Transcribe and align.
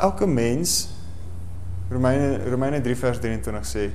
elke 0.00 0.26
mens 0.26 0.88
Romeine 1.90 2.50
Romeine 2.50 2.80
3 2.80 2.96
vers 2.96 3.18
23 3.18 3.66
sê 3.66 3.90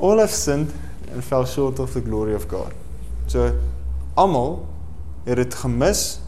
all 0.00 0.18
have 0.18 0.34
sinned 0.34 0.70
and 1.12 1.24
fell 1.24 1.46
short 1.46 1.78
of 1.78 1.92
the 1.92 2.00
glory 2.00 2.34
of 2.34 2.48
God. 2.48 2.72
So 3.26 3.50
almal 4.14 4.66
het 5.24 5.36
dit 5.36 5.54
gemis. 5.54 6.20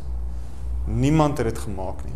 Niemand 0.85 1.39
het 1.39 1.47
dit 1.47 1.59
gemaak 1.59 2.05
nie. 2.05 2.13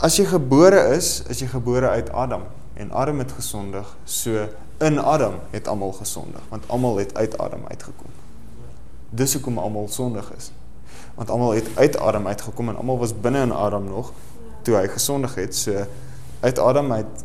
As 0.00 0.16
jy 0.16 0.24
gebore 0.28 0.80
is, 0.96 1.22
is 1.28 1.40
jy 1.40 1.48
gebore 1.52 1.88
uit 1.88 2.10
Adam 2.12 2.46
en 2.80 2.92
Adam 2.96 3.18
het 3.20 3.32
gesondig, 3.36 3.88
so 4.04 4.46
in 4.80 4.96
Adam 4.98 5.34
het 5.52 5.68
almal 5.68 5.92
gesondig, 5.92 6.40
want 6.48 6.64
almal 6.72 6.96
het 6.96 7.12
uit 7.16 7.38
Adam 7.38 7.66
uitgekom. 7.68 8.08
Dis 9.10 9.34
hoekom 9.36 9.58
almal 9.58 9.88
sondig 9.88 10.30
is. 10.36 10.52
Want 11.14 11.30
almal 11.30 11.52
het 11.58 11.68
uit 11.76 11.98
Adam 11.98 12.26
uitgekom 12.26 12.68
en 12.68 12.76
almal 12.76 12.98
was 12.98 13.12
binne 13.20 13.42
in 13.42 13.52
Adam 13.52 13.84
nog 13.84 14.12
toe 14.62 14.76
hy 14.76 14.86
gesondig 14.88 15.34
het. 15.34 15.54
So 15.56 15.86
uit 16.40 16.58
Adam 16.58 16.92
uit 16.92 17.24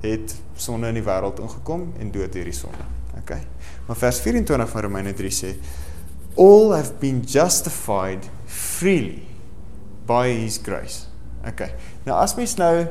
het 0.00 0.34
sonde 0.54 0.90
in 0.92 0.94
die 0.94 1.06
wêreld 1.06 1.40
ingekom 1.42 1.92
en 1.98 2.10
dood 2.14 2.34
hierdie 2.34 2.56
sonde. 2.56 2.86
OK. 3.18 3.34
Maar 3.86 3.96
vers 3.96 4.20
24 4.20 4.68
van 4.68 4.86
Romeine 4.86 5.14
3 5.14 5.32
sê 5.34 5.54
all 6.38 6.72
have 6.72 6.94
been 7.00 7.20
justified 7.26 8.28
freely 8.46 9.26
by 10.06 10.28
his 10.30 10.58
grace. 10.62 11.06
OK. 11.46 11.66
Nou 12.06 12.16
as 12.18 12.34
mens 12.38 12.54
nou 12.56 12.86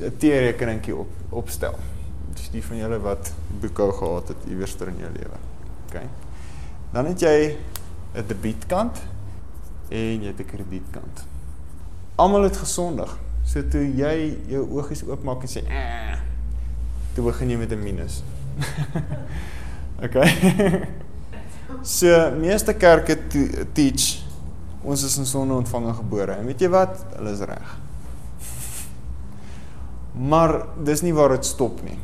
'n 0.00 0.16
T-rekeningkie 0.18 0.96
op 0.96 1.08
opstel. 1.30 1.74
Dis 2.34 2.50
die 2.50 2.64
van 2.64 2.76
julle 2.76 2.98
wat 2.98 3.32
boekhou 3.60 3.92
gehad 3.92 4.28
het 4.28 4.48
iewers 4.48 4.76
in 4.76 4.98
jou 4.98 5.12
lewe. 5.12 5.38
OK. 5.86 6.00
Dan 6.92 7.06
het 7.06 7.20
jy 7.20 7.56
'n 8.14 8.26
debietkant 8.26 8.98
en 9.88 10.22
jy 10.22 10.26
het 10.26 10.40
'n 10.40 10.44
kredietkant. 10.44 11.24
Almal 12.22 12.46
het 12.46 12.56
gesondig. 12.62 13.10
So 13.48 13.64
toe 13.72 13.82
jy 13.98 14.16
jou 14.52 14.62
oogies 14.78 15.02
oopmaak 15.08 15.42
en 15.42 15.50
sê, 15.50 15.64
"Eh," 15.66 16.18
toe 17.14 17.24
begin 17.24 17.50
jy 17.50 17.56
met 17.58 17.72
'n 17.72 17.82
minus. 17.82 18.22
okay. 20.04 20.28
so 21.98 22.30
meeste 22.38 22.74
kerke 22.74 23.16
teach 23.72 24.22
ons 24.82 25.02
is 25.02 25.18
in 25.18 25.26
sonde 25.26 25.54
ontvang 25.54 25.94
gebore. 25.96 26.32
En 26.32 26.46
weet 26.46 26.60
jy 26.60 26.68
wat? 26.72 27.04
Hulle 27.16 27.32
is 27.32 27.42
reg. 27.46 27.76
Maar 30.12 30.66
dis 30.84 31.02
nie 31.02 31.14
waar 31.14 31.36
dit 31.36 31.46
stop 31.46 31.82
nie. 31.86 31.98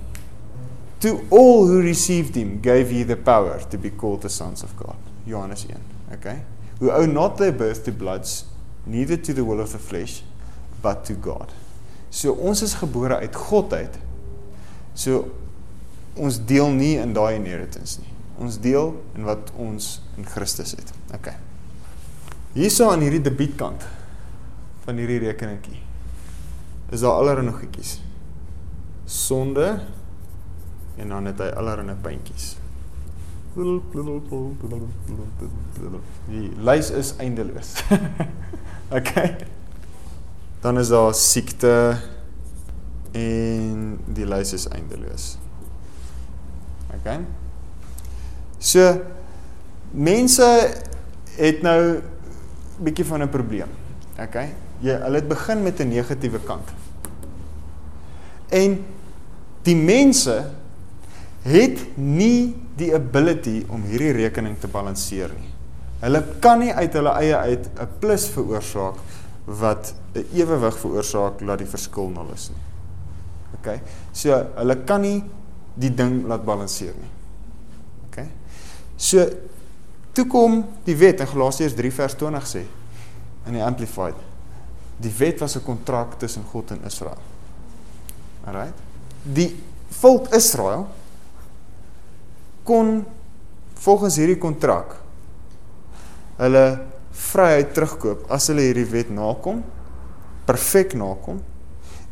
To 1.05 1.21
all 1.31 1.67
who 1.69 1.81
received 1.81 2.35
him 2.35 2.59
gave 2.63 2.91
he 2.91 3.05
the 3.05 3.17
power 3.17 3.61
to 3.71 3.79
be 3.79 3.91
called 3.91 4.23
the 4.23 4.29
sons 4.29 4.63
of 4.63 4.75
God. 4.77 4.97
Johannes 5.27 5.67
1. 5.67 5.79
Okay? 6.17 6.43
Who 6.81 6.91
owe 6.91 7.07
not 7.07 7.37
their 7.37 7.53
birth 7.53 7.85
to 7.85 7.93
bloods, 7.93 8.45
neither 8.89 9.17
to 9.17 9.35
the 9.35 9.45
will 9.45 9.61
of 9.61 9.73
the 9.73 9.79
flesh, 9.79 10.23
but 10.83 11.05
to 11.05 11.15
God. 11.15 11.53
So 12.11 12.33
ons 12.33 12.63
is 12.65 12.75
gebore 12.81 13.21
uit 13.21 13.37
God 13.37 13.73
uit. 13.73 13.99
So 14.97 15.29
ons 16.19 16.41
deel 16.49 16.73
nie 16.75 16.95
in 16.99 17.13
daai 17.15 17.37
inheritance 17.37 18.01
nie. 18.01 18.15
Ons 18.43 18.59
deel 18.63 18.95
in 19.19 19.27
wat 19.29 19.53
ons 19.61 19.99
in 20.17 20.27
Christus 20.27 20.75
het. 20.79 20.93
Okay. 21.15 21.37
Hierso 22.57 22.89
aan 22.91 23.05
hierdie 23.05 23.23
debietkant 23.23 23.85
van 24.87 24.99
hierdie 24.99 25.21
rekeningkie 25.27 25.83
is 26.89 27.03
daar 27.05 27.21
allerlei 27.21 27.53
goedjies. 27.53 27.99
Sonde 29.05 29.67
en 30.97 31.13
dan 31.13 31.29
het 31.29 31.39
hy 31.43 31.51
allerlei 31.61 31.97
puntjies. 32.03 32.55
Die 36.29 36.49
lys 36.65 36.91
is 36.95 37.13
eindeloos. 37.21 37.75
okay. 38.91 39.37
Dan 40.61 40.79
is 40.79 40.89
daar 40.89 41.15
siekte 41.15 41.99
en 43.13 43.99
die 44.07 44.27
lys 44.27 44.53
is 44.53 44.69
eindeloos. 44.69 45.37
Okay. 46.99 47.21
So 48.59 48.83
mense 49.91 50.47
het 51.39 51.63
nou 51.63 52.03
bietjie 52.83 53.07
van 53.07 53.23
'n 53.23 53.31
probleem. 53.31 53.71
Okay. 54.19 54.55
Jy 54.81 54.95
hulle 55.03 55.21
het 55.23 55.29
begin 55.29 55.63
met 55.63 55.81
'n 55.81 55.89
negatiewe 55.89 56.41
kant. 56.45 56.69
En 58.49 58.85
die 59.63 59.77
mense 59.77 60.51
het 61.43 61.97
nie 61.97 62.57
die 62.77 62.95
ability 62.95 63.65
om 63.69 63.83
hierdie 63.83 64.13
rekening 64.13 64.59
te 64.59 64.69
balanseer 64.69 65.31
nie. 65.39 65.58
Hulle 66.01 66.23
kan 66.41 66.61
nie 66.63 66.73
uit 66.73 66.95
hulle 66.95 67.13
eie 67.19 67.37
uit 67.37 67.69
'n 67.81 67.89
plus 67.99 68.29
veroorsaak 68.29 68.97
wat 69.45 69.95
'n 70.15 70.27
ewewig 70.33 70.79
veroorsaak 70.79 71.41
laat 71.41 71.59
die 71.59 71.67
verskil 71.67 72.09
nul 72.09 72.31
is 72.35 72.51
nie. 72.51 72.63
OK. 73.59 73.81
So 74.13 74.47
hulle 74.57 74.85
kan 74.85 75.01
nie 75.01 75.25
die 75.75 75.95
ding 75.95 76.27
laat 76.27 76.45
balanseer 76.45 76.95
nie. 76.95 77.11
OK. 78.09 78.27
So 78.97 79.27
toe 80.13 80.27
kom 80.27 80.65
die 80.85 80.97
wet 80.97 81.21
in 81.21 81.27
Galasiërs 81.27 81.75
3 81.75 81.91
vers 81.93 82.15
20 82.15 82.47
sê 82.47 82.65
in 83.47 83.53
die 83.53 83.65
amplified 83.65 84.15
die 84.99 85.13
wet 85.19 85.41
was 85.41 85.57
'n 85.57 85.63
kontrak 85.63 86.19
tussen 86.19 86.45
God 86.45 86.71
en 86.71 86.85
Israel. 86.85 87.19
Alright? 88.45 88.75
Die 89.23 89.63
volk 89.89 90.29
Israel 90.35 90.87
kon 92.63 93.07
volgens 93.75 94.17
hierdie 94.17 94.39
kontrak 94.39 94.97
hulle 96.39 96.65
vryheid 97.29 97.73
terugkoop 97.75 98.29
as 98.33 98.49
hulle 98.51 98.69
hierdie 98.69 98.87
wet 98.93 99.11
nakom, 99.15 99.63
perfek 100.49 100.95
nakom 100.99 101.43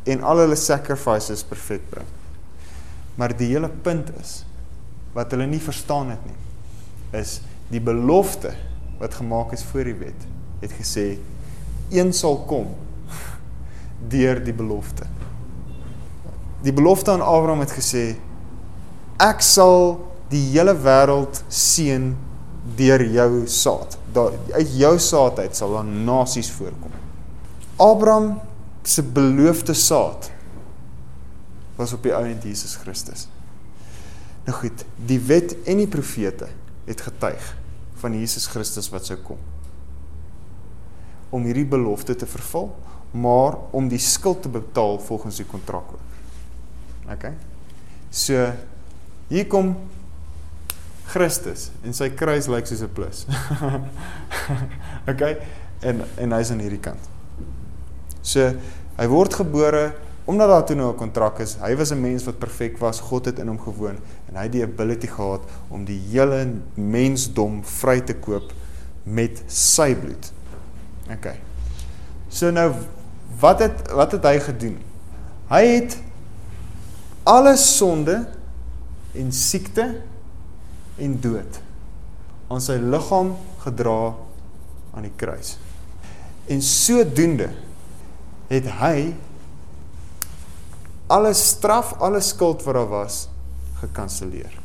en 0.07 0.23
al 0.23 0.43
hulle 0.43 0.57
sacrifices 0.59 1.43
perfek 1.47 1.85
bring. 1.91 2.09
Maar 3.17 3.33
die 3.37 3.49
hele 3.53 3.69
punt 3.83 4.11
is 4.21 4.41
wat 5.15 5.31
hulle 5.33 5.47
nie 5.49 5.63
verstaan 5.63 6.11
het 6.13 6.25
nie 6.27 6.37
is 7.17 7.39
die 7.71 7.81
belofte 7.83 8.51
wat 8.99 9.15
gemaak 9.15 9.53
is 9.55 9.63
voor 9.63 9.87
die 9.87 9.95
wet 9.97 10.25
het 10.61 10.73
gesê 10.75 11.07
een 11.93 12.11
sal 12.13 12.39
kom 12.49 12.73
deur 14.11 14.37
die 14.43 14.53
belofte. 14.53 15.07
Die 16.61 16.73
belofte 16.73 17.11
aan 17.11 17.23
Abraham 17.23 17.63
het 17.63 17.73
gesê 17.73 18.17
ek 19.21 19.41
sal 19.45 19.97
die 20.29 20.43
hele 20.51 20.75
wêreld 20.75 21.39
seën 21.49 22.11
deur 22.75 23.03
jou 23.11 23.47
saad. 23.47 23.97
Daar 24.13 24.35
uit 24.53 24.75
jou 24.77 24.93
saad 24.99 25.39
uit 25.39 25.55
sal 25.55 25.77
dan 25.77 25.91
nasies 26.07 26.51
voorkom. 26.51 26.91
Abraham 27.75 28.39
se 28.83 29.03
beloofde 29.03 29.73
saad 29.73 30.31
was 31.75 31.93
op 31.93 32.03
die 32.03 32.13
ou 32.15 32.23
end 32.25 32.43
Jesus 32.43 32.75
Christus. 32.81 33.27
Nou 34.47 34.55
goed, 34.57 34.85
die 34.95 35.19
wet 35.19 35.53
en 35.67 35.83
die 35.83 35.89
profete 35.91 36.47
het 36.87 37.03
getuig 37.03 37.53
van 38.01 38.15
Jesus 38.15 38.47
Christus 38.47 38.89
wat 38.93 39.05
sou 39.05 39.19
kom 39.21 39.39
om 41.29 41.43
hierdie 41.43 41.67
belofte 41.67 42.15
te 42.15 42.27
vervul, 42.29 42.69
maar 43.11 43.57
om 43.75 43.87
die 43.91 43.99
skuld 43.99 44.41
te 44.45 44.51
betaal 44.51 44.99
volgens 45.03 45.39
die 45.41 45.47
kontrak 45.47 45.89
ook. 45.91 47.11
OK. 47.11 47.25
So 48.11 48.47
hier 49.27 49.47
kom 49.51 49.73
Christus 51.07 51.69
en 51.85 51.95
sy 51.95 52.09
kruis 52.15 52.49
lyk 52.51 52.67
soos 52.67 52.83
'n 52.83 52.91
plus. 52.93 53.23
OK. 55.11 55.23
En 55.81 56.03
en 56.17 56.35
hy's 56.35 56.51
aan 56.51 56.63
hierdie 56.63 56.83
kant. 56.83 56.99
So 58.21 58.51
hy 58.97 59.07
word 59.07 59.37
gebore 59.39 59.93
omdat 60.27 60.49
daar 60.51 60.65
toe 60.67 60.75
nou 60.75 60.91
'n 60.91 60.99
kontrak 60.99 61.39
is. 61.39 61.55
Hy 61.61 61.75
was 61.75 61.91
'n 61.91 62.01
mens 62.01 62.23
wat 62.23 62.39
perfek 62.39 62.77
was. 62.77 62.99
God 62.99 63.25
het 63.25 63.39
in 63.39 63.47
hom 63.47 63.59
gewoon 63.59 63.95
en 64.27 64.35
hy 64.35 64.43
het 64.43 64.51
die 64.51 64.63
ability 64.63 65.07
gehad 65.07 65.41
om 65.69 65.85
die 65.85 65.99
hele 66.11 66.59
mensdom 66.75 67.63
vry 67.63 68.01
te 68.01 68.13
koop 68.13 68.53
met 69.03 69.43
sy 69.47 69.95
bloed. 69.95 70.31
OK. 71.09 71.31
So 72.29 72.51
nou 72.51 72.73
wat 73.39 73.59
het 73.59 73.91
wat 73.91 74.11
het 74.11 74.23
hy 74.23 74.39
gedoen? 74.39 74.77
Hy 75.47 75.63
het 75.65 75.97
alle 77.23 77.55
sonde 77.55 78.27
en 79.13 79.31
siekte 79.31 80.01
en 80.97 81.15
dood 81.21 81.61
aan 82.47 82.63
sy 82.63 82.77
liggaam 82.79 83.33
gedra 83.63 84.15
aan 84.95 85.05
die 85.05 85.13
kruis. 85.19 85.57
En 86.47 86.61
sodoende 86.63 87.49
het 88.47 88.69
hy 88.79 89.11
alle 91.11 91.33
straf, 91.35 91.93
alle 92.03 92.21
skuld 92.23 92.63
wat 92.63 92.79
daar 92.79 92.91
was 92.91 93.25
gekanselleer 93.81 94.55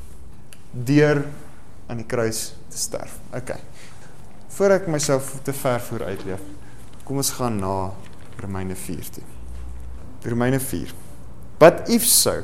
deur 0.72 1.24
aan 1.90 2.00
die 2.00 2.08
kruis 2.08 2.52
te 2.72 2.78
sterf. 2.78 3.18
OK. 3.36 3.52
Voor 4.56 4.76
ek 4.78 4.88
myself 4.88 5.34
te 5.44 5.52
ver 5.56 5.80
voor 5.88 6.06
uitleef, 6.08 6.40
kom 7.04 7.20
ons 7.20 7.32
gaan 7.36 7.58
na 7.60 7.92
Romeine 8.40 8.76
4 8.78 9.10
toe. 9.18 9.24
Romeine 10.24 10.60
4. 10.60 10.94
But 11.60 11.88
if 11.92 12.06
so, 12.08 12.42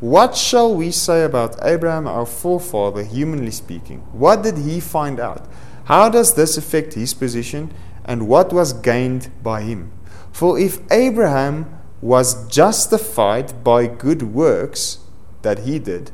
What 0.00 0.36
shall 0.36 0.74
we 0.74 0.90
say 0.90 1.24
about 1.24 1.56
Abraham, 1.64 2.06
our 2.06 2.26
forefather, 2.26 3.02
humanly 3.02 3.50
speaking? 3.50 4.00
What 4.12 4.42
did 4.42 4.58
he 4.58 4.78
find 4.78 5.18
out? 5.18 5.48
How 5.84 6.10
does 6.10 6.34
this 6.34 6.58
affect 6.58 6.92
his 6.92 7.14
position? 7.14 7.72
And 8.04 8.28
what 8.28 8.52
was 8.52 8.74
gained 8.74 9.30
by 9.42 9.62
him? 9.62 9.90
For 10.32 10.58
if 10.58 10.80
Abraham 10.92 11.80
was 12.02 12.46
justified 12.48 13.64
by 13.64 13.86
good 13.86 14.34
works 14.34 14.98
that 15.40 15.60
he 15.60 15.78
did, 15.78 16.10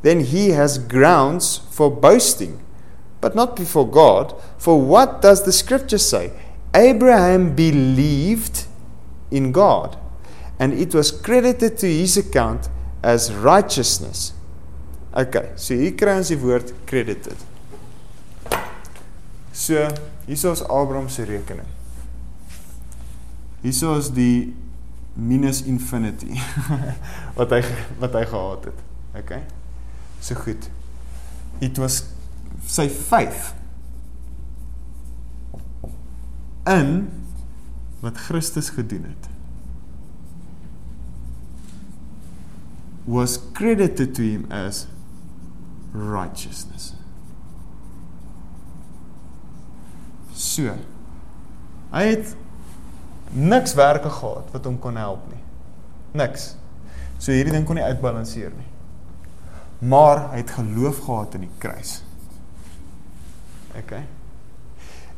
then 0.00 0.20
he 0.20 0.50
has 0.50 0.78
grounds 0.78 1.58
for 1.70 1.90
boasting, 1.90 2.64
but 3.20 3.34
not 3.34 3.56
before 3.56 3.86
God. 3.86 4.34
For 4.56 4.80
what 4.80 5.20
does 5.20 5.44
the 5.44 5.52
scripture 5.52 5.98
say? 5.98 6.32
Abraham 6.74 7.54
believed 7.54 8.64
in 9.30 9.52
God, 9.52 9.98
and 10.58 10.72
it 10.72 10.94
was 10.94 11.10
credited 11.10 11.76
to 11.78 11.86
his 11.86 12.16
account 12.16 12.70
as 13.08 13.32
righteousness. 13.32 14.34
Okay, 15.16 15.52
so 15.56 15.74
hier 15.74 15.94
kry 15.96 16.18
ons 16.20 16.28
die 16.28 16.36
woord 16.38 16.74
credited. 16.86 17.40
So, 19.56 19.88
hier 20.28 20.52
is 20.52 20.62
Abraham 20.68 21.08
se 21.08 21.24
rekening. 21.26 21.66
Hier 23.64 23.94
is 23.96 24.10
die 24.14 24.54
minus 25.18 25.64
infinity 25.66 26.36
wat 27.38 27.50
hy 27.56 27.62
wat 27.98 28.14
hy 28.14 28.24
gehad 28.30 28.68
het. 28.70 28.84
Okay. 29.18 29.40
So 30.20 30.36
goed. 30.38 30.68
It 31.64 31.80
was 31.80 32.04
sy 32.68 32.86
faith 32.92 33.54
in 36.68 37.08
wat 38.04 38.20
Christus 38.28 38.70
gedoen 38.76 39.08
het. 39.10 39.27
Was 43.08 43.38
credited 43.54 44.14
to 44.14 44.22
him 44.22 44.46
as 44.52 44.86
righteousness. 45.92 46.92
So. 50.34 50.74
Hy 51.88 52.02
het 52.04 52.34
niks 53.32 53.72
werke 53.78 54.10
gehad 54.12 54.52
wat 54.52 54.68
hom 54.68 54.76
kon 54.78 55.00
help 55.00 55.24
nie. 55.32 55.40
Niks. 56.20 56.50
So 57.16 57.32
hierdie 57.32 57.54
ding 57.56 57.64
kon 57.66 57.80
nie 57.80 57.86
uitbalanseer 57.86 58.52
nie. 58.52 58.68
Maar 59.88 60.26
hy 60.34 60.42
het 60.42 60.52
geloof 60.58 61.00
gehad 61.06 61.38
in 61.38 61.46
die 61.46 61.54
kruis. 61.62 61.94
OK. 63.78 63.96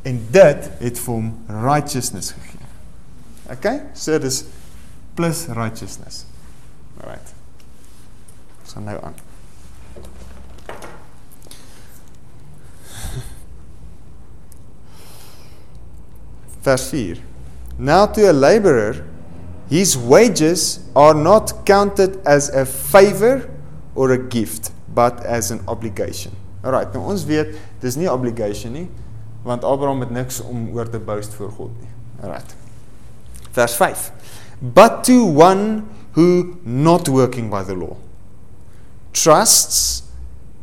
En 0.07 0.23
dit 0.31 0.71
het 0.79 1.03
vir 1.03 1.15
hom 1.17 1.35
righteousness 1.67 2.31
gegee. 2.39 2.71
OK? 3.51 3.69
So 3.99 4.23
dis 4.23 4.45
plus 5.19 5.49
righteousness. 5.59 6.23
Alright. 7.01 7.35
Ons 8.71 8.79
gaan 8.79 8.85
nou 8.87 8.99
aan. 9.03 9.15
Vers 16.61 16.85
4. 16.93 17.19
Now 17.77 18.07
to 18.07 18.29
a 18.29 18.33
laborer 18.33 19.05
his 19.69 19.97
wages 19.97 20.81
are 20.95 21.15
not 21.15 21.65
counted 21.65 22.19
as 22.27 22.51
a 22.51 22.65
favor 22.65 23.49
or 23.95 24.13
a 24.13 24.19
gift 24.19 24.71
but 24.95 25.25
as 25.25 25.51
an 25.51 25.63
obligation. 25.67 26.31
Alright, 26.63 26.95
nou 26.95 27.11
ons 27.11 27.25
weet 27.27 27.57
dis 27.83 27.97
nie 27.99 28.11
obligation 28.11 28.77
nie 28.77 28.87
want 29.43 29.65
Abraham 29.65 30.05
het 30.05 30.13
niks 30.13 30.39
om 30.45 30.69
oor 30.77 30.87
te 30.87 31.01
boast 31.01 31.35
voor 31.35 31.51
God 31.57 31.75
nie. 31.81 31.91
Alright. 32.23 32.55
Vers 33.51 33.75
5. 33.75 34.13
But 34.61 35.03
to 35.09 35.25
one 35.25 35.89
who 36.15 36.61
not 36.63 37.09
working 37.09 37.51
by 37.51 37.65
the 37.67 37.75
law 37.75 37.97
trusts 39.13 40.03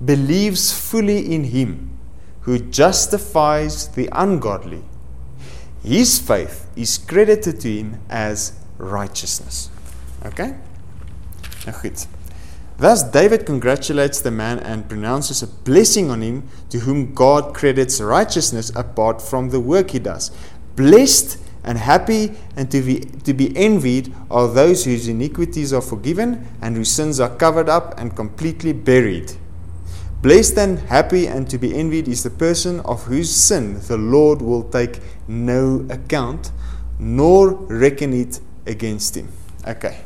believes 0.03 0.71
fully 0.71 1.33
in 1.33 1.45
him 1.45 1.97
who 2.41 2.59
justifies 2.59 3.87
the 3.89 4.07
ungodly 4.11 4.83
his 5.87 6.19
faith 6.19 6.67
is 6.75 6.97
credited 6.97 7.61
to 7.61 7.71
him 7.71 7.99
as 8.09 8.53
righteousness. 8.77 9.69
Okay? 10.25 10.55
Nou 11.65 11.73
goed. 11.81 12.05
Thus 12.77 13.03
David 13.03 13.45
congratulates 13.45 14.21
the 14.21 14.29
man 14.29 14.59
and 14.59 14.87
pronounces 14.87 15.41
a 15.41 15.47
blessing 15.47 16.11
on 16.11 16.21
him 16.21 16.43
to 16.69 16.79
whom 16.79 17.13
God 17.13 17.53
credits 17.55 18.01
righteousness 18.01 18.71
apart 18.75 19.21
from 19.21 19.49
the 19.49 19.59
work 19.59 19.91
he 19.91 19.99
does. 19.99 20.29
Blessed 20.75 21.39
and 21.63 21.77
happy 21.77 22.31
and 22.55 22.71
to 22.71 22.81
be, 22.81 22.99
to 22.99 23.33
be 23.33 23.55
envied 23.57 24.13
are 24.31 24.47
those 24.47 24.85
whose 24.85 25.07
iniquities 25.07 25.73
are 25.73 25.81
forgiven 25.81 26.47
and 26.61 26.75
whose 26.75 26.91
sins 26.91 27.19
are 27.19 27.35
covered 27.35 27.69
up 27.69 27.99
and 27.99 28.15
completely 28.15 28.73
buried. 28.73 29.33
Blessed 30.21 30.57
and 30.57 30.79
happy 30.79 31.27
and 31.27 31.49
to 31.49 31.57
be 31.57 31.75
envied 31.75 32.07
is 32.07 32.23
the 32.23 32.29
person 32.29 32.79
of 32.81 33.03
whose 33.03 33.33
sin 33.33 33.79
the 33.87 33.97
Lord 33.97 34.41
will 34.41 34.63
take 34.63 34.99
no 35.27 35.85
account, 35.89 36.51
nor 36.97 37.51
reckon 37.51 38.13
it 38.13 38.39
against 38.65 39.15
him. 39.15 39.29
Okay. 39.67 39.99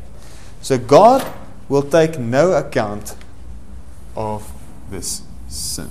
So 0.61 0.77
God 0.77 1.25
will 1.69 1.83
take 1.83 2.19
no 2.19 2.51
account 2.51 3.15
of 4.15 4.51
this 4.89 5.23
sin. 5.47 5.89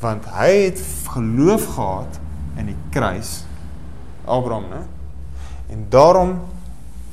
Want 0.00 0.26
hy 0.30 0.50
het 0.68 0.82
geloof 1.10 1.64
gehad 1.74 2.18
in 2.58 2.68
die 2.70 2.76
kruis 2.94 3.47
Abraham, 4.28 4.68
né? 4.68 4.82
En 5.72 5.86
daarom 5.90 6.38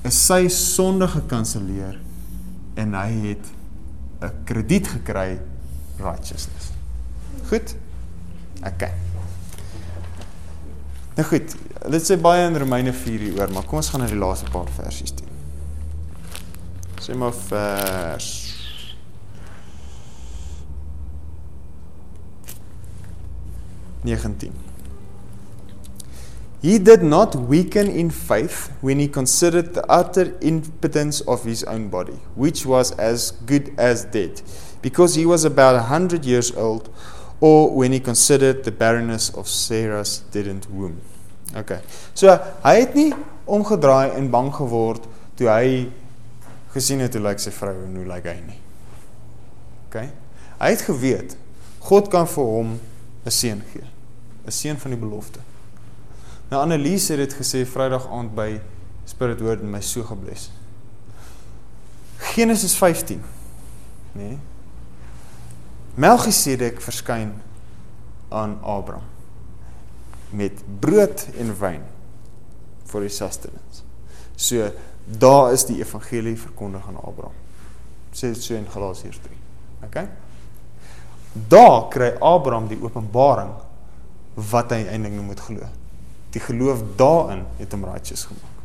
is 0.05 0.17
sy 0.25 0.45
sonde 0.51 1.07
gekanselleer 1.07 1.97
en 2.75 2.93
hy 2.93 3.11
het 3.29 3.45
'n 4.21 4.31
krediet 4.43 4.87
gekry 4.87 5.39
righteousness. 5.97 6.71
Goed? 7.47 7.75
OK. 8.63 8.89
Nou 11.15 11.27
goed, 11.27 11.55
dit 11.89 12.11
sê 12.11 12.17
baie 12.21 12.47
in 12.47 12.57
Romeine 12.57 12.93
4 12.93 13.19
hieroor, 13.19 13.51
maar 13.51 13.63
kom 13.63 13.77
ons 13.77 13.89
gaan 13.89 14.01
na 14.03 14.07
die 14.07 14.19
laaste 14.19 14.49
paar 14.51 14.67
versies 14.67 15.11
toe. 15.11 15.27
Sê 16.99 17.15
maar 17.15 17.33
vers 17.33 18.55
He 26.61 26.79
did 26.79 27.03
not 27.03 27.35
weaken 27.35 27.87
in 27.87 28.09
faith 28.09 28.71
when 28.81 28.99
he 28.99 29.07
considered 29.07 29.73
the 29.73 29.85
utter 29.89 30.35
impotence 30.41 31.21
of 31.21 31.43
his 31.43 31.63
own 31.63 31.89
body, 31.89 32.19
which 32.35 32.65
was 32.65 32.91
as 32.93 33.31
good 33.45 33.73
as 33.77 34.05
dead, 34.05 34.41
because 34.81 35.15
he 35.15 35.25
was 35.25 35.45
about 35.45 35.75
a 35.75 35.83
hundred 35.83 36.25
years 36.25 36.51
old, 36.55 36.89
or 37.39 37.69
when 37.69 37.91
he 37.91 37.99
considered 37.99 38.63
the 38.63 38.71
barrenness 38.71 39.29
of 39.29 39.47
Sarah's 39.47 40.19
didn't 40.31 40.69
womb. 40.69 41.01
Okay. 41.55 41.81
So 42.13 42.33
hy 42.63 42.79
het 42.81 42.95
nie 42.97 43.11
omgedraai 43.45 44.15
en 44.17 44.31
bang 44.33 44.49
geword 44.55 45.05
toe 45.37 45.49
hy 45.51 45.87
gesien 46.73 47.03
het 47.03 47.13
hoe 47.15 47.23
lyk 47.23 47.39
sy 47.43 47.53
vrou 47.55 47.75
en 47.85 47.95
hoe 47.99 48.07
lyk 48.09 48.27
hy 48.31 48.37
nie. 48.41 48.59
Okay. 49.87 50.09
Hy 50.59 50.71
het 50.73 50.85
geweet 50.87 51.35
God 51.85 52.09
kan 52.09 52.25
vir 52.25 52.47
hom 52.49 52.79
'n 53.25 53.31
seun 53.31 53.61
gee. 53.73 53.85
'n 54.45 54.51
Seun 54.51 54.77
van 54.77 54.91
die 54.91 54.99
belofte. 54.99 55.39
Nou 56.49 56.61
Annelies 56.61 57.07
het 57.09 57.17
dit 57.17 57.33
gesê 57.33 57.63
Vrydag 57.65 58.05
aand 58.13 58.35
by 58.37 58.59
Spirit 59.09 59.41
Word 59.41 59.63
en 59.65 59.71
my 59.73 59.81
so 59.81 60.05
gebless. 60.05 60.51
Genesis 62.35 62.75
15. 62.77 63.21
Nê? 64.13 64.29
Nee. 64.29 64.37
Melchisedek 65.95 66.81
verskyn 66.83 67.31
aan 68.29 68.57
Abraham 68.61 69.13
met 70.35 70.59
brood 70.79 71.21
en 71.39 71.53
wyn 71.55 71.85
vir 72.89 73.05
die 73.05 73.13
sustenance. 73.13 73.85
So 74.35 74.67
daar 75.05 75.53
is 75.55 75.63
die 75.69 75.77
evangelie 75.79 76.35
verkondig 76.35 76.83
aan 76.89 76.99
Abraham. 76.99 77.37
Sê 78.11 78.33
dit 78.33 78.43
so 78.43 78.57
in 78.57 78.67
Galasiërs 78.69 79.21
3. 79.23 79.39
OK? 79.87 80.03
Daar 81.47 81.87
kry 81.93 82.11
Abraham 82.19 82.67
die 82.67 82.81
openbaring 82.83 83.55
wat 84.51 84.75
hy 84.75 84.83
eintlik 84.83 85.15
moet 85.23 85.41
glo 85.47 85.71
die 86.35 86.43
geloof 86.43 86.83
daarin 86.99 87.45
het 87.57 87.71
hom 87.71 87.85
righteous 87.87 88.25
gemaak. 88.27 88.55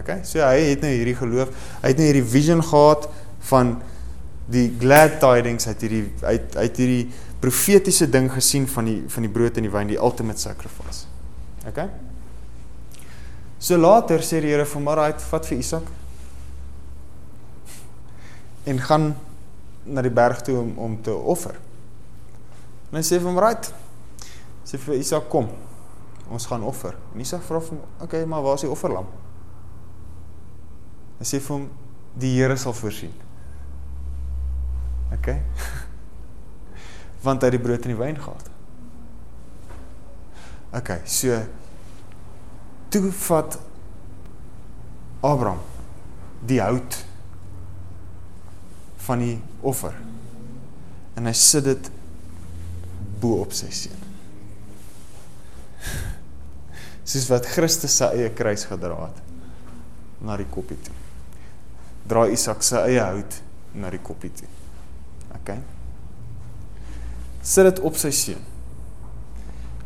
Okay? 0.00 0.22
So 0.26 0.42
hy 0.42 0.72
het 0.72 0.82
nou 0.84 0.90
hierdie 0.92 1.16
geloof, 1.16 1.52
hy 1.82 1.92
het 1.92 2.00
nou 2.00 2.08
hierdie 2.08 2.26
vision 2.26 2.62
gehad 2.64 3.06
van 3.50 3.76
die 4.50 4.66
glad 4.80 5.20
tidings, 5.22 5.66
hy 5.66 5.74
het 5.74 5.84
hierdie 5.86 6.02
hy 6.26 6.64
het 6.66 6.80
hierdie 6.82 7.06
profetiese 7.42 8.08
ding 8.10 8.28
gesien 8.32 8.66
van 8.70 8.88
die 8.90 8.98
van 9.12 9.26
die 9.26 9.30
brood 9.32 9.58
en 9.58 9.68
die 9.68 9.72
wyn, 9.72 9.92
die 9.92 10.00
ultimate 10.00 10.42
sacrifice. 10.42 11.06
Okay? 11.68 11.86
So 13.62 13.78
later 13.80 14.22
sê 14.22 14.42
die 14.42 14.52
Here 14.52 14.66
vir 14.66 14.80
hom, 14.80 14.88
"Right, 14.88 15.20
vat 15.30 15.46
vir 15.46 15.58
Isak 15.58 15.86
en 18.66 18.78
gaan 18.78 19.14
na 19.86 20.02
die 20.02 20.10
berg 20.10 20.42
toe 20.42 20.58
om 20.58 20.78
om 20.78 21.02
te 21.02 21.14
offer." 21.14 21.54
En 22.90 22.98
hy 22.98 23.02
sê 23.02 23.18
vir 23.18 23.30
hom, 23.30 23.38
"Right." 23.38 23.72
Sê 24.66 24.78
vir 24.78 24.94
Isak, 24.94 25.28
"Kom." 25.28 25.48
Ons 26.28 26.46
gaan 26.46 26.62
offer. 26.62 26.96
En 27.14 27.20
Isak 27.20 27.42
vra 27.42 27.58
hom, 27.58 27.80
"Oké, 28.00 28.26
maar 28.26 28.42
waar 28.42 28.54
is 28.54 28.60
die 28.60 28.70
offerlam?" 28.70 29.06
Hy 31.18 31.24
sê 31.24 31.40
vir 31.40 31.56
hom, 31.56 31.70
"Die 32.14 32.40
Here 32.40 32.56
sal 32.56 32.72
voorsien." 32.72 33.12
Oké. 35.06 35.16
Okay. 35.16 35.42
Want 37.24 37.40
hy 37.40 37.48
het 37.48 37.56
die 37.56 37.66
brood 37.68 37.82
en 37.82 37.88
die 37.88 37.96
wyn 37.96 38.18
gehad. 38.18 38.50
Oké, 40.70 40.78
okay, 40.78 41.00
so 41.04 41.46
Toe 42.88 43.10
vat 43.12 43.58
Abraham 45.20 45.58
die 46.46 46.60
hout 46.62 47.00
van 49.06 49.22
die 49.24 49.36
offer 49.66 49.94
en 51.16 51.26
hy 51.26 51.34
sit 51.36 51.66
dit 51.66 51.90
bo 53.20 53.40
op 53.42 53.54
sy 53.56 53.70
seun. 53.74 53.95
Soos 57.06 57.28
wat 57.30 57.46
Christus 57.46 57.94
sy 58.00 58.08
eie 58.18 58.32
kruis 58.34 58.66
gedra 58.66 58.96
het 59.06 59.22
na 60.26 60.36
die 60.40 60.48
koppie 60.50 60.78
toe. 60.82 60.94
Dra 62.08 62.26
Isak 62.32 62.64
sy 62.66 62.82
eie 62.88 63.02
hout 63.02 63.38
na 63.78 63.90
die 63.92 64.02
koppie 64.02 64.32
toe. 64.34 64.48
OK. 65.36 65.52
Sit 67.46 67.68
dit 67.68 67.82
op 67.86 67.98
sy 68.00 68.10
seun. 68.14 68.42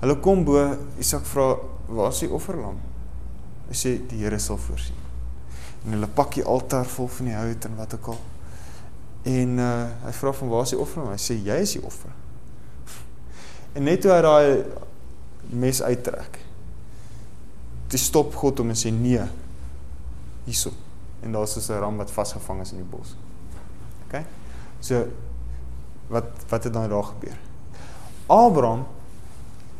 Hulle 0.00 0.16
kom 0.24 0.46
bo, 0.48 0.62
Isak 0.98 1.26
vra, 1.28 1.58
"Waar 1.88 2.08
is 2.08 2.20
die 2.20 2.32
offerlam?" 2.32 2.78
Hy 3.68 3.74
sê, 3.74 4.08
"Die 4.08 4.24
Here 4.24 4.38
sal 4.38 4.56
voorsien." 4.56 4.96
En 5.84 5.92
hulle 5.92 6.06
pak 6.06 6.34
die 6.34 6.44
altaar 6.44 6.84
vol 6.84 7.08
van 7.08 7.26
die 7.26 7.34
hout 7.34 7.64
en 7.64 7.76
wat 7.76 7.94
ook 7.94 8.06
al. 8.06 8.20
En 9.22 9.58
uh 9.58 9.86
hy 10.04 10.12
vra 10.12 10.32
van 10.32 10.48
waar 10.48 10.62
is 10.62 10.74
die 10.74 10.78
offer? 10.78 11.02
Hy 11.10 11.16
sê 11.20 11.36
jy 11.44 11.60
is 11.60 11.72
die 11.72 11.82
offer. 11.84 12.10
En 13.72 13.84
net 13.84 14.00
toe 14.00 14.12
hy 14.12 14.20
daai 14.22 14.64
mes 15.50 15.82
uittrek. 15.82 16.39
Toe 17.90 17.98
stop 17.98 18.34
God 18.38 18.62
om 18.62 18.70
en 18.70 18.78
sê 18.78 18.92
nee. 18.94 19.24
Hierso. 20.46 20.70
En 21.20 21.34
daar's 21.34 21.58
so 21.58 21.74
'n 21.74 21.80
ram 21.80 21.96
wat 21.96 22.10
vasgevang 22.10 22.60
is 22.62 22.72
in 22.72 22.78
die 22.78 22.90
bos. 22.90 23.16
OK? 24.06 24.22
So 24.80 25.06
wat 26.08 26.24
wat 26.48 26.64
het 26.64 26.72
dan 26.72 26.88
daar 26.88 27.04
gebeur? 27.04 27.38
Abraham 28.26 28.86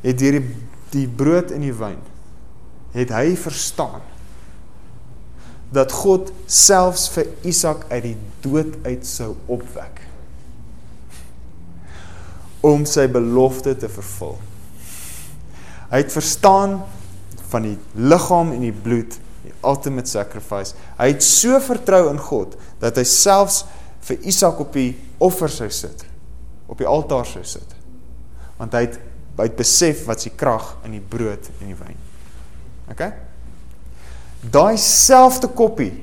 het 0.00 0.18
deur 0.18 0.40
die 0.40 0.56
die 0.90 1.08
brood 1.08 1.50
en 1.50 1.60
die 1.60 1.74
wyn 1.74 1.98
het 2.90 3.12
hy 3.14 3.36
verstaan 3.38 4.02
dat 5.70 5.92
God 5.94 6.32
selfs 6.50 7.06
vir 7.14 7.28
Isak 7.46 7.84
uit 7.92 8.02
die 8.02 8.16
dood 8.42 8.74
uit 8.82 9.06
sou 9.06 9.36
opwek 9.46 10.02
om 12.66 12.82
sy 12.84 13.06
belofte 13.08 13.76
te 13.78 13.88
vervul. 13.88 14.34
Hy 15.90 16.02
het 16.02 16.12
verstaan 16.12 16.80
van 17.50 17.66
die 17.66 17.76
liggaam 17.98 18.54
en 18.54 18.64
die 18.64 18.74
bloed, 18.74 19.16
die 19.44 19.54
ultimate 19.66 20.10
sacrifice. 20.10 20.76
Hy 20.98 21.10
het 21.12 21.24
so 21.24 21.58
vertrou 21.64 22.06
in 22.10 22.20
God 22.22 22.56
dat 22.82 22.98
hy 23.00 23.04
selfs 23.08 23.64
vir 24.06 24.26
Isak 24.30 24.60
op 24.62 24.74
die 24.76 24.94
offer 25.20 25.50
sou 25.52 25.68
sit, 25.72 26.04
op 26.70 26.80
die 26.80 26.88
altaar 26.88 27.28
sou 27.28 27.42
sit. 27.46 27.76
Want 28.60 28.76
hy 28.76 28.86
het 28.88 29.00
hy 29.40 29.46
het 29.48 29.56
besef 29.56 30.02
wat 30.04 30.20
se 30.20 30.28
krag 30.36 30.74
in 30.84 30.98
die 30.98 31.00
brood 31.00 31.46
en 31.62 31.70
die 31.70 31.76
wyn. 31.78 31.96
OK? 32.92 33.06
Daai 34.52 34.76
selfde 34.80 35.48
koppie 35.56 35.94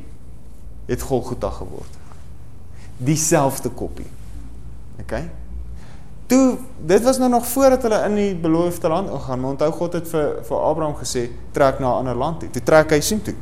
het 0.87 1.03
Golgotha 1.05 1.51
geword. 1.59 1.99
Dieselfde 2.97 3.69
koppie. 3.77 4.07
OK? 5.03 5.19
Toe 6.27 6.57
dit 6.85 7.03
was 7.03 7.17
nou 7.17 7.29
nog 7.29 7.47
voordat 7.47 7.81
hulle 7.81 7.99
in 8.09 8.15
die 8.15 8.35
beloofde 8.35 8.87
land 8.87 9.09
ingaan, 9.09 9.39
maar 9.39 9.49
onthou 9.49 9.71
God 9.71 9.93
het 9.93 10.09
vir 10.11 10.33
vir 10.43 10.57
Abraham 10.69 10.95
gesê 10.99 11.29
trek 11.55 11.79
na 11.79 11.87
'n 11.87 11.99
ander 12.03 12.15
land 12.15 12.39
toe. 12.39 12.49
Toe 12.49 12.63
trek 12.63 12.91
hy 12.91 12.99
sien 13.01 13.21
toe. 13.21 13.35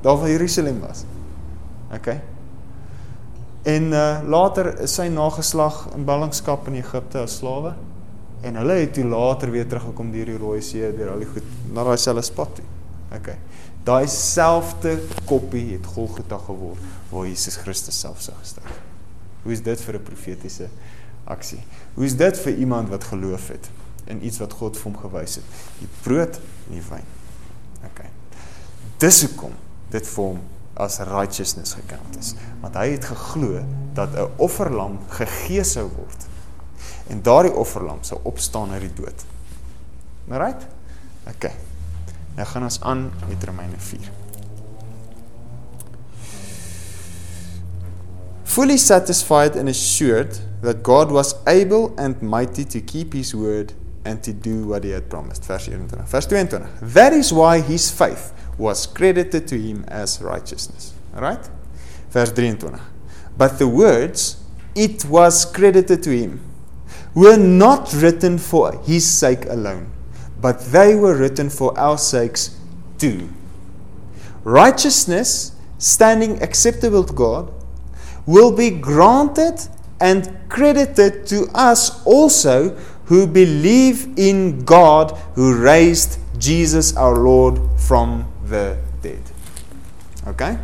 Daar 0.00 0.16
waar 0.16 0.28
Jerusalem 0.28 0.80
was. 0.80 1.04
OK? 1.92 2.06
En 3.62 3.92
uh 3.92 4.20
later 4.28 4.80
is 4.80 4.94
sy 4.94 5.08
nageslag 5.08 5.88
in 5.94 6.04
ballingskap 6.04 6.66
in 6.66 6.74
Egipte 6.74 7.18
as 7.18 7.36
slawe. 7.36 7.74
En 8.40 8.56
hulle 8.56 8.72
het 8.72 8.94
toe 8.94 9.04
later 9.04 9.50
weer 9.50 9.66
teruggekom 9.66 10.10
deur 10.12 10.24
die 10.24 10.38
Rooi 10.38 10.60
See, 10.62 10.92
deur 10.96 11.10
al 11.10 11.18
die 11.18 11.30
goed 11.32 11.44
na 11.72 11.84
daai 11.84 11.96
selfde 11.96 12.22
spot 12.22 12.54
toe. 12.54 12.64
OK. 13.16 13.32
Daai 13.84 14.06
selfde 14.08 14.98
koppie 15.24 15.72
het 15.72 15.86
Golgotha 15.86 16.38
geword 16.38 16.78
waar 17.10 17.26
Jesus 17.26 17.56
Christus 17.56 18.00
self 18.00 18.20
sou 18.20 18.34
gesterf. 18.40 18.80
Hoe 19.42 19.52
is 19.52 19.62
dit 19.62 19.80
vir 19.80 19.94
'n 19.94 20.02
profetiese 20.02 20.68
aksie? 21.30 21.60
Hoe 21.94 22.04
is 22.06 22.16
dit 22.16 22.38
vir 22.44 22.54
iemand 22.64 22.90
wat 22.92 23.04
geloof 23.10 23.48
het 23.54 23.70
in 24.06 24.22
iets 24.24 24.38
wat 24.38 24.52
God 24.52 24.78
vir 24.78 24.90
hom 24.90 24.98
gewys 25.04 25.38
het? 25.40 25.56
Die 25.80 25.88
brood 26.02 26.38
en 26.38 26.76
die 26.76 26.84
wyn. 26.90 27.08
OK. 27.88 28.04
Dis 29.02 29.22
hoekom 29.26 29.54
dit 29.92 30.06
vir 30.14 30.24
hom 30.24 30.40
as 30.76 30.98
righteousness 31.08 31.76
gekant 31.78 32.18
is, 32.20 32.34
want 32.60 32.76
hy 32.76 32.90
het 32.92 33.04
geglo 33.08 33.62
dat 33.96 34.12
'n 34.12 34.28
offerlam 34.36 34.98
gegee 35.08 35.64
sou 35.64 35.88
word. 35.88 36.26
En 37.08 37.22
daardie 37.22 37.54
offerlam 37.54 38.02
sou 38.02 38.20
opstaan 38.22 38.70
uit 38.70 38.80
die 38.80 38.94
dood. 39.02 39.24
Right? 40.28 40.66
OK. 41.26 41.50
Nou 42.36 42.46
gaan 42.46 42.62
ons 42.62 42.80
aan 42.80 43.12
met 43.28 43.44
Romeine 43.44 43.78
4. 43.78 44.10
Fully 48.44 48.76
satisfied 48.76 49.56
and 49.56 49.68
assured 49.68 50.40
that 50.66 50.82
God 50.82 51.10
was 51.10 51.34
able 51.46 51.94
and 51.98 52.20
mighty 52.20 52.64
to 52.64 52.80
keep 52.80 53.14
his 53.14 53.34
word 53.34 53.72
and 54.04 54.22
to 54.22 54.32
do 54.32 54.66
what 54.66 54.84
he 54.84 54.90
had 54.90 55.08
promised. 55.08 55.44
Vers 55.44 55.66
21. 55.66 56.04
Vers 56.06 56.26
22. 56.26 56.66
That 56.82 57.12
is 57.12 57.32
why 57.32 57.60
his 57.60 57.90
faith 57.90 58.32
was 58.58 58.86
credited 58.86 59.46
to 59.48 59.60
him 59.60 59.84
as 59.88 60.20
righteousness. 60.20 60.94
Right? 61.14 61.48
Vers 62.10 62.32
23. 62.32 62.78
But 63.36 63.58
the 63.58 63.68
words 63.68 64.42
it 64.74 65.04
was 65.06 65.44
credited 65.44 66.02
to 66.02 66.10
him 66.10 66.40
were 67.14 67.36
not 67.36 67.92
written 67.94 68.38
for 68.38 68.78
his 68.82 69.10
sake 69.10 69.46
alone 69.46 69.92
but 70.40 70.60
they 70.66 70.94
were 70.94 71.16
written 71.16 71.50
for 71.50 71.76
our 71.78 71.98
sakes 71.98 72.58
too. 72.98 73.28
Righteousness, 74.44 75.52
standing 75.78 76.42
acceptable 76.42 77.04
to 77.04 77.12
God, 77.12 77.52
will 78.26 78.52
be 78.52 78.70
granted 78.70 79.60
and 80.00 80.38
credited 80.48 81.26
to 81.26 81.48
us 81.54 82.04
also 82.04 82.76
who 83.06 83.26
believe 83.26 84.18
in 84.18 84.64
God 84.64 85.16
who 85.34 85.56
raised 85.56 86.18
Jesus 86.38 86.96
our 86.96 87.16
Lord 87.16 87.58
from 87.78 88.30
the 88.44 88.76
dead. 89.02 89.22
Okay? 90.26 90.58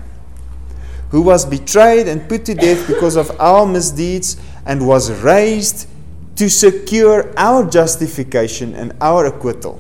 Who 1.10 1.22
was 1.22 1.44
betrayed 1.44 2.08
and 2.08 2.28
put 2.28 2.44
to 2.46 2.54
death 2.54 2.86
because 2.86 3.16
of 3.16 3.30
our 3.40 3.66
misdeeds 3.66 4.36
and 4.66 4.86
was 4.86 5.10
raised 5.22 5.88
to 6.36 6.48
secure 6.48 7.32
our 7.36 7.68
justification 7.68 8.74
and 8.74 8.92
our 9.00 9.26
acquittal. 9.26 9.78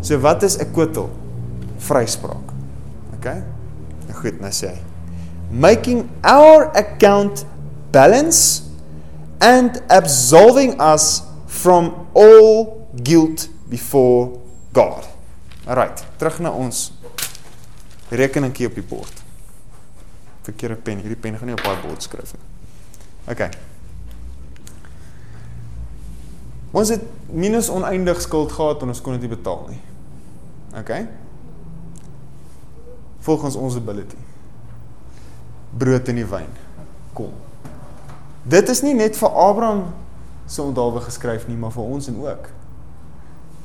So 0.00 0.18
wat 0.18 0.42
is 0.42 0.60
acquittal? 0.60 1.10
Vryspraak. 1.80 2.52
Okay? 3.18 3.40
Nou 4.08 4.16
goed, 4.20 4.40
nou 4.40 4.52
sê 4.52 4.74
hy. 4.76 4.83
Making 5.54 6.10
our 6.26 6.74
account 6.74 7.44
balance 7.94 8.66
and 9.40 9.78
absolving 9.88 10.80
us 10.80 11.22
from 11.46 12.08
all 12.12 12.90
guilt 13.02 13.48
before 13.70 14.40
God. 14.72 15.06
Alright, 15.66 16.02
terug 16.18 16.40
na 16.42 16.50
ons 16.50 16.90
rekeningkie 18.10 18.66
op 18.66 18.74
die 18.74 18.82
bord. 18.82 19.22
Verkeerde 20.44 20.76
pen, 20.76 20.98
hierdie 21.00 21.20
pen 21.20 21.38
gaan 21.38 21.48
nie 21.48 21.56
op 21.56 21.62
daai 21.62 21.78
bord 21.86 22.02
skryf 22.02 22.34
nie. 22.34 22.50
Okay. 23.30 23.48
Ons 26.74 26.90
het 26.90 27.06
minus 27.30 27.70
oneindig 27.70 28.18
skuld 28.20 28.52
gehad 28.52 28.82
en 28.82 28.90
ons 28.90 29.00
kon 29.00 29.14
dit 29.14 29.24
nie 29.24 29.32
betaal 29.32 29.68
nie. 29.70 29.80
OK? 30.74 30.92
Volgens 33.24 33.56
ons 33.56 33.78
ability. 33.78 34.18
Brood 35.78 36.08
en 36.08 36.20
die 36.20 36.28
wyn. 36.28 36.50
Kom. 37.16 37.32
Dit 38.44 38.68
is 38.68 38.82
nie 38.84 38.94
net 38.96 39.16
vir 39.16 39.32
Abraham 39.40 39.86
se 40.46 40.62
onthaalwe 40.62 41.00
geskryf 41.06 41.46
nie, 41.48 41.56
maar 41.56 41.72
vir 41.74 41.94
ons 41.96 42.08
en 42.10 42.18
ook. 42.20 42.50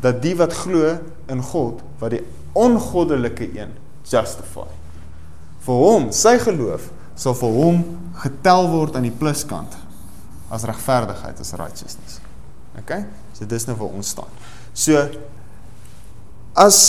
Dat 0.04 0.22
die 0.24 0.36
wat 0.40 0.56
glo 0.56 0.96
in 1.30 1.44
God, 1.44 1.84
wat 2.00 2.16
die 2.16 2.24
ongoddelike 2.58 3.50
een 3.58 3.76
justify. 4.08 4.68
Vir 5.66 5.84
hom, 5.84 6.08
sy 6.16 6.38
geloof 6.42 6.88
sal 7.20 7.36
vir 7.36 7.58
hom 7.58 7.84
getel 8.24 8.70
word 8.72 8.96
aan 8.96 9.08
die 9.08 9.16
pluskant 9.16 9.76
as 10.50 10.64
regverdigheid, 10.66 11.40
as 11.40 11.54
righteousness. 11.60 12.20
OK? 12.80 12.96
So 13.36 13.48
dis 13.50 13.68
nou 13.68 13.76
waar 13.80 14.00
ons 14.00 14.16
staan. 14.16 14.32
So 14.74 15.04
as 16.58 16.80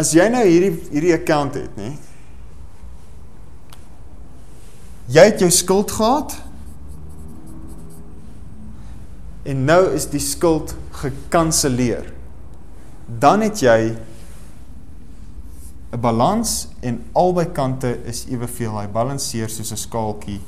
as 0.00 0.10
jy 0.14 0.26
nou 0.32 0.42
hierdie 0.46 0.72
hierdie 0.90 1.14
account 1.14 1.58
het, 1.58 1.74
nê? 1.78 1.92
Jy 5.06 5.24
het 5.24 5.40
jou 5.40 5.50
skuld 5.50 5.90
gehad. 5.90 6.36
En 9.44 9.64
nou 9.64 9.82
is 9.92 10.08
die 10.08 10.22
skuld 10.22 10.74
gekanselleer. 10.90 12.12
Dan 13.06 13.40
het 13.40 13.60
jy 13.60 13.96
'n 15.92 16.00
balans 16.00 16.68
en 16.80 17.04
albei 17.12 17.52
kante 17.52 18.04
is 18.04 18.24
eweveel. 18.26 18.80
Hy 18.80 18.88
balanseer 18.88 19.48
soos 19.48 19.72
'n 19.72 19.76
skaaltjie 19.76 20.40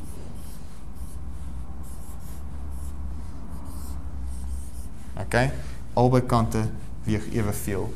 OK? 5.27 5.51
Albei 5.95 6.23
kante 6.29 6.69
weeg 7.05 7.25
eweveel 7.33 7.89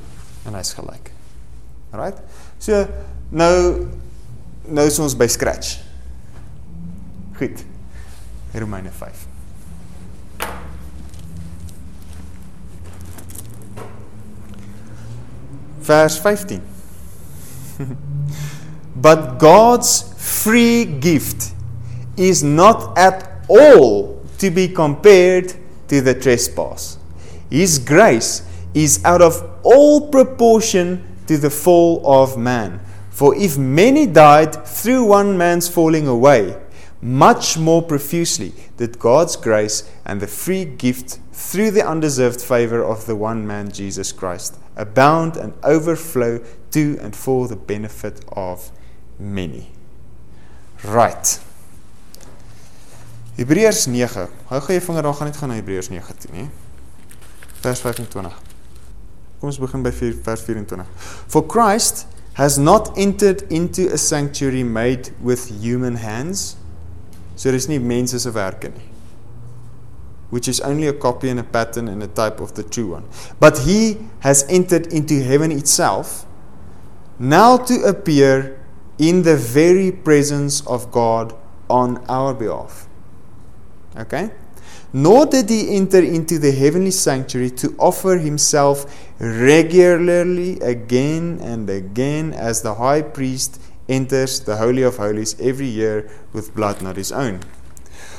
en 0.49 0.57
hy's 0.57 0.73
gelyk. 0.75 1.13
Right? 1.93 2.19
So 2.59 2.87
nou 3.31 3.87
nou 4.71 4.87
is 4.87 4.99
ons 5.03 5.17
by 5.19 5.29
scratch. 5.31 5.90
Goed. 7.41 7.65
Romeine 8.53 8.91
5. 8.91 9.27
Vers 15.81 16.19
15. 16.19 16.61
But 18.95 19.39
God's 19.39 20.13
free 20.19 20.85
gift 20.85 21.55
is 22.19 22.43
not 22.45 22.99
at 22.99 23.47
all 23.49 24.23
to 24.37 24.51
be 24.51 24.69
compared 24.69 25.55
to 25.89 26.03
the 26.03 26.13
trespass. 26.13 26.99
His 27.49 27.79
grace 27.79 28.43
is 28.75 29.03
out 29.03 29.23
of 29.23 29.43
all 29.63 30.11
proportion 30.11 31.03
to 31.27 31.39
the 31.39 31.49
fall 31.49 32.03
of 32.05 32.37
man. 32.37 32.81
For 33.09 33.35
if 33.35 33.57
many 33.57 34.05
died 34.05 34.67
through 34.67 35.05
one 35.05 35.39
man's 35.39 35.69
falling 35.71 36.07
away, 36.07 36.60
much 37.03 37.57
more 37.57 37.83
profusely 37.83 38.53
did 38.77 38.99
God's 38.99 39.37
grace 39.37 39.91
and 40.05 40.21
the 40.21 40.27
free 40.27 40.65
gift 40.65 41.19
through 41.33 41.71
the 41.71 41.87
undeserved 41.87 42.41
favor 42.41 42.83
of 42.85 43.07
the 43.07 43.17
one 43.17 43.47
man 43.47 43.73
Jesus 43.73 44.13
Christ 44.13 44.59
abound 44.77 45.37
and 45.37 45.53
overflow 45.63 46.41
to 46.71 46.99
and 47.01 47.15
for 47.15 47.49
the 47.49 47.57
benefit 47.57 48.25
of 48.33 48.71
many. 49.19 49.71
Right. 50.85 51.41
Hebreërs 53.37 53.87
9. 53.87 54.29
Hou 54.49 54.61
gou 54.61 54.75
jou 54.75 54.85
vinger 54.85 55.03
daar 55.03 55.15
gaan 55.17 55.29
net 55.31 55.37
gaan 55.37 55.53
na 55.53 55.57
Hebreërs 55.57 55.89
9 55.93 56.17
toe, 56.21 56.31
nê? 56.35 56.47
Vers 57.61 57.81
25. 57.81 58.33
Kom 59.41 59.49
ons 59.49 59.61
begin 59.61 59.85
by 59.85 59.93
vers 59.93 60.43
24. 60.45 60.85
For 61.29 61.47
Christ 61.49 62.07
has 62.37 62.59
not 62.59 62.93
entered 62.97 63.45
into 63.49 63.89
a 63.93 63.97
sanctuary 63.97 64.63
made 64.65 65.13
with 65.21 65.49
human 65.49 65.97
hands. 66.01 66.57
So 67.41 67.49
dis 67.51 67.71
nie 67.73 67.81
mense 67.81 68.19
se 68.21 68.31
werke 68.37 68.69
nie. 68.69 68.89
Which 70.29 70.47
is 70.47 70.61
only 70.61 70.89
a 70.89 70.93
copy 70.93 71.31
and 71.31 71.41
a 71.41 71.43
pattern 71.43 71.89
and 71.89 72.03
a 72.03 72.07
type 72.07 72.39
of 72.39 72.53
the 72.55 72.63
true 72.63 72.93
one. 72.93 73.09
But 73.41 73.61
he 73.61 73.97
has 74.21 74.45
entered 74.51 74.93
into 74.93 75.23
heaven 75.23 75.51
itself 75.51 76.27
now 77.19 77.57
to 77.57 77.83
appear 77.85 78.61
in 78.99 79.23
the 79.23 79.37
very 79.37 79.91
presence 79.91 80.61
of 80.67 80.93
God 80.93 81.35
on 81.71 82.05
our 82.09 82.35
behalf. 82.35 82.87
Okay? 83.97 84.31
Nor 84.93 85.25
did 85.25 85.49
he 85.49 85.75
enter 85.75 86.03
into 86.03 86.39
the 86.39 86.53
heavenly 86.53 86.91
sanctuary 86.91 87.51
to 87.63 87.75
offer 87.79 88.19
himself 88.19 88.85
regularly 89.19 90.61
again 90.61 91.39
and 91.41 91.71
again 91.71 92.35
as 92.35 92.61
the 92.61 92.75
high 92.75 93.01
priest 93.01 93.61
enters 93.91 94.41
the 94.41 94.57
Holy 94.57 94.83
of 94.83 94.97
Holies 94.97 95.37
every 95.41 95.67
year 95.67 96.09
with 96.33 96.55
blood 96.55 96.81
not 96.81 96.97
his 96.97 97.13
own. 97.13 97.41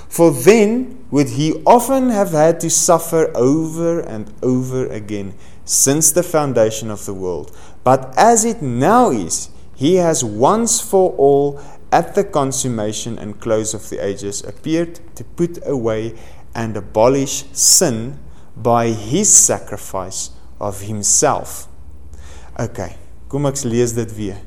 For 0.08 0.30
then 0.30 1.06
would 1.10 1.30
he 1.30 1.64
often 1.66 2.10
have 2.10 2.32
had 2.32 2.60
to 2.60 2.70
suffer 2.70 3.32
over 3.34 4.02
and 4.02 4.32
over 4.44 4.86
again 4.88 5.34
since 5.64 6.12
the 6.12 6.22
foundation 6.22 6.92
of 6.92 7.06
the 7.06 7.14
world. 7.14 7.56
But 7.86 8.14
as 8.18 8.44
it 8.44 8.62
now 8.62 9.10
is, 9.10 9.50
he 9.74 9.96
has 9.96 10.24
once 10.24 10.82
for 10.82 11.12
all 11.18 11.62
at 11.92 12.14
the 12.16 12.26
consummation 12.26 13.18
and 13.18 13.40
close 13.40 13.74
of 13.74 13.90
the 13.90 14.06
ages 14.06 14.44
appeared 14.44 15.00
to 15.16 15.24
put 15.24 15.66
away 15.66 16.14
and 16.54 16.76
abolish 16.76 17.46
sin 17.54 18.20
by 18.56 18.90
his 18.90 19.34
sacrifice 19.34 20.32
of 20.60 20.82
himself. 20.82 21.68
Okay, 22.60 22.98
kom 23.30 23.48
ek 23.48 23.64
lees 23.64 23.96
dit 23.96 24.12
weer. 24.18 24.42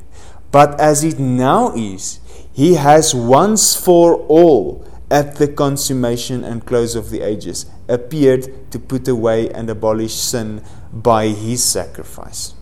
But 0.55 0.79
as 0.79 1.03
it 1.03 1.19
now 1.19 1.75
is, 1.75 2.21
he 2.53 2.75
has 2.75 3.13
once 3.13 3.75
for 3.75 4.23
all 4.31 4.87
at 5.11 5.35
the 5.35 5.49
consummation 5.49 6.45
and 6.45 6.65
close 6.65 6.95
of 6.95 7.11
the 7.11 7.23
ages 7.23 7.67
appeared 7.89 8.71
to 8.71 8.79
put 8.79 9.09
away 9.09 9.51
and 9.51 9.69
abolish 9.69 10.15
sin 10.15 10.63
by 10.93 11.35
his 11.35 11.59
sacrifice. 11.65 12.55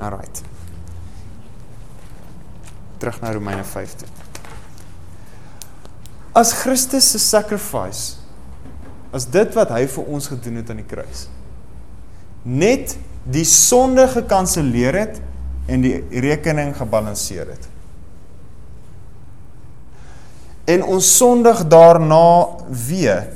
All 0.00 0.12
right. 0.16 0.42
Terug 2.98 3.20
na 3.20 3.36
Romeine 3.36 3.64
5 3.64 3.98
toe. 3.98 4.08
As 6.32 6.56
Christus 6.56 7.04
se 7.04 7.20
sacrifice 7.20 8.16
as 9.12 9.28
dit 9.28 9.52
wat 9.52 9.76
hy 9.76 9.84
vir 9.92 10.08
ons 10.08 10.32
gedoen 10.32 10.62
het 10.62 10.72
aan 10.72 10.80
die 10.80 10.88
kruis 10.88 11.26
net 12.44 12.96
die 13.28 13.44
sonde 13.48 14.04
gekanselleer 14.08 14.96
het 14.96 15.20
en 15.68 15.84
die 15.84 15.98
rekening 16.24 16.72
gebalanseer 16.76 17.52
het 17.52 17.68
en 20.68 20.84
ons 20.84 21.10
sondig 21.16 21.60
daarna 21.68 22.56
weer 22.88 23.28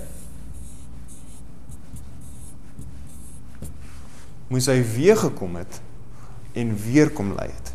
moes 4.53 4.69
hy 4.69 4.81
weer 4.97 5.17
gekom 5.17 5.61
het 5.61 5.81
en 6.53 6.75
weer 6.87 7.13
kom 7.13 7.35
lei 7.37 7.49
het 7.53 7.73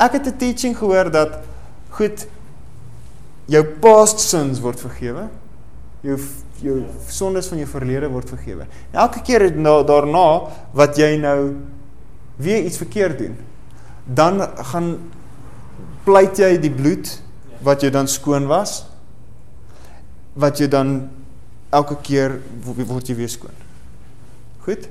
ek 0.00 0.12
het 0.18 0.26
'n 0.26 0.36
teaching 0.36 0.76
gehoor 0.76 1.10
dat 1.10 1.40
goed 1.90 2.26
jou 3.50 3.64
past 3.82 4.22
sins 4.22 4.60
word 4.62 4.80
vergewe. 4.80 5.26
Jou 6.02 6.18
jou 6.60 6.76
sondes 7.08 7.48
van 7.48 7.60
jou 7.62 7.68
verlede 7.70 8.08
word 8.12 8.28
vergewe. 8.28 8.66
Elke 8.92 9.22
keer 9.24 9.46
na, 9.56 9.78
daarna 9.86 10.26
wat 10.76 10.98
jy 11.00 11.14
nou 11.20 11.54
weer 12.40 12.64
iets 12.64 12.80
verkeerd 12.80 13.18
doen, 13.20 13.36
dan 14.04 14.42
gaan 14.72 14.94
pleit 16.04 16.40
jy 16.40 16.54
die 16.60 16.72
bloed 16.72 17.10
wat 17.64 17.84
jy 17.84 17.90
dan 17.92 18.08
skoon 18.08 18.48
was 18.48 18.82
wat 20.40 20.60
jy 20.62 20.68
dan 20.70 21.10
elke 21.74 21.96
keer 22.06 22.38
word 22.64 23.08
jy 23.10 23.16
weer 23.18 23.30
skoon. 23.30 23.56
Goed? 24.64 24.86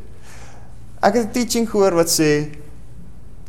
Ek 1.01 1.15
het 1.15 1.25
'n 1.27 1.31
teaching 1.31 1.69
gehoor 1.69 1.95
wat 1.95 2.09
sê 2.11 2.51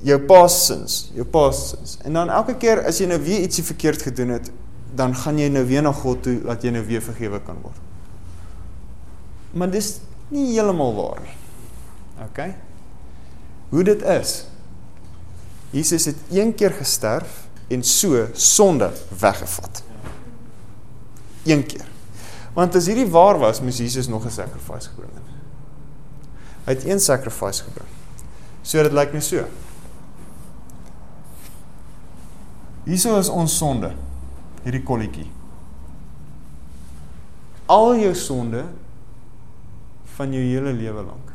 jou 0.02 0.18
past 0.18 0.66
sins, 0.66 1.10
jou 1.14 1.24
past 1.24 1.68
sins. 1.68 1.98
En 2.04 2.12
dan 2.12 2.30
elke 2.30 2.54
keer 2.54 2.84
as 2.86 2.98
jy 2.98 3.06
nou 3.06 3.18
weer 3.18 3.40
ietsie 3.40 3.64
verkeerd 3.64 4.02
gedoen 4.02 4.28
het, 4.28 4.50
dan 4.94 5.14
gaan 5.14 5.38
jy 5.38 5.48
nou 5.53 5.64
weer 5.66 5.83
na 5.83 5.92
God 5.92 6.22
toe 6.22 6.38
dat 6.42 6.62
jy 6.62 6.72
nou 6.74 6.83
weer 6.87 7.03
vergewe 7.03 7.40
kan 7.44 7.59
word. 7.62 7.76
Maar 9.53 9.70
dis 9.70 9.98
nie 10.31 10.53
heeltemal 10.53 10.94
waar 10.94 11.20
nie. 11.24 11.37
OK? 12.26 12.40
Hoe 13.70 13.85
dit 13.87 14.03
is. 14.03 14.35
Jesus 15.70 16.09
het 16.11 16.18
een 16.31 16.55
keer 16.55 16.74
gesterf 16.74 17.46
en 17.70 17.83
so 17.87 18.26
sonde 18.33 18.90
weggevat. 19.18 19.83
Een 21.46 21.66
keer. 21.66 21.87
Want 22.55 22.74
as 22.74 22.87
hierdie 22.90 23.07
waar 23.11 23.38
was, 23.38 23.62
moes 23.62 23.79
Jesus 23.79 24.09
nog 24.09 24.24
'n 24.26 24.31
sacrifice 24.31 24.88
gebring 24.88 25.14
het. 25.14 25.29
Hy 26.64 26.72
het 26.74 26.85
een 26.85 27.00
sacrifice 27.00 27.62
gebring. 27.62 27.88
So 28.62 28.83
dit 28.83 28.92
lyk 28.92 29.12
net 29.12 29.24
so. 29.24 29.44
Hierso 32.85 33.18
is 33.18 33.29
ons 33.29 33.57
sonde 33.57 33.92
hierdie 34.64 34.82
kolletjie. 34.86 35.26
Al 37.70 37.94
jou 38.00 38.12
sonde 38.18 38.64
van 40.16 40.34
jou 40.34 40.42
hele 40.42 40.74
lewe 40.76 41.04
lank. 41.06 41.30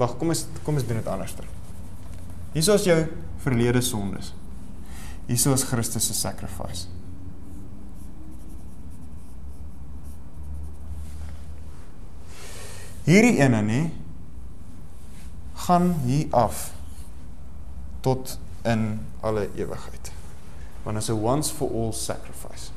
Wag, 0.00 0.16
kom 0.20 0.32
ons 0.32 0.46
kom 0.64 0.76
ons 0.76 0.86
doen 0.88 0.98
dit 1.00 1.08
anders. 1.12 1.36
Hier 2.56 2.74
is 2.74 2.88
jou 2.88 2.98
verlede 3.44 3.82
sondes. 3.84 4.32
Hier 5.28 5.54
is 5.54 5.66
Christus 5.68 6.08
se 6.08 6.16
sacrifice. 6.16 6.88
Hierdie 13.06 13.38
ene 13.38 13.62
nê 13.62 13.80
gaan 15.66 15.92
hier 16.02 16.26
af 16.34 16.72
tot 18.02 18.38
in 18.66 18.88
alle 19.22 19.46
ewigheid 19.54 20.15
want 20.86 20.98
it's 20.98 21.08
a 21.08 21.16
once 21.16 21.50
for 21.50 21.68
all 21.68 21.92
sacrifice. 21.92 22.70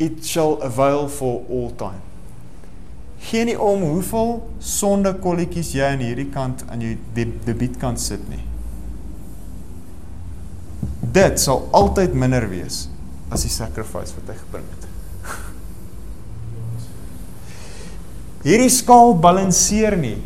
It 0.00 0.24
shall 0.24 0.60
avail 0.60 1.08
for 1.08 1.46
all 1.48 1.70
time. 1.70 2.02
Geen 3.22 3.46
nie 3.46 3.60
om 3.60 3.84
hoeveel 3.86 4.40
sonde 4.58 5.12
kolletjies 5.22 5.70
jy 5.76 5.92
aan 5.92 6.02
hierdie 6.02 6.26
kant 6.34 6.64
aan 6.66 6.82
jou 6.82 6.96
debietkant 7.46 8.02
sit 8.02 8.24
nie. 8.26 8.42
Dit 11.14 11.38
sal 11.38 11.68
altyd 11.70 12.16
minder 12.18 12.48
wees 12.50 12.88
as 13.30 13.46
die 13.46 13.52
sacrifice 13.52 14.16
wat 14.18 14.32
hy 14.32 14.36
gebring 14.40 14.66
het. 14.74 14.88
Hierdie 18.48 18.72
skaal 18.74 19.14
balanseer 19.22 19.94
nie. 20.00 20.18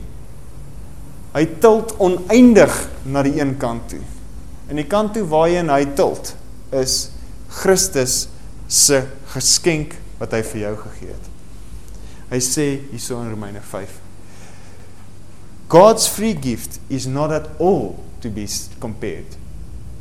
Hy 1.37 1.45
tilt 1.61 1.93
oneindig 2.01 2.81
na 3.05 3.21
die 3.29 3.37
een 3.37 3.59
kant 3.61 3.91
toe. 3.93 4.01
En 4.73 4.81
die 4.81 4.89
kant 4.89 5.13
toe 5.13 5.29
waarheen 5.29 5.69
hy 5.71 5.85
tilt, 5.99 6.33
is 6.81 7.11
Christus 7.49 8.27
se 8.69 9.05
geskenk 9.33 9.95
wat 10.19 10.35
hy 10.35 10.43
vir 10.43 10.63
jou 10.67 10.75
gegee 10.87 11.13
het. 11.13 11.31
Hy 12.31 12.41
sê 12.43 12.67
hierso 12.91 13.21
in 13.23 13.31
Romeine 13.31 13.63
5. 13.63 14.01
God's 15.69 16.07
free 16.11 16.35
gift 16.35 16.81
is 16.89 17.07
not 17.07 17.33
at 17.35 17.49
all 17.59 17.97
to 18.23 18.31
be 18.31 18.47
compared 18.81 19.37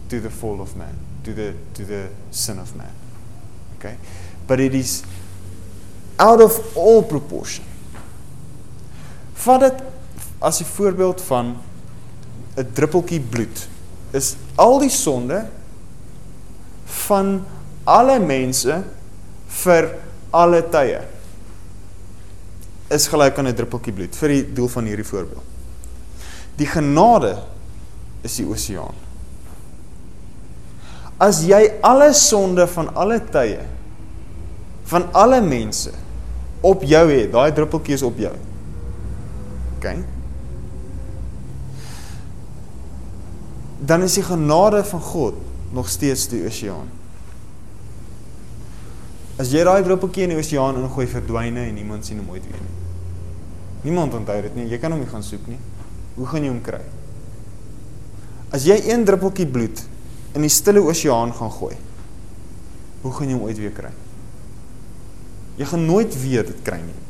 to 0.09 0.19
the 0.19 0.29
fall 0.29 0.61
of 0.61 0.75
man, 0.75 0.93
to 1.23 1.33
the 1.33 1.53
to 1.73 1.85
the 1.85 2.07
sin 2.31 2.59
of 2.59 2.75
man. 2.75 2.93
Okay? 3.77 3.97
But 4.47 4.59
it 4.59 4.75
is 4.75 5.03
out 6.19 6.41
of 6.41 6.77
all 6.77 7.03
proportion. 7.03 7.65
Vat 9.45 9.59
dit 9.59 9.83
as 10.39 10.61
'n 10.61 10.65
voorbeeld 10.65 11.21
van 11.21 11.57
'n 12.57 12.69
druppeltjie 12.73 13.19
bloed. 13.19 13.67
Is 14.11 14.35
al 14.55 14.79
die 14.79 14.89
sonde 14.89 15.49
van 17.07 17.39
alle 17.85 18.19
mense 18.19 18.79
vir 19.63 19.89
alle 20.35 20.61
tye 20.73 21.01
is 22.95 23.07
gelyk 23.09 23.37
aan 23.39 23.47
'n 23.47 23.55
druppeltjie 23.55 23.93
bloed 23.93 24.15
vir 24.15 24.29
die 24.29 24.53
doel 24.53 24.67
van 24.67 24.85
hierdie 24.85 25.07
voorbeeld. 25.07 25.43
Die 26.57 26.67
genade 26.67 27.37
is 28.21 28.35
die 28.35 28.45
oseaan. 28.45 28.95
As 31.17 31.43
jy 31.43 31.79
alle 31.81 32.13
sonde 32.13 32.67
van 32.67 32.93
alle 32.95 33.19
tye 33.31 33.63
van 34.85 35.07
alle 35.13 35.41
mense 35.41 35.91
op 36.61 36.83
jou 36.83 37.05
het, 37.11 37.31
daai 37.31 37.53
druppeltjie 37.53 37.93
is 37.93 38.03
op 38.05 38.17
jou. 38.17 38.33
OK. 39.77 39.87
Dan 43.85 44.01
is 44.01 44.13
die 44.13 44.23
genade 44.23 44.83
van 44.83 45.01
God 45.01 45.33
nog 45.71 45.89
steeds 45.89 46.27
die 46.27 46.45
oseaan. 46.45 46.94
As 49.41 49.51
jy 49.51 49.65
daai 49.67 49.83
druppeltjie 49.83 50.23
in 50.23 50.31
die 50.31 50.39
oseaan 50.39 50.77
ingooi, 50.79 51.07
verdwyne 51.11 51.65
en 51.67 51.75
niemand 51.75 52.07
sien 52.07 52.21
hom 52.21 52.29
ooit 52.31 52.45
weer 52.47 52.61
nie. 52.61 52.75
Niemand 53.89 54.15
onthou 54.15 54.37
dit 54.45 54.55
nie. 54.55 54.69
Jy 54.71 54.79
kan 54.81 54.95
hom 54.95 55.01
nie 55.03 55.09
gaan 55.11 55.25
soek 55.25 55.43
nie. 55.51 55.59
Hoe 56.15 56.27
gaan 56.31 56.45
jy 56.45 56.51
hom 56.53 56.61
kry? 56.63 56.79
As 58.55 58.63
jy 58.67 58.77
een 58.87 59.03
druppeltjie 59.07 59.47
bloed 59.51 59.81
in 60.35 60.45
die 60.45 60.51
stille 60.51 60.83
oseaan 60.83 61.33
gaan 61.35 61.51
gooi, 61.51 61.75
hoe 63.03 63.11
gaan 63.17 63.29
jy 63.29 63.35
hom 63.35 63.49
ooit 63.49 63.59
weer 63.59 63.75
kry? 63.75 63.91
Jy 65.59 65.67
gaan 65.71 65.83
nooit 65.87 66.15
weer 66.23 66.47
dit 66.47 66.63
kry 66.63 66.79
nie. 66.83 67.01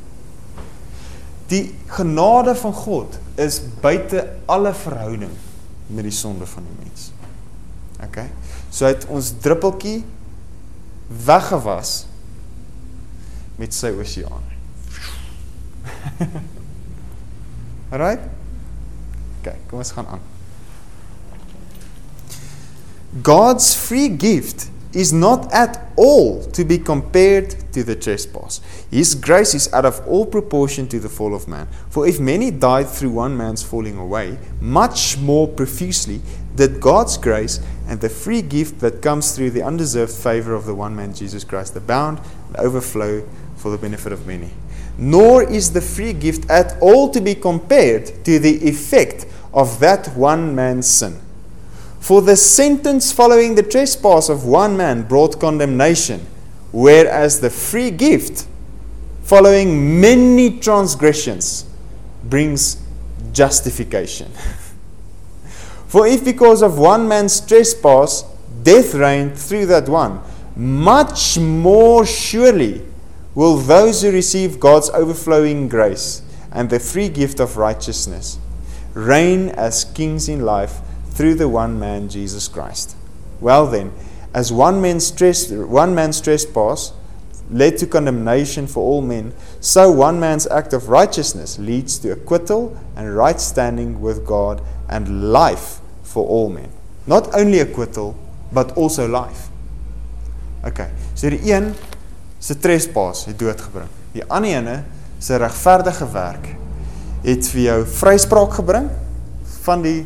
Die 1.50 1.64
genade 1.94 2.56
van 2.58 2.74
God 2.74 3.20
is 3.42 3.60
buite 3.84 4.26
alle 4.50 4.74
verhouding 4.74 5.34
met 5.94 6.08
die 6.08 6.14
sonde 6.14 6.50
van 6.50 6.66
die 6.66 6.76
mens. 6.82 7.12
OK. 8.02 8.24
So 8.74 8.90
het 8.90 9.06
ons 9.14 9.30
druppeltjie 9.46 10.00
weggewas 11.26 12.08
met 13.60 13.74
sy 13.74 13.94
oseaan. 13.96 14.44
Alright? 17.92 18.24
OK, 19.42 19.52
kom 19.70 19.82
ons 19.84 19.94
gaan 19.96 20.08
aan. 20.16 20.24
God's 23.24 23.74
free 23.76 24.10
gift 24.10 24.68
is 24.96 25.12
not 25.12 25.52
at 25.54 25.92
all 25.96 26.44
to 26.52 26.64
be 26.66 26.78
compared 26.78 27.56
to 27.74 27.84
the 27.84 27.96
trespass. 27.96 28.62
His 28.90 29.14
grace 29.14 29.54
is 29.54 29.72
out 29.74 29.86
of 29.86 30.06
all 30.08 30.26
proportion 30.26 30.88
to 30.88 31.00
the 31.00 31.10
fall 31.10 31.36
of 31.36 31.48
man. 31.48 31.68
For 31.90 32.08
if 32.08 32.20
many 32.20 32.50
died 32.50 32.88
through 32.88 33.12
one 33.12 33.36
man's 33.36 33.62
falling 33.62 33.98
away, 33.98 34.38
much 34.62 35.18
more 35.18 35.48
profusely 35.48 36.22
did 36.56 36.80
God's 36.80 37.18
grace 37.18 37.60
and 37.88 38.00
the 38.00 38.10
free 38.10 38.42
gift 38.42 38.80
that 38.80 39.02
comes 39.02 39.36
through 39.36 39.52
the 39.52 39.62
undeserved 39.62 40.14
favor 40.14 40.54
of 40.54 40.66
the 40.66 40.74
one 40.74 40.96
man 40.96 41.14
Jesus 41.14 41.44
Christ 41.44 41.76
abound 41.76 42.20
and 42.48 42.56
overflow 42.58 43.28
for 43.66 43.72
the 43.72 43.78
benefit 43.80 44.12
of 44.12 44.28
many. 44.28 44.52
Nor 44.96 45.42
is 45.42 45.74
the 45.74 45.82
free 45.82 46.14
gift 46.14 46.48
at 46.52 46.78
all 46.82 47.10
to 47.10 47.20
be 47.20 47.34
compared 47.34 48.24
to 48.24 48.38
the 48.38 48.64
effect 48.64 49.26
of 49.56 49.80
that 49.80 50.08
one 50.16 50.54
man's 50.54 50.88
sin. 50.88 51.20
For 52.00 52.22
the 52.22 52.36
sentence 52.36 53.12
following 53.12 53.56
the 53.56 53.64
trespass 53.64 54.30
of 54.30 54.46
one 54.46 54.78
man 54.78 55.02
brought 55.02 55.40
condemnation, 55.40 56.28
whereas 56.72 57.40
the 57.40 57.50
free 57.50 57.90
gift 57.90 58.46
following 59.24 60.00
many 60.00 60.60
transgressions 60.60 61.66
brings 62.24 62.84
justification. 63.34 64.32
For 65.88 66.06
if 66.06 66.24
because 66.24 66.62
of 66.62 66.78
one 66.78 67.08
man's 67.08 67.42
trespass 67.42 68.26
death 68.62 68.94
reigned 68.94 69.36
through 69.36 69.66
that 69.66 69.90
one, 69.90 70.22
much 70.56 71.40
more 71.40 72.06
surely 72.06 72.84
will 73.36 73.58
those 73.58 74.02
who 74.02 74.12
receive 74.12 74.60
God's 74.60 74.90
overflowing 74.90 75.68
grace 75.68 76.22
and 76.52 76.70
the 76.70 76.80
free 76.80 77.10
gift 77.10 77.40
of 77.40 77.58
righteousness 77.58 78.40
reign 78.96 79.50
as 79.50 79.84
kings 79.84 80.30
in 80.30 80.40
life 80.46 80.80
through 81.10 81.36
the 81.36 81.50
one 81.50 81.78
man 81.78 82.10
Jesus 82.10 82.48
Christ. 82.48 82.96
Well 83.42 83.68
then, 83.68 83.92
as 84.34 84.52
one 84.52 84.82
man's 84.82 85.08
stress, 85.08 85.52
one 85.52 85.94
man's 85.94 86.20
trespass 86.22 86.94
led 87.52 87.78
to 87.78 87.88
condemnation 87.88 88.68
for 88.68 88.80
all 88.80 89.02
men, 89.02 89.34
so 89.60 89.92
one 89.92 90.20
man's 90.20 90.48
act 90.48 90.74
of 90.74 90.90
righteousness 90.90 91.60
leads 91.60 92.00
to 92.00 92.12
acquittal 92.12 92.76
and 92.96 93.16
right 93.16 93.40
standing 93.40 94.02
with 94.02 94.26
God 94.26 94.62
and 94.90 95.32
life 95.32 95.80
for 96.04 96.26
all 96.28 96.50
men. 96.50 96.70
Not 97.06 97.34
only 97.36 97.60
acquittal, 97.60 98.18
but 98.52 98.76
also 98.78 99.08
life. 99.08 99.50
Okay, 100.66 100.90
so 101.14 101.30
die 101.30 101.52
een 101.52 101.76
se 102.46 102.54
trespass 102.62 103.26
het 103.26 103.40
doodgebring. 103.42 103.90
Die 104.14 104.24
ander 104.30 104.52
ene 104.54 104.84
se 105.24 105.38
regverdige 105.42 106.06
werk 106.14 106.52
het 107.26 107.48
vir 107.50 107.62
jou 107.64 107.80
vryspraak 107.90 108.54
gebring 108.60 108.90
van 109.64 109.82
die 109.82 110.06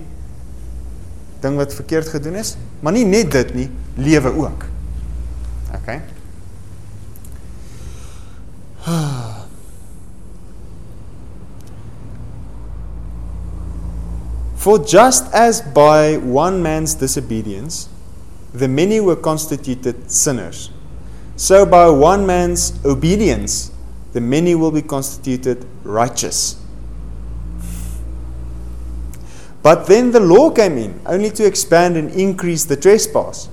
ding 1.44 1.58
wat 1.60 1.74
verkeerd 1.76 2.08
gedoen 2.12 2.36
is, 2.40 2.56
maar 2.80 2.94
nie 2.96 3.06
net 3.08 3.32
dit 3.36 3.54
nie, 3.56 3.70
lewe 4.00 4.32
ook. 4.40 4.66
OK. 5.76 5.90
For 14.60 14.80
just 14.84 15.24
as 15.36 15.62
by 15.76 16.20
one 16.20 16.60
man's 16.64 16.96
disobedience 16.96 17.88
the 18.56 18.68
many 18.68 19.00
were 19.00 19.16
constituted 19.16 19.96
sinners 20.12 20.72
So 21.40 21.66
by 21.66 21.90
one 21.90 22.26
man's 22.26 22.78
obedience, 22.84 23.72
the 24.12 24.20
many 24.20 24.56
will 24.56 24.72
be 24.72 24.82
constituted 24.82 25.66
righteous. 25.86 26.62
But 29.64 29.88
then 29.88 30.12
the 30.12 30.20
law 30.20 30.50
came 30.50 30.78
in, 30.78 31.00
only 31.06 31.30
to 31.32 31.46
expand 31.46 31.96
and 31.96 32.12
increase 32.12 32.66
the 32.66 32.76
trespass. 32.76 33.48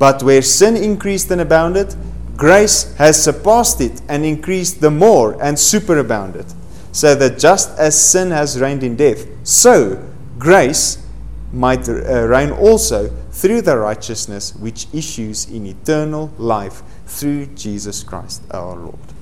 But 0.00 0.20
where 0.24 0.42
sin 0.42 0.76
increased 0.76 1.30
and 1.30 1.40
abounded, 1.40 1.94
grace 2.36 2.92
has 2.96 3.22
surpassed 3.22 3.80
it 3.80 4.02
and 4.08 4.24
increased 4.24 4.80
the 4.80 4.90
more 4.90 5.40
and 5.40 5.56
superabounded. 5.56 6.52
So 6.90 7.14
that 7.14 7.38
just 7.38 7.70
as 7.78 7.96
sin 7.96 8.32
has 8.32 8.60
reigned 8.60 8.82
in 8.82 8.96
death, 8.96 9.24
so 9.44 10.04
grace 10.40 11.06
might 11.52 11.88
uh, 11.88 12.26
reign 12.26 12.50
also 12.50 13.10
through 13.30 13.62
the 13.62 13.78
righteousness 13.78 14.56
which 14.56 14.88
issues 14.92 15.48
in 15.48 15.66
eternal 15.66 16.32
life 16.36 16.82
through 17.08 17.48
Jesus 17.56 18.04
Christ 18.04 18.42
our 18.52 18.76
Lord. 18.76 19.14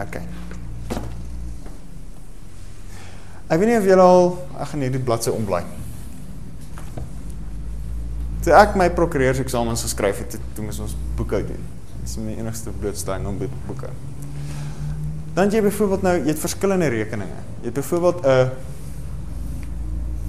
Okay. 0.00 0.24
Ek 3.50 3.58
weet 3.58 3.68
nie 3.68 3.78
of 3.80 3.86
julle 3.88 4.06
al 4.06 4.32
ek 4.62 4.72
gaan 4.72 4.84
hierdie 4.86 5.02
bladsy 5.02 5.32
omblaai. 5.34 5.64
Toe 8.40 8.54
ek 8.56 8.76
my 8.80 8.88
prokureurseksamens 8.96 9.84
geskryf 9.84 10.22
het, 10.22 10.38
toe 10.56 10.64
moes 10.64 10.78
ons 10.80 10.94
boeke 11.18 11.42
doen. 11.44 11.68
Dis 12.00 12.16
my 12.22 12.38
enigste 12.38 12.72
blootstelling 12.80 13.26
om 13.28 13.36
boeke. 13.66 13.90
Dan 15.36 15.50
jy 15.52 15.60
byvoorbeeld 15.66 16.06
nou, 16.06 16.14
jy 16.22 16.32
het 16.32 16.40
verskillende 16.42 16.88
rekeninge. 16.90 17.42
Jy 17.60 17.68
het 17.68 17.76
byvoorbeeld 17.76 18.24
'n 18.24 18.50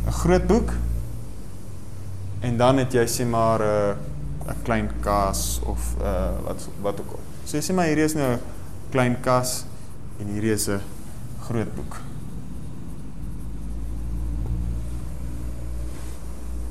'n 0.07 0.11
groot 0.11 0.47
boek 0.47 0.73
en 2.41 2.57
dan 2.57 2.77
het 2.77 2.93
jy 2.93 3.05
sê 3.07 3.25
maar 3.25 3.61
'n 3.61 3.95
'n 4.47 4.61
klein 4.63 4.89
kas 4.99 5.59
of 5.63 5.95
uh 6.01 6.39
wat 6.43 6.67
wat 6.81 6.99
ook 6.99 7.11
al. 7.11 7.19
So 7.43 7.57
jy 7.57 7.63
sê 7.63 7.73
maar 7.73 7.85
hierdie 7.85 8.05
is 8.05 8.13
nou 8.13 8.33
'n 8.33 8.39
klein 8.89 9.19
kas 9.21 9.65
en 10.19 10.27
hierdie 10.27 10.51
is 10.51 10.67
'n 10.67 10.81
groot 11.39 11.75
boek. 11.75 11.99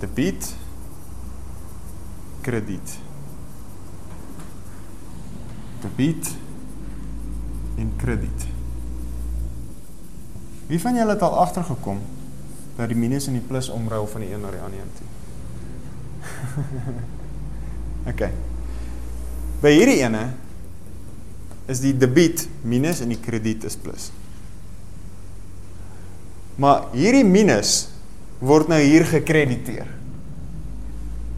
Debiet 0.01 0.55
krediet. 2.41 2.99
Debiet 5.81 6.35
en 7.77 7.93
krediet. 7.97 8.47
Wie 10.67 10.81
van 10.81 10.95
julle 10.95 11.11
het 11.11 11.23
al 11.23 11.39
agtergekom 11.39 11.99
dat 12.77 12.89
die 12.89 12.97
minus 12.97 13.27
en 13.27 13.33
die 13.33 13.43
plus 13.47 13.69
omruil 13.69 14.07
van 14.07 14.21
die 14.21 14.33
een 14.33 14.41
na 14.41 14.51
die 14.51 14.61
ander 14.61 14.81
een 14.81 14.93
toe? 14.97 15.09
OK. 18.09 18.29
By 19.61 19.73
hierdie 19.75 20.01
ene 20.01 20.31
is 21.71 21.83
die 21.85 21.93
debiet 21.97 22.47
minus 22.67 23.03
en 23.05 23.13
die 23.13 23.21
krediet 23.21 23.67
is 23.69 23.77
plus. 23.79 24.09
Maar 26.61 26.89
hierdie 26.97 27.25
minus 27.25 27.91
word 28.41 28.71
nou 28.73 28.81
hier 28.81 29.05
gekrediteer. 29.09 29.89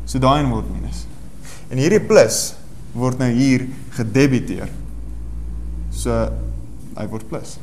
So 0.06 0.22
daai 0.22 0.42
een 0.42 0.52
word 0.52 0.70
minus. 0.70 1.04
En 1.70 1.80
hierdie 1.82 2.02
plus 2.04 2.54
word 2.94 3.20
nou 3.22 3.30
hier 3.32 3.66
gedebiteer. 3.96 4.70
So 5.94 6.16
hy 6.96 7.06
word 7.10 7.26
plus. 7.30 7.56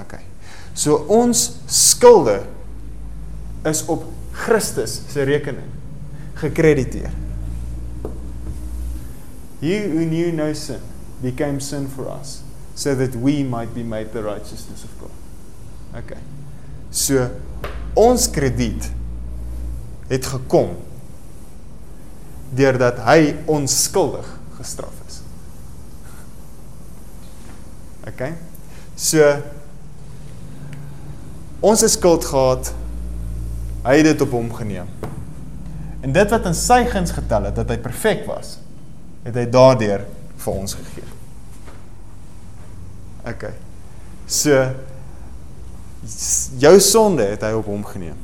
OK. 0.00 0.16
So 0.74 1.04
ons 1.12 1.46
skulde 1.70 2.40
is 3.68 3.84
op 3.92 4.08
Christus 4.34 4.98
se 5.12 5.22
rekening 5.28 5.83
gekrediteer. 6.44 7.10
He 9.60 9.78
who 9.80 10.04
knew 10.04 10.32
no 10.32 10.52
sin 10.52 10.80
became 11.22 11.60
sin 11.60 11.88
for 11.88 12.08
us 12.08 12.42
so 12.74 12.94
that 12.94 13.14
we 13.16 13.42
might 13.42 13.72
be 13.74 13.82
made 13.82 14.12
the 14.12 14.22
righteousness 14.22 14.84
of 14.84 14.92
God. 15.00 16.04
Okay. 16.04 16.20
So 16.90 17.30
ons 17.96 18.26
krediet 18.30 18.90
het 20.10 20.26
gekom 20.26 20.74
deurdat 22.54 23.00
hy 23.06 23.34
onskuldig 23.50 24.26
gestraf 24.58 24.94
is. 25.08 25.22
Okay? 28.10 28.34
So 28.98 29.22
ons 31.64 31.80
het 31.80 31.94
skuld 31.94 32.26
gehad. 32.28 32.74
Hy 33.84 33.98
het 34.00 34.12
dit 34.12 34.22
op 34.24 34.32
hom 34.36 34.52
geneem. 34.54 34.88
En 36.04 36.12
dit 36.12 36.30
wat 36.30 36.46
in 36.46 36.56
sy 36.56 36.82
guns 36.92 37.14
getel 37.16 37.48
het 37.48 37.56
dat 37.56 37.70
hy 37.72 37.78
perfek 37.80 38.26
was, 38.28 38.58
het 39.24 39.36
hy 39.40 39.44
daardeur 39.48 40.02
vir 40.44 40.52
ons 40.52 40.76
gegee. 40.76 41.06
OK. 43.24 43.46
So 44.28 44.58
jou 46.60 46.74
sonde 46.84 47.24
het 47.30 47.46
hy 47.46 47.54
op 47.56 47.70
hom 47.72 47.84
geneem. 47.88 48.18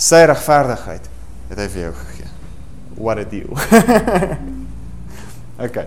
Sy 0.00 0.22
regverdigheid 0.30 1.10
het 1.50 1.60
hy 1.60 1.66
vir 1.74 1.82
jou 1.82 1.92
gegee. 1.98 2.30
What 3.00 3.20
a 3.20 3.26
deal. 3.28 3.52
OK. 5.66 5.82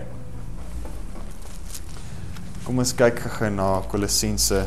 Kom 2.68 2.78
ons 2.84 2.94
kyk 2.96 3.18
gou 3.34 3.50
na 3.50 3.72
Kolossense 3.90 4.62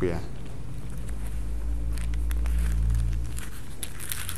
2. 0.00 0.18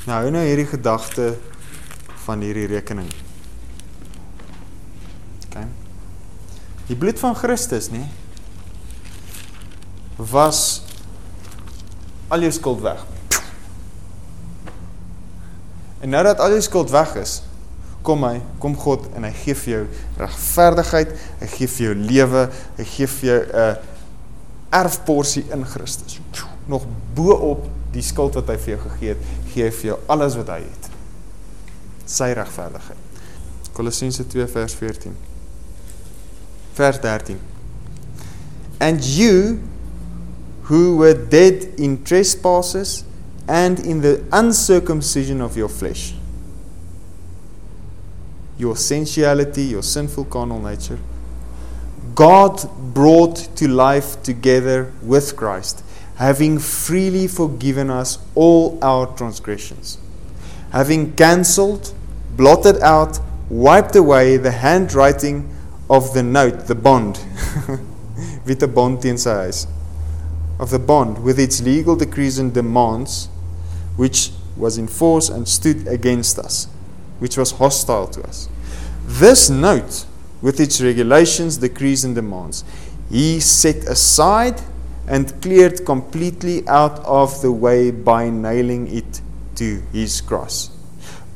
Nou 0.07 0.31
nou 0.31 0.45
hierdie 0.45 0.69
gedagte 0.71 1.35
van 2.25 2.41
hierdie 2.41 2.67
rekening. 2.71 3.11
OK. 5.49 5.61
Die 6.87 6.97
bloed 6.97 7.19
van 7.19 7.37
Christus, 7.37 7.91
nê? 7.91 8.07
was 10.21 10.83
al 12.29 12.45
jou 12.45 12.53
skuld 12.53 12.81
weg. 12.81 13.05
En 16.01 16.09
nou 16.09 16.23
dat 16.25 16.41
al 16.41 16.57
jou 16.57 16.61
skuld 16.65 16.93
weg 16.93 17.15
is, 17.21 17.41
kom 18.05 18.25
hy, 18.25 18.39
kom 18.61 18.77
God 18.81 19.11
en 19.17 19.27
hy 19.29 19.33
gee 19.43 19.57
vir 19.63 19.73
jou 19.75 19.83
regverdigheid, 20.21 21.13
hy 21.43 21.49
gee 21.57 21.69
vir 21.69 21.87
jou 21.87 21.97
lewe, 21.99 22.47
hy 22.79 22.87
gee 22.95 23.09
vir 23.17 23.29
jou 23.29 23.41
'n 23.41 23.65
uh, 23.65 23.75
erfporsie 24.81 25.45
in 25.53 25.65
Christus. 25.67 26.21
Nog 26.67 26.87
bo-op 27.15 27.67
die 27.93 28.03
skuld 28.03 28.35
wat 28.39 28.49
hy 28.49 28.57
vir 28.57 28.77
jou 28.77 28.81
gegee 28.89 29.09
het, 29.09 29.23
gee 29.51 29.67
hy 29.67 29.73
vir 29.75 29.93
jou 29.93 29.99
alles 30.13 30.37
wat 30.41 30.53
hy 30.55 30.61
het. 30.65 30.89
Sy 32.11 32.33
regverdigheid. 32.39 33.23
Kolossense 33.77 34.25
2 34.27 34.47
vers 34.51 34.75
14. 34.79 35.15
Vers 36.79 37.01
13. 37.03 37.39
And 38.81 39.05
you 39.05 39.61
who 40.71 40.97
were 40.97 41.15
dead 41.15 41.69
in 41.79 42.03
trespasses 42.05 43.05
and 43.49 43.81
in 43.81 44.01
the 44.01 44.25
uncircumcision 44.33 45.41
of 45.41 45.57
your 45.57 45.69
flesh 45.69 46.15
your 48.57 48.77
sensuality 48.77 49.63
your 49.63 49.83
sinful 49.83 50.25
carnal 50.27 50.61
nature 50.61 50.99
God 52.15 52.69
brought 52.95 53.37
to 53.57 53.67
life 53.67 54.23
together 54.23 54.93
with 55.03 55.37
Christ 55.37 55.83
having 56.21 56.59
freely 56.59 57.27
forgiven 57.27 57.89
us 57.89 58.19
all 58.35 58.79
our 58.83 59.07
transgressions, 59.17 59.97
having 60.71 61.11
cancelled, 61.15 61.95
blotted 62.37 62.79
out, 62.83 63.19
wiped 63.49 63.97
away 63.97 64.37
the 64.37 64.51
handwriting 64.51 65.49
of 65.89 66.13
the 66.13 66.23
note, 66.23 66.67
the 66.67 66.75
bond, 66.75 67.19
with 68.45 68.61
the 68.61 68.69
bond 68.69 69.03
in 69.03 69.17
size, 69.17 69.67
of 70.59 70.69
the 70.69 70.79
bond 70.79 71.25
with 71.25 71.39
its 71.39 71.63
legal 71.63 71.97
decrees 71.97 72.39
and 72.39 72.53
demands, 72.53 73.31
which 73.97 74.31
was 74.59 74.77
in 74.77 74.87
force 74.87 75.31
and 75.31 75.49
stood 75.49 75.89
against 75.89 76.39
us, 76.39 76.67
which 77.19 77.39
was 77.39 77.53
hostile 77.53 78.07
to 78.07 78.23
us. 78.25 78.47
This 79.07 79.49
note, 79.49 80.05
with 80.43 80.61
its 80.61 80.83
regulations, 80.83 81.57
decrees, 81.57 82.05
and 82.05 82.15
demands, 82.15 82.63
he 83.09 83.41
set 83.41 83.77
aside 83.87 84.61
and 85.11 85.43
cleared 85.43 85.85
completely 85.85 86.67
out 86.69 87.01
of 87.01 87.43
the 87.43 87.51
way 87.51 87.91
by 87.91 88.31
nailing 88.31 88.87
it 88.97 89.21
to 89.57 89.83
his 89.93 90.21
cross. 90.21 90.71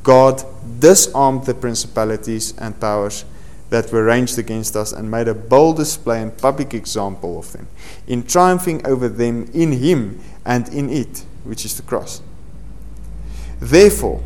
God 0.05 0.45
disarmed 0.79 1.45
the 1.45 1.55
principalities 1.55 2.57
and 2.57 2.79
powers 2.81 3.25
that 3.71 3.91
were 3.91 4.05
ranged 4.05 4.39
against 4.39 4.77
us 4.77 4.93
and 4.93 5.11
made 5.11 5.27
a 5.27 5.35
bold 5.35 5.79
display 5.79 6.23
and 6.23 6.39
public 6.39 6.73
example 6.73 7.37
of 7.37 7.53
them, 7.53 7.67
in 8.07 8.23
triumphing 8.23 8.87
over 8.87 9.09
them 9.09 9.51
in 9.53 9.73
him 9.73 10.21
and 10.45 10.69
in 10.69 10.89
it, 10.89 11.25
which 11.43 11.65
is 11.65 11.77
the 11.77 11.83
cross. 11.83 12.23
Therefore, 13.59 14.23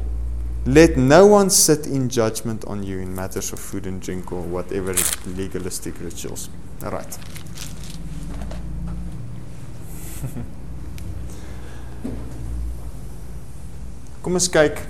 let 0.67 0.99
no 0.99 1.27
one 1.27 1.49
sit 1.49 1.87
in 1.87 2.11
judgment 2.11 2.67
on 2.67 2.83
you 2.83 2.99
in 2.99 3.15
matters 3.15 3.51
of 3.55 3.59
food 3.59 3.87
and 3.87 4.03
drink 4.03 4.31
or 4.31 4.43
whatever 4.43 4.95
legalistic 5.25 5.99
rituals. 6.01 6.51
All 6.85 6.91
right. 6.91 7.19
Kom 14.23 14.39
ons 14.39 14.49
kyk 14.53 14.81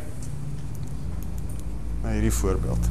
na 2.03 2.15
hierdie 2.15 2.33
voorbeeld. 2.33 2.89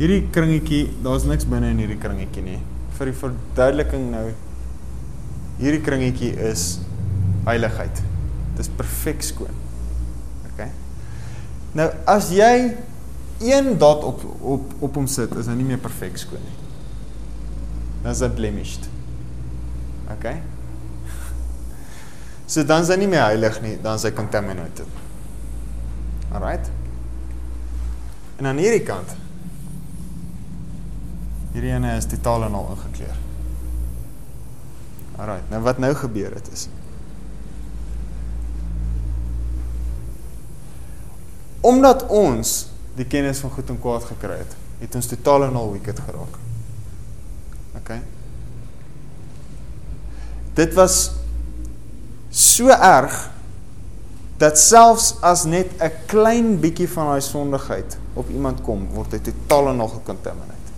Hierdie 0.00 0.22
kringetjie, 0.32 0.84
daar's 1.04 1.24
niks 1.28 1.46
binne 1.48 1.70
in 1.74 1.82
hierdie 1.82 1.98
kringetjie 2.00 2.44
nie. 2.44 2.60
Vir 2.98 3.06
die 3.10 3.18
verduideliking 3.20 4.04
nou 4.12 4.26
hierdie 5.60 5.82
kringetjie 5.84 6.32
is 6.50 6.62
heiligheid. 7.46 7.96
Dit 8.56 8.64
is 8.64 8.72
perfek 8.80 9.20
skoon. 9.24 9.56
OK. 10.50 10.60
Nou 11.76 11.88
as 12.10 12.32
jy 12.34 12.54
een 13.40 13.78
dot 13.80 14.04
op 14.04 14.24
op 14.40 14.64
op 14.88 14.98
hom 15.00 15.08
sit, 15.08 15.32
is 15.40 15.48
hy 15.48 15.56
nie 15.56 15.68
meer 15.68 15.80
perfek 15.80 16.18
skoon 16.20 16.42
nie 16.44 16.59
dan 18.02 18.12
is 18.12 18.22
hy 18.24 18.30
blemished. 18.34 18.88
OK? 20.14 20.26
So 22.50 22.64
dan 22.66 22.82
is 22.82 22.90
hy 22.90 22.96
nie 22.98 23.06
meer 23.06 23.28
heilig 23.28 23.60
nie, 23.62 23.76
dan 23.78 24.00
is 24.00 24.04
hy 24.08 24.10
contaminated. 24.16 24.88
Alright? 26.34 26.66
En 28.40 28.48
aan 28.50 28.58
hierdie 28.58 28.82
kant 28.86 29.16
hierdie 31.50 31.72
ene 31.74 31.96
is 31.98 32.06
totaal 32.06 32.46
en 32.46 32.54
al 32.54 32.68
ingekleur. 32.74 33.16
Alright, 35.18 35.48
nou 35.50 35.60
wat 35.66 35.80
nou 35.82 35.90
gebeur 35.98 36.32
het 36.32 36.46
is 36.54 36.68
Omdat 41.60 42.06
ons 42.08 42.70
die 42.96 43.04
kennis 43.04 43.42
van 43.44 43.52
goed 43.52 43.68
en 43.68 43.80
kwaad 43.80 44.06
gekry 44.08 44.38
het, 44.40 44.54
het 44.80 44.94
ons 44.96 45.10
totaal 45.10 45.44
en 45.50 45.58
al 45.60 45.74
wicked 45.74 45.98
geraak. 46.06 46.38
Okay. 47.90 48.02
Dit 50.54 50.74
was 50.74 51.10
so 52.30 52.68
erg 52.68 53.30
dat 54.38 54.58
selfs 54.58 55.14
as 55.20 55.44
net 55.44 55.66
'n 55.82 55.92
klein 56.06 56.60
bietjie 56.60 56.88
van 56.88 57.06
daai 57.06 57.20
sondigheid 57.20 57.98
op 58.14 58.30
iemand 58.30 58.62
kom, 58.62 58.86
word 58.94 59.12
hy 59.12 59.18
totaal 59.18 59.68
en 59.68 59.80
al 59.80 59.88
gekontaminate. 59.88 60.70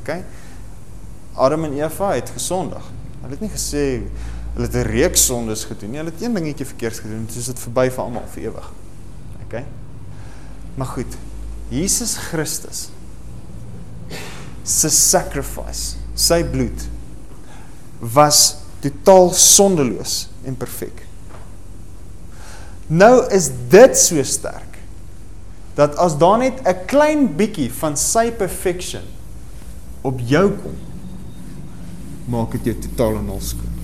Okay? 0.00 0.24
Adam 1.34 1.64
en 1.64 1.72
Eva 1.72 2.12
het 2.14 2.30
gesondig. 2.30 2.82
Hulle 3.20 3.30
het 3.32 3.40
nie 3.40 3.52
gesê 3.52 4.02
hulle 4.54 4.66
het 4.66 4.74
'n 4.74 4.88
reeks 4.88 5.24
sondes 5.24 5.64
gedoen 5.64 5.90
nie. 5.90 5.98
Hulle 5.98 6.10
het 6.10 6.22
een 6.22 6.34
dingetjie 6.34 6.66
verkeerd 6.66 6.98
gedoen, 6.98 7.26
dis 7.26 7.46
dit 7.46 7.58
verby 7.58 7.90
vir 7.90 8.04
almal 8.04 8.26
vir 8.32 8.42
ewig. 8.42 8.72
Okay? 9.44 9.64
Maar 10.74 10.86
goed. 10.86 11.16
Jesus 11.68 12.16
Christus 12.16 12.88
se 14.66 14.90
sacrifice, 14.90 15.96
sy 16.18 16.42
bloed 16.44 16.86
was 18.00 18.56
totaal 18.82 19.30
sondeloos 19.32 20.26
en 20.46 20.56
perfek. 20.58 21.04
Nou 22.86 23.26
is 23.34 23.48
dit 23.70 23.98
so 23.98 24.22
sterk 24.26 24.76
dat 25.76 25.96
as 26.00 26.16
daar 26.18 26.38
net 26.38 26.60
'n 26.64 26.86
klein 26.86 27.36
bietjie 27.36 27.70
van 27.72 27.96
sy 27.96 28.30
perfection 28.30 29.04
op 30.02 30.20
jou 30.20 30.50
kom, 30.50 30.76
maak 32.26 32.52
dit 32.52 32.64
jou 32.64 32.76
totaal 32.78 33.16
en 33.16 33.28
al 33.28 33.40
skoon. 33.40 33.74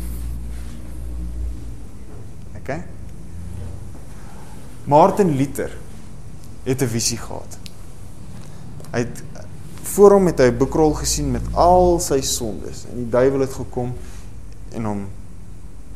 OK? 2.56 2.70
Martin 4.84 5.36
Luther 5.36 5.70
het 6.64 6.82
'n 6.82 6.88
visie 6.88 7.18
gehad. 7.18 7.58
Hy 8.92 8.98
het 8.98 9.22
voor 9.92 10.16
hom 10.16 10.26
het 10.30 10.40
hy 10.40 10.48
'n 10.48 10.56
boekrol 10.56 10.94
gesien 10.96 11.30
met 11.30 11.44
al 11.52 12.00
sy 12.00 12.20
sondes 12.20 12.86
en 12.88 12.96
die 12.96 13.10
duiwel 13.12 13.44
het 13.44 13.52
gekom 13.52 13.92
en 14.72 14.84
hom 14.84 15.02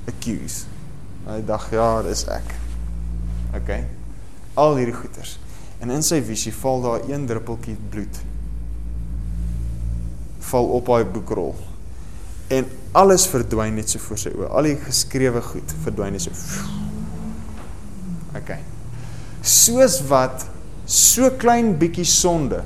accuse. 0.07 0.67
Hy 1.27 1.41
dink 1.47 1.71
ja, 1.73 2.03
dis 2.03 2.25
ek. 2.29 2.55
OK. 3.57 3.71
Al 4.55 4.77
hierdie 4.77 4.95
goeters. 4.95 5.39
En 5.81 5.91
in 5.91 6.03
sy 6.03 6.21
visie 6.23 6.53
val 6.53 6.83
daar 6.83 7.09
een 7.09 7.27
druppeltjie 7.27 7.77
bloed. 7.91 8.21
Val 10.39 10.69
op 10.79 10.87
daai 10.87 11.05
boekrol. 11.05 11.55
En 12.49 12.67
alles 12.93 13.27
verdwyn 13.27 13.75
net 13.75 13.91
so 13.91 13.99
voor 13.99 14.19
sy 14.19 14.31
oë. 14.31 14.51
Al 14.51 14.63
die 14.63 14.77
geskrewe 14.77 15.43
goed 15.43 15.75
verdwyn 15.83 16.13
net 16.13 16.23
so. 16.23 16.31
OK. 18.37 18.57
Soos 19.41 20.03
wat 20.07 20.47
so 20.85 21.31
klein 21.31 21.79
bietjie 21.79 22.05
sonde 22.05 22.63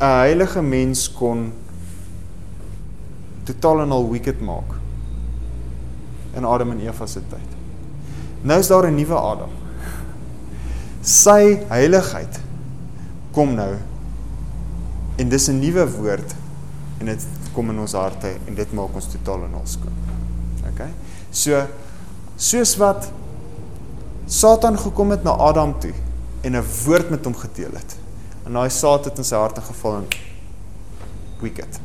'n 0.00 0.16
heilige 0.24 0.62
mens 0.62 1.12
kon 1.12 1.52
totaal 3.44 3.80
en 3.80 3.92
al 3.92 4.10
wicked 4.10 4.40
maak 4.40 4.78
in 6.34 6.44
Adam 6.44 6.70
en 6.70 6.80
Eva 6.80 7.06
se 7.06 7.20
tyd. 7.28 7.48
Nou 8.42 8.58
is 8.58 8.66
daar 8.66 8.86
'n 8.88 8.94
nuwe 8.94 9.14
Adam. 9.14 9.50
Sy 11.02 11.58
heiligheid 11.68 12.40
kom 13.32 13.54
nou 13.54 13.76
en 15.16 15.28
dis 15.28 15.48
'n 15.48 15.58
nuwe 15.58 15.90
woord 15.90 16.34
en 16.98 17.06
dit 17.06 17.26
kom 17.52 17.70
in 17.70 17.78
ons 17.78 17.92
harte 17.92 18.36
en 18.46 18.54
dit 18.54 18.72
maak 18.72 18.94
ons 18.94 19.06
totaal 19.06 19.44
en 19.44 19.54
al 19.54 19.66
skoon. 19.66 19.96
OK? 20.68 20.80
So 21.30 21.66
soos 22.36 22.76
wat 22.76 23.12
Satan 24.26 24.78
gekom 24.78 25.10
het 25.10 25.22
na 25.22 25.30
Adam 25.30 25.78
toe 25.80 25.92
en 26.40 26.56
'n 26.56 26.64
woord 26.84 27.10
met 27.10 27.24
hom 27.24 27.34
gedeel 27.34 27.72
het. 27.72 27.99
En 28.44 28.52
daai 28.52 28.70
saad 28.70 29.04
het 29.04 29.18
in 29.18 29.24
sy 29.24 29.36
hart 29.36 29.58
geval 29.58 29.96
en 30.02 30.08
wicked. 31.40 31.80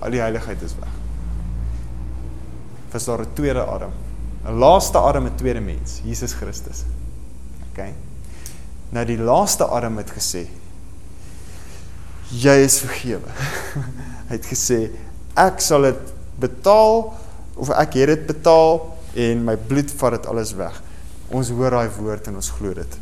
Al 0.00 0.10
die 0.10 0.20
heiligheid 0.20 0.62
is 0.62 0.74
weg. 0.80 0.92
Was 2.92 3.04
daar 3.04 3.20
'n 3.20 3.32
tweede 3.34 3.64
Adam. 3.64 3.92
'n 4.44 4.58
Laaste 4.58 4.98
Adam, 4.98 5.26
'n 5.26 5.34
tweede 5.34 5.60
mens, 5.60 6.00
Jesus 6.04 6.32
Christus. 6.32 6.84
OK. 7.70 7.84
Nou 8.90 9.04
die 9.04 9.18
laaste 9.18 9.64
Adam 9.64 9.96
het 9.96 10.10
gesê 10.10 10.46
jy 12.30 12.56
is 12.64 12.78
vergewe. 12.82 13.30
Hy 14.28 14.38
het 14.38 14.46
gesê 14.46 14.90
ek 15.34 15.60
sal 15.60 15.82
dit 15.82 16.14
betaal 16.40 17.14
of 17.54 17.70
ek 17.70 17.98
het 18.00 18.12
dit 18.14 18.26
betaal 18.26 18.80
en 19.14 19.44
my 19.44 19.56
bloed 19.56 19.92
vat 20.00 20.18
dit 20.18 20.26
alles 20.26 20.52
weg. 20.58 20.82
Ons 21.28 21.50
hoor 21.50 21.70
daai 21.70 21.90
woord 21.98 22.26
en 22.30 22.42
ons 22.42 22.50
glo 22.58 22.74
dit 22.74 22.98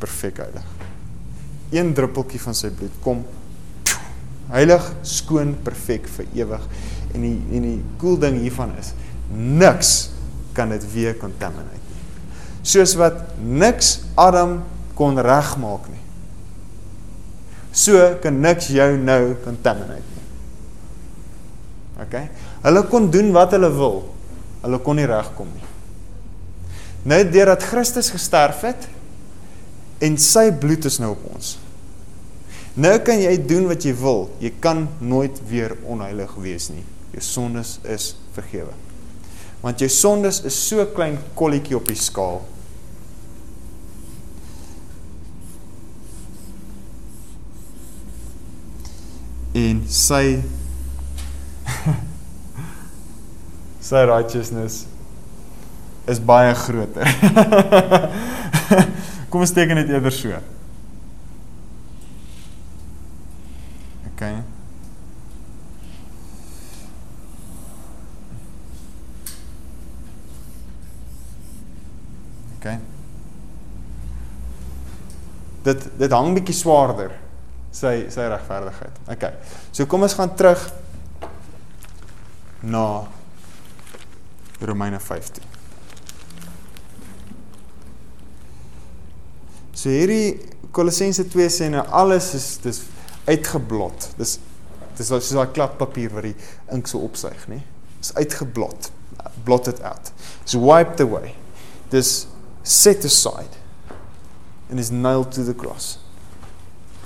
perfek 0.00 0.40
heilig. 0.44 0.79
Een 1.70 1.92
druppeltjie 1.94 2.40
van 2.42 2.56
sy 2.56 2.70
bloed 2.74 2.96
kom 3.04 3.22
heilig, 4.50 4.86
skoon, 5.06 5.54
perfek 5.62 6.08
vir 6.10 6.26
ewig. 6.42 6.64
En 7.14 7.22
die 7.26 7.36
en 7.56 7.66
die 7.66 7.78
cool 8.02 8.18
ding 8.22 8.40
hiervan 8.42 8.74
is 8.80 8.92
niks 9.30 10.10
kan 10.56 10.72
dit 10.74 10.84
weer 10.92 11.14
contaminate 11.18 11.78
nie. 11.78 12.04
Soos 12.66 12.96
wat 12.98 13.36
niks 13.38 14.00
Adam 14.18 14.58
kon 14.98 15.18
regmaak 15.22 15.86
nie. 15.90 16.02
So 17.70 18.16
kan 18.22 18.40
niks 18.42 18.72
jou 18.74 18.88
nou 18.98 19.36
contaminate 19.44 20.02
nie. 20.02 20.26
OK? 22.02 22.16
Hulle 22.66 22.86
kon 22.90 23.10
doen 23.12 23.30
wat 23.36 23.54
hulle 23.54 23.70
wil. 23.74 24.00
Hulle 24.64 24.80
kon 24.84 24.98
nie 24.98 25.08
regkom 25.08 25.48
nie. 25.54 25.68
Nou 27.08 27.20
deurdat 27.32 27.62
Christus 27.64 28.10
gesterf 28.12 28.64
het, 28.66 28.88
en 30.00 30.16
sy 30.20 30.48
bloed 30.56 30.86
is 30.88 30.98
nou 31.02 31.12
op 31.12 31.26
ons. 31.34 31.56
Nou 32.80 32.94
kan 33.04 33.18
jy 33.18 33.34
doen 33.44 33.66
wat 33.68 33.84
jy 33.84 33.92
wil. 33.98 34.28
Jy 34.40 34.52
kan 34.62 34.86
nooit 35.02 35.40
weer 35.50 35.74
onheilig 35.90 36.30
wees 36.40 36.70
nie. 36.72 36.84
Jou 37.12 37.24
sondes 37.24 37.78
is 37.82 38.14
vergewe. 38.36 38.72
Want 39.60 39.82
jou 39.82 39.90
sondes 39.92 40.40
is 40.48 40.56
so 40.56 40.86
klein 40.94 41.18
kolletjie 41.36 41.76
op 41.76 41.90
die 41.90 41.98
skaal. 41.98 42.40
En 49.60 49.82
sy 49.90 50.38
sy 53.90 54.06
righteousness 54.06 54.84
is 56.08 56.22
baie 56.22 56.54
groter. 56.54 57.04
Kom 59.30 59.44
ons 59.44 59.52
teken 59.54 59.78
dit 59.78 59.92
eerder 59.94 60.12
so. 60.12 60.38
OK. 64.10 64.22
OK. 72.56 72.74
Dit 75.62 75.86
dit 76.00 76.12
hang 76.12 76.34
bietjie 76.34 76.56
swaarder 76.56 77.14
sy 77.70 77.94
sy 78.10 78.26
regverdigheid. 78.34 78.98
OK. 79.14 79.30
So 79.70 79.86
kom 79.86 80.02
ons 80.08 80.18
gaan 80.18 80.34
terug 80.34 80.66
na 82.66 82.84
Romeine 84.60 84.98
15. 85.00 85.49
So 89.80 89.88
hierdie 89.88 90.36
Kolossense 90.76 91.24
2 91.24 91.48
sê 91.48 91.70
nou 91.72 91.80
alles 91.96 92.34
is 92.36 92.46
dis 92.60 92.82
uitgeblot. 93.24 94.10
Dis 94.20 94.36
dis 94.98 95.08
soos 95.08 95.30
daai 95.32 95.54
klap 95.56 95.78
papier 95.80 96.12
wat 96.12 96.26
die 96.28 96.34
ink 96.74 96.90
so 96.90 97.00
opsuig, 97.06 97.46
nê? 97.48 97.62
Dis 97.96 98.12
uitgeblot. 98.18 98.90
Blot 99.46 99.70
it 99.72 99.80
out. 99.80 100.12
It's 100.42 100.56
wiped 100.58 101.00
away. 101.00 101.32
Dis 101.94 102.26
set 102.62 103.06
aside 103.08 103.56
and 104.68 104.78
is 104.78 104.90
nailed 104.92 105.32
to 105.32 105.44
the 105.48 105.54
cross. 105.54 105.96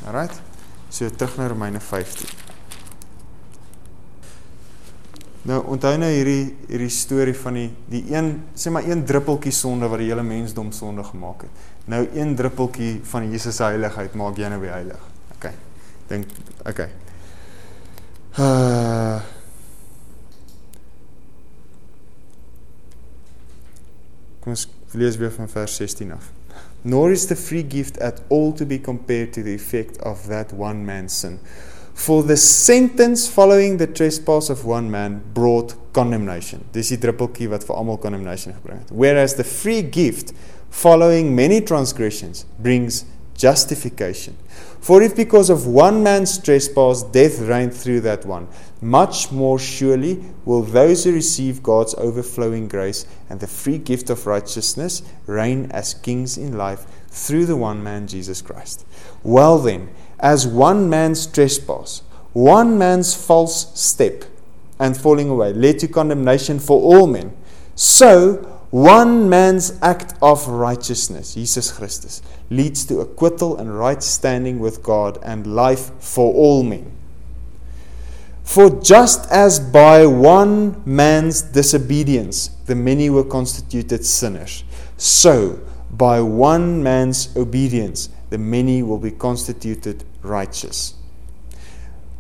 Alright? 0.07 0.35
So 0.91 1.09
terug 1.11 1.39
na 1.39 1.47
Romeine 1.55 1.81
15. 1.81 2.43
Nou 5.45 5.61
onthou 5.77 5.95
nou 6.01 6.11
hierdie 6.11 6.57
hierdie 6.67 6.91
storie 6.91 7.37
van 7.37 7.61
die 7.61 7.69
die 7.93 8.03
een 8.11 8.35
sê 8.59 8.73
maar 8.75 8.87
een 8.89 9.07
druppeltjie 9.07 9.53
sonde 9.55 9.87
wat 9.93 10.03
die 10.03 10.11
hele 10.11 10.27
mensdom 10.27 10.73
sonde 10.75 11.05
gemaak 11.07 11.47
het. 11.47 11.65
Nou 11.85 12.09
een 12.15 12.35
druppeltjie 12.37 13.01
van 13.03 13.31
Jesus 13.31 13.57
se 13.57 13.63
heiligheid 13.63 14.15
maak 14.15 14.39
jy 14.41 14.49
nou 14.49 14.61
weer 14.61 14.73
heilig. 14.73 15.01
OK. 15.37 15.51
Dink 16.09 16.27
OK. 16.65 16.87
Uh 18.39 19.21
Kom 24.45 24.53
ons 24.53 24.67
lees 24.93 25.17
weer 25.17 25.33
van 25.33 25.49
vers 25.49 25.77
16 25.81 26.11
af. 26.13 26.27
Nor 26.85 27.15
is 27.15 27.25
the 27.27 27.37
free 27.37 27.65
gift 27.69 27.97
at 28.05 28.21
all 28.29 28.53
to 28.53 28.67
be 28.69 28.77
compared 28.81 29.33
to 29.33 29.43
the 29.43 29.55
effect 29.55 29.97
of 30.05 30.27
that 30.29 30.53
one 30.53 30.85
man's 30.85 31.17
sin. 31.17 31.39
For 31.95 32.27
the 32.27 32.37
sentence 32.37 33.29
following 33.31 33.79
the 33.79 33.87
trespass 33.93 34.51
of 34.51 34.67
one 34.67 34.91
man 34.91 35.23
brought 35.33 35.77
condemnation. 35.97 36.61
Dis 36.75 36.91
die 36.93 36.99
druppeltjie 37.01 37.49
wat 37.49 37.65
vir 37.65 37.79
almal 37.79 37.97
condemnation 38.03 38.53
gebring 38.59 38.83
het. 38.83 38.93
Whereas 38.93 39.39
the 39.39 39.47
free 39.49 39.87
gift 39.89 40.35
following 40.75 41.37
many 41.37 41.61
transgressions 41.61 42.45
brings 42.59 43.05
justification. 43.37 44.37
For 44.81 45.01
if 45.03 45.15
because 45.15 45.49
of 45.49 45.69
one 45.69 46.03
man's 46.03 46.37
trespass 46.37 47.05
death 47.05 47.39
reigned 47.39 47.73
through 47.73 48.01
that 48.01 48.27
one, 48.27 48.49
much 48.83 49.31
more 49.31 49.59
surely 49.59 50.23
will 50.45 50.63
those 50.63 51.05
who 51.05 51.13
receive 51.13 51.63
God's 51.63 51.95
overflowing 51.95 52.67
grace 52.67 53.07
and 53.31 53.39
the 53.39 53.47
free 53.47 53.79
gift 53.79 54.11
of 54.11 54.27
righteousness 54.27 55.03
reign 55.27 55.71
as 55.71 55.95
kings 55.95 56.37
in 56.37 56.59
life 56.59 56.85
through 57.09 57.47
the 57.47 57.57
one 57.57 57.83
man 57.83 58.09
Jesus 58.09 58.43
Christ. 58.43 58.85
Well 59.23 59.59
then, 59.61 59.91
as 60.19 60.45
one 60.45 60.91
man's 60.91 61.25
trespass, 61.29 62.03
one 62.33 62.77
man's 62.77 63.15
false 63.15 63.81
step 63.81 64.25
and 64.81 64.97
falling 64.97 65.31
away 65.31 65.53
led 65.53 65.79
to 65.79 65.89
condemnation 65.89 66.59
for 66.59 66.83
all 66.83 67.07
men, 67.07 67.35
so 67.77 68.54
one 68.75 69.29
man's 69.29 69.79
act 69.83 70.15
of 70.21 70.49
righteousness, 70.49 71.35
Jesus 71.35 71.71
Christus, 71.71 72.23
leads 72.51 72.85
to 72.87 72.99
acquittal 72.99 73.57
and 73.57 73.79
right 73.79 74.03
standing 74.03 74.59
with 74.59 74.83
God 74.83 75.17
and 75.23 75.47
life 75.47 75.93
for 76.01 76.35
all 76.35 76.65
men. 76.65 76.91
For 78.43 78.69
just 78.83 79.31
as 79.31 79.61
by 79.61 80.07
one 80.07 80.83
man's 80.85 81.41
disobedience 81.41 82.49
the 82.67 82.75
many 82.75 83.11
were 83.11 83.23
constituted 83.23 84.05
sinners, 84.05 84.65
so 84.97 85.61
by 85.93 86.21
one 86.21 86.83
man's 86.83 87.29
obedience 87.37 88.09
the 88.31 88.39
many 88.39 88.83
will 88.83 88.99
be 88.99 89.13
constituted 89.13 90.03
righteous. 90.23 90.95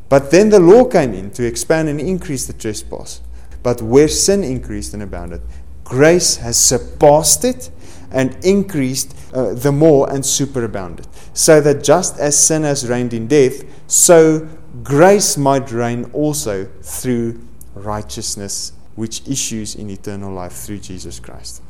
But 0.09 0.31
then 0.31 0.51
the 0.51 0.61
law 0.61 0.85
came 0.85 1.15
in 1.15 1.33
to 1.33 1.45
expand 1.45 1.89
and 1.89 2.01
increase 2.01 2.47
the 2.47 2.53
trespass. 2.53 3.23
But 3.65 3.81
where 3.81 4.09
sin 4.09 4.45
increased 4.45 4.93
and 4.93 5.03
abounded, 5.03 5.41
grace 5.85 6.37
has 6.37 6.57
surpassed 6.57 7.45
it 7.45 7.71
and 8.11 8.37
increased 8.45 9.15
uh, 9.35 9.55
the 9.55 9.73
more 9.73 10.11
and 10.11 10.25
superabounded. 10.25 11.07
So 11.35 11.61
that 11.61 11.83
just 11.83 12.19
as 12.19 12.39
sin 12.39 12.63
has 12.63 12.89
reigned 12.89 13.13
in 13.13 13.27
death, 13.27 13.65
so 13.87 14.49
grace 14.83 15.37
might 15.37 15.71
reign 15.71 16.11
also 16.13 16.67
through 16.83 17.41
righteousness, 17.75 18.73
which 18.95 19.27
issues 19.29 19.75
in 19.75 19.91
eternal 19.91 20.33
life 20.33 20.53
through 20.53 20.79
Jesus 20.79 21.21
Christ. 21.21 21.61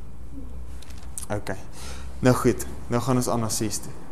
Okay. 1.31 1.57
Nou 2.21 2.35
goed, 2.37 2.67
nou 2.89 3.01
gaan 3.03 3.17
ons 3.17 3.29
aan 3.29 3.41
na 3.41 3.49
6 3.49 3.79
toe. 3.85 4.04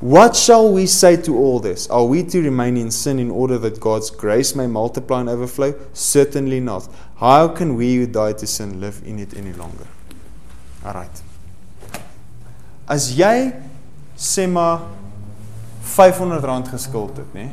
What 0.00 0.36
shall 0.36 0.72
we 0.72 0.86
say 0.86 1.16
to 1.22 1.36
all 1.36 1.58
this? 1.58 1.88
Are 1.88 2.04
we 2.04 2.22
to 2.24 2.42
remain 2.42 2.76
in 2.76 2.90
sin 2.90 3.18
in 3.18 3.30
order 3.30 3.56
that 3.58 3.80
God's 3.80 4.10
grace 4.10 4.54
may 4.54 4.66
multiply 4.66 5.20
and 5.20 5.28
overflow? 5.28 5.74
Certainly 5.94 6.60
not. 6.60 6.88
How 7.16 7.48
can 7.48 7.76
we 7.76 7.96
who 7.96 8.06
died 8.06 8.38
to 8.38 8.46
sin 8.46 8.78
live 8.78 9.00
in 9.06 9.18
it 9.18 9.34
any 9.34 9.54
longer? 9.54 9.86
All 10.84 10.92
right. 10.92 11.22
As 12.86 13.08
jy 13.16 13.52
sê 14.16 14.46
maar 14.46 14.84
R500 15.82 16.68
geskuld 16.70 17.16
het, 17.16 17.32
nê? 17.34 17.48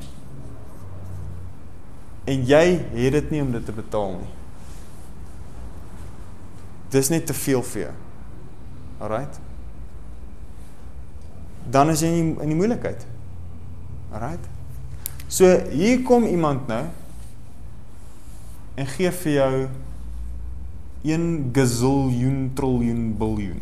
En 2.27 2.43
jy 2.47 2.63
het 2.91 3.15
dit 3.17 3.31
nie 3.31 3.41
om 3.43 3.51
dit 3.55 3.65
te 3.65 3.75
betaal 3.75 4.17
nie. 4.19 4.31
Dis 6.93 7.09
net 7.09 7.25
te 7.27 7.33
veel 7.33 7.63
vir 7.71 7.85
jou. 7.87 7.93
All 8.99 9.11
right? 9.15 9.42
Dan 11.69 11.89
is 11.89 12.01
jy 12.03 12.11
in 12.11 12.17
die, 12.19 12.43
in 12.43 12.53
die 12.53 12.57
moeilikheid. 12.57 13.05
Alright. 14.13 14.49
So 15.27 15.49
hier 15.71 16.03
kom 16.05 16.25
iemand 16.29 16.67
nou 16.67 16.83
en 18.75 18.89
gee 18.89 19.11
vir 19.11 19.33
jou 19.33 19.53
1 21.03 21.29
gaziljoen 21.53 22.51
triljoen 22.55 23.13
biljoen. 23.17 23.61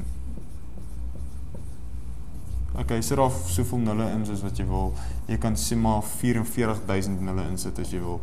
Okay, 2.81 3.01
sit 3.01 3.17
daar 3.17 3.31
soveel 3.31 3.77
nulle 3.83 4.07
in 4.11 4.25
soos 4.25 4.43
wat 4.45 4.57
jy 4.57 4.65
wil. 4.69 4.93
Jy 5.27 5.37
kan 5.41 5.57
sê 5.59 5.75
maar 5.75 6.03
44000 6.07 7.21
nulle 7.25 7.43
insit 7.51 7.79
as 7.81 7.91
jy 7.91 7.99
wil. 8.03 8.21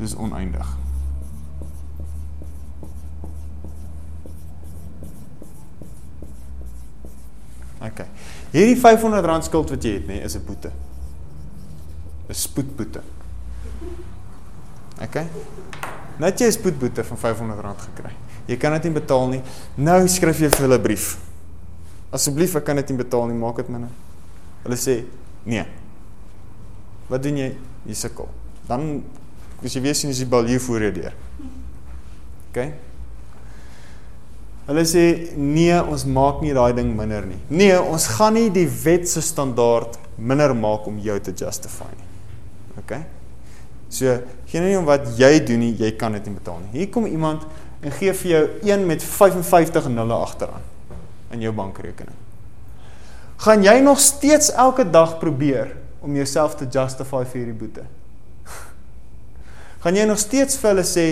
Dis 0.00 0.16
oneindig. 0.18 0.76
Okay. 7.78 8.08
Hierdie 8.52 8.76
R500 8.76 9.48
skuld 9.48 9.70
wat 9.70 9.84
jy 9.84 9.92
het, 9.98 10.06
nê, 10.08 10.18
nee, 10.18 10.24
is 10.24 10.36
'n 10.36 10.44
boete. 10.44 10.70
'n 12.28 12.34
Spoedboete. 12.34 13.02
Okay? 15.02 15.26
Net 16.18 16.40
jy 16.40 16.46
'n 16.46 16.52
spoedboete 16.52 17.04
van 17.04 17.16
R500 17.16 17.80
gekry. 17.88 18.12
Jy 18.46 18.56
kan 18.56 18.72
dit 18.72 18.84
nie 18.84 19.00
betaal 19.00 19.28
nie. 19.28 19.42
Nou 19.76 20.08
skryf 20.08 20.40
jy 20.40 20.48
vir 20.48 20.66
hulle 20.66 20.78
'n 20.78 20.82
brief. 20.82 21.18
Asseblief, 22.10 22.56
ek 22.56 22.64
kan 22.64 22.76
dit 22.76 22.88
nie 22.88 22.98
betaal 22.98 23.26
nie, 23.26 23.36
maak 23.36 23.56
dit 23.56 23.68
minder. 23.68 23.90
Hulle 24.62 24.76
sê, 24.76 25.04
"Nee." 25.44 25.66
Wat 27.08 27.22
doen 27.22 27.36
jy? 27.36 27.56
Jy 27.86 27.94
sukkel. 27.94 28.28
Dan 28.66 29.04
as 29.64 29.74
jy 29.74 29.80
weer 29.80 29.94
sien 29.94 30.10
as 30.10 30.18
jy 30.18 30.26
bal 30.26 30.44
hier 30.44 30.60
voor 30.60 30.80
jou 30.80 30.92
deur. 30.92 31.14
Okay? 32.50 32.74
Hulle 34.68 34.84
sê 34.84 35.02
nee, 35.40 35.76
ons 35.80 36.04
maak 36.04 36.42
nie 36.44 36.52
daai 36.52 36.74
ding 36.76 36.90
minder 36.96 37.24
nie. 37.24 37.38
Nee, 37.48 37.78
ons 37.80 38.04
gaan 38.18 38.36
nie 38.36 38.50
die 38.52 38.66
wet 38.82 39.08
se 39.08 39.22
standaard 39.24 39.96
minder 40.20 40.52
maak 40.52 40.84
om 40.90 40.98
jou 41.00 41.16
te 41.24 41.32
justify 41.32 41.88
nie. 41.94 42.08
OK? 42.82 42.92
So, 43.88 44.18
geen 44.50 44.66
nie 44.68 44.76
om 44.76 44.84
wat 44.84 45.06
jy 45.16 45.38
doen 45.48 45.62
nie, 45.64 45.72
jy 45.80 45.94
kan 45.96 46.12
dit 46.12 46.28
nie 46.28 46.36
betaal 46.36 46.60
nie. 46.66 46.82
Hier 46.82 46.90
kom 46.92 47.08
iemand 47.08 47.46
en 47.80 47.94
gee 47.96 48.12
vir 48.20 48.30
jou 48.34 48.42
1 48.74 48.84
met 48.90 49.04
55 49.04 49.88
nulle 49.94 50.20
agteraan 50.20 50.66
in 51.32 51.46
jou 51.46 51.54
bankrekening. 51.56 52.16
Gaan 53.40 53.64
jy 53.64 53.78
nog 53.80 54.00
steeds 54.02 54.50
elke 54.52 54.84
dag 54.84 55.16
probeer 55.22 55.72
om 56.04 56.16
jouself 56.16 56.58
te 56.58 56.68
justify 56.68 57.22
vir 57.24 57.40
hierdie 57.40 57.56
boete? 57.56 57.84
Gaan 59.82 59.96
jy 59.96 60.04
nog 60.10 60.20
steeds 60.20 60.58
vir 60.60 60.74
hulle 60.74 60.86
sê 60.88 61.06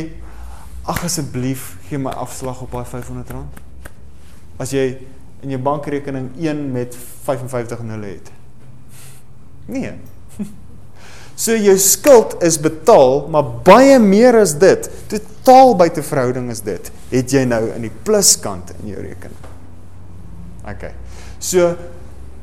ag 0.87 1.05
asseblief 1.05 1.75
gee 1.89 1.99
my 1.99 2.13
afslag 2.15 2.63
op 2.63 2.75
daai 2.75 2.85
R500. 2.87 3.63
As 4.63 4.73
jy 4.73 4.87
in 5.45 5.53
jou 5.53 5.61
bankrekening 5.63 6.31
1 6.41 6.63
met 6.73 6.97
55 7.27 7.83
nulle 7.87 8.17
het. 8.17 8.31
Nee. 9.67 9.97
So 11.37 11.53
jou 11.53 11.75
skuld 11.77 12.39
is 12.41 12.57
betaal, 12.57 13.27
maar 13.29 13.45
baie 13.67 13.99
meer 14.01 14.39
as 14.41 14.55
dit. 14.57 14.87
Totaal 15.13 15.75
buite 15.77 16.01
verhouding 16.01 16.47
is 16.49 16.63
dit. 16.65 16.89
Het 17.11 17.35
jy 17.37 17.43
nou 17.45 17.61
in 17.75 17.85
die 17.85 17.93
pluskant 17.93 18.73
in 18.79 18.95
jou 18.95 19.03
rekening. 19.05 19.51
OK. 20.65 20.87
So 21.37 21.75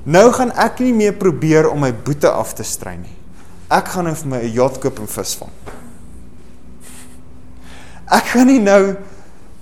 nou 0.05 0.27
gaan 0.37 0.53
ek 0.61 0.83
nie 0.85 0.93
meer 0.93 1.17
probeer 1.17 1.71
om 1.71 1.81
my 1.81 1.89
boete 2.05 2.29
af 2.29 2.53
te 2.53 2.65
strei 2.67 2.99
nie. 2.99 3.17
Ek 3.73 3.89
gaan 3.95 4.05
nou 4.05 4.13
vir 4.13 4.29
my 4.29 4.43
'n 4.45 4.53
yacht 4.53 4.77
koop 4.77 5.01
en 5.01 5.09
visvang. 5.09 5.49
Ek 8.11 8.33
gaan 8.33 8.49
nie 8.51 8.59
nou 8.59 8.95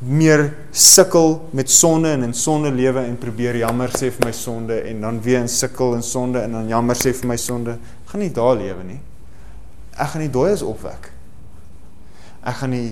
meer 0.02 0.48
sukkel 0.74 1.36
met 1.54 1.70
sonde 1.70 2.10
en 2.10 2.26
in 2.26 2.34
sonde 2.34 2.72
lewe 2.74 3.04
en 3.06 3.18
probeer 3.22 3.60
jammer 3.62 3.94
sê 3.94 4.10
vir 4.10 4.26
my 4.26 4.34
sonde 4.34 4.80
en 4.90 5.04
dan 5.06 5.20
weer 5.22 5.44
in 5.44 5.52
sukkel 5.52 5.94
in 5.94 6.02
sonde 6.06 6.42
en 6.42 6.58
dan 6.58 6.72
jammer 6.72 6.98
sê 6.98 7.14
vir 7.14 7.30
my 7.30 7.38
sonde. 7.38 7.78
Ek 7.78 8.14
gaan 8.16 8.26
nie 8.26 8.34
daar 8.34 8.58
lewe 8.58 8.88
nie. 8.88 9.00
Ek 9.94 10.16
gaan 10.16 10.26
die 10.26 10.34
dooies 10.34 10.66
opwek. 10.66 11.12
Ek 12.42 12.58
gaan 12.64 12.74
die 12.74 12.90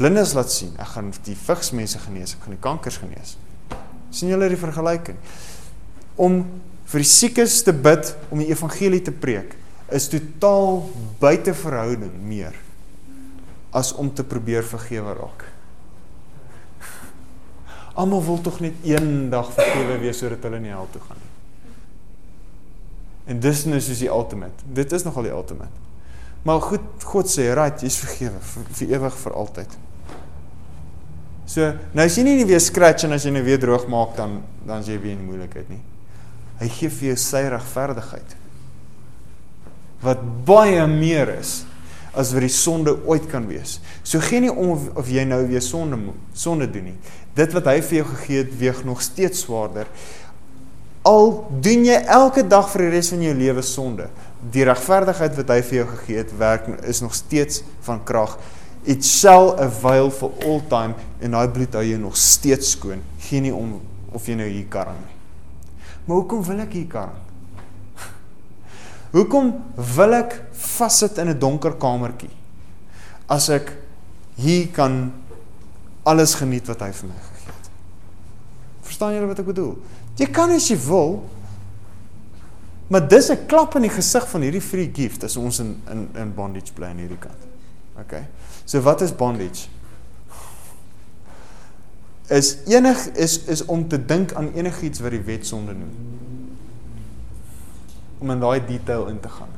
blindes 0.00 0.32
laat 0.38 0.52
sien. 0.54 0.72
Ek 0.80 0.94
gaan 0.94 1.12
die 1.26 1.36
vigsmense 1.36 2.00
genees. 2.06 2.36
Ek 2.38 2.46
gaan 2.46 2.56
die 2.56 2.64
kankers 2.64 3.00
genees. 3.02 3.36
sien 4.12 4.28
julle 4.28 4.48
die 4.48 4.60
vergelyking? 4.60 5.16
Om 6.20 6.42
vir 6.92 7.00
die 7.00 7.08
siekes 7.08 7.62
te 7.64 7.72
bid 7.72 8.10
om 8.28 8.42
die 8.42 8.50
evangelie 8.52 9.00
te 9.04 9.12
preek 9.12 9.54
is 9.92 10.08
totaal 10.12 10.82
buite 11.20 11.54
verhouding 11.56 12.12
meer 12.28 12.56
as 13.72 13.92
om 13.96 14.10
te 14.12 14.24
probeer 14.24 14.64
vergewe 14.68 15.14
raak. 15.16 15.44
Almal 17.94 18.24
wil 18.24 18.40
tog 18.40 18.60
net 18.64 18.84
eendag 18.88 19.52
vergewe 19.52 19.98
wees 20.00 20.20
sodat 20.20 20.44
hulle 20.48 20.60
nie 20.60 20.72
hel 20.72 20.88
toe 20.92 21.00
gaan 21.06 21.20
nie. 21.20 21.30
En 23.32 23.40
dis 23.40 23.64
nou 23.68 23.80
soos 23.80 24.00
die 24.02 24.10
ultimate. 24.10 24.64
Dit 24.64 24.92
is 24.92 25.04
nogal 25.06 25.28
die 25.28 25.34
ultimate. 25.34 25.80
Maar 26.42 26.60
goed, 26.60 27.04
God 27.04 27.30
sê, 27.30 27.52
"Right, 27.54 27.80
jy's 27.80 27.96
vergewe 27.96 28.40
vir, 28.40 28.64
vir 28.70 28.88
ewig 28.88 29.14
vir 29.14 29.32
altyd." 29.32 29.76
So, 31.46 31.72
nou 31.92 32.06
as 32.06 32.16
jy 32.16 32.22
nie 32.22 32.44
weer 32.44 32.60
scratch 32.60 33.04
en 33.04 33.12
as 33.12 33.24
jy 33.24 33.30
nou 33.30 33.42
weer 33.42 33.58
droog 33.58 33.86
maak 33.86 34.16
dan 34.16 34.42
dan 34.66 34.80
is 34.80 34.86
jy 34.86 35.00
weer 35.00 35.12
in 35.12 35.24
moeilikheid 35.26 35.68
nie. 35.68 35.80
Hy 36.60 36.68
gee 36.68 36.88
vir 36.88 37.08
jou 37.08 37.16
sy 37.16 37.42
regverdigheid. 37.50 38.36
Wat 40.02 40.22
baie 40.44 40.86
meer 40.86 41.28
is 41.38 41.64
as 42.12 42.32
wat 42.34 42.44
die 42.44 42.52
sonde 42.52 42.94
ooit 43.08 43.24
kan 43.30 43.46
wees. 43.48 43.78
So 44.04 44.20
geen 44.20 44.46
nie 44.46 44.52
om 44.52 44.74
of, 44.74 44.88
of 45.00 45.10
jy 45.12 45.24
nou 45.28 45.40
weer 45.48 45.64
sonde 45.64 45.98
sonde 46.36 46.68
doen 46.70 46.90
nie. 46.90 46.98
Dit 47.36 47.54
wat 47.56 47.70
hy 47.70 47.78
vir 47.80 48.02
jou 48.02 48.08
gegee 48.10 48.42
het, 48.42 48.56
weeg 48.60 48.82
nog 48.84 49.00
steeds 49.02 49.46
swaarder. 49.46 49.88
Al 51.08 51.32
doen 51.64 51.86
jy 51.88 51.96
elke 52.14 52.44
dag 52.46 52.68
vir 52.70 52.86
die 52.86 52.92
res 52.92 53.10
van 53.10 53.24
jou 53.24 53.32
lewe 53.34 53.64
sonde, 53.66 54.10
die 54.54 54.66
regverdigheid 54.68 55.34
wat 55.38 55.54
hy 55.54 55.60
vir 55.66 55.78
jou 55.80 55.86
gegee 55.96 56.20
het, 56.20 56.34
werk 56.38 56.68
is 56.86 57.00
nog 57.02 57.16
steeds 57.16 57.62
van 57.86 58.04
krag. 58.06 58.36
It 58.84 59.06
shall 59.06 59.54
avail 59.62 60.10
for 60.10 60.34
all 60.44 60.60
time 60.70 60.98
en 61.22 61.34
daai 61.34 61.48
bloed 61.54 61.74
hou 61.78 61.84
jou 61.86 61.98
nog 62.02 62.16
steeds 62.18 62.74
skoon. 62.76 63.02
Geen 63.28 63.48
nie 63.48 63.54
om 63.54 63.78
of 64.12 64.26
jy 64.28 64.36
nou 64.38 64.48
hier 64.50 64.68
karring 64.70 64.98
nie. 65.00 65.18
Maar 66.04 66.18
hoekom 66.18 66.42
wil 66.44 66.64
ek 66.66 66.74
hier 66.76 66.88
karring? 66.90 67.31
Hoekom 69.12 69.52
wil 69.96 70.16
ek 70.16 70.38
vassit 70.56 71.18
in 71.20 71.28
'n 71.28 71.38
donker 71.38 71.76
kamertjie 71.76 72.32
as 73.28 73.48
ek 73.48 73.72
hier 74.36 74.68
kan 74.72 75.12
alles 76.04 76.34
geniet 76.34 76.66
wat 76.66 76.80
hy 76.80 76.90
vir 76.92 77.08
my 77.08 77.20
gegee 77.20 77.52
het? 77.52 77.70
Verstaan 78.82 79.12
julle 79.12 79.28
wat 79.28 79.38
ek 79.38 79.46
bedoel? 79.46 79.76
Jy 80.16 80.26
kan 80.32 80.50
as 80.50 80.68
jy 80.68 80.76
wil 80.88 81.22
maar 82.88 83.08
dis 83.08 83.30
'n 83.30 83.46
klap 83.46 83.76
in 83.76 83.82
die 83.82 83.92
gesig 83.92 84.28
van 84.28 84.40
hierdie 84.40 84.60
free 84.60 84.90
gift 84.92 85.24
as 85.24 85.36
ons 85.36 85.60
in 85.60 85.82
in 85.90 86.08
in 86.14 86.34
bondage 86.34 86.72
bly 86.72 86.86
aan 86.86 86.98
hierdie 86.98 87.20
kant. 87.20 87.40
OK. 88.00 88.24
So 88.64 88.80
wat 88.80 89.00
is 89.00 89.12
bondage? 89.12 89.68
Is 92.28 92.56
enig 92.66 93.06
is 93.16 93.44
is 93.44 93.64
om 93.64 93.88
te 93.88 94.04
dink 94.04 94.32
aan 94.32 94.52
enigiets 94.54 95.00
wat 95.00 95.10
die 95.10 95.24
wet 95.24 95.46
sonde 95.46 95.72
noem 95.72 95.92
om 98.22 98.30
in 98.30 98.42
daai 98.42 98.62
detail 98.66 99.08
in 99.10 99.20
te 99.20 99.30
gaan. 99.30 99.50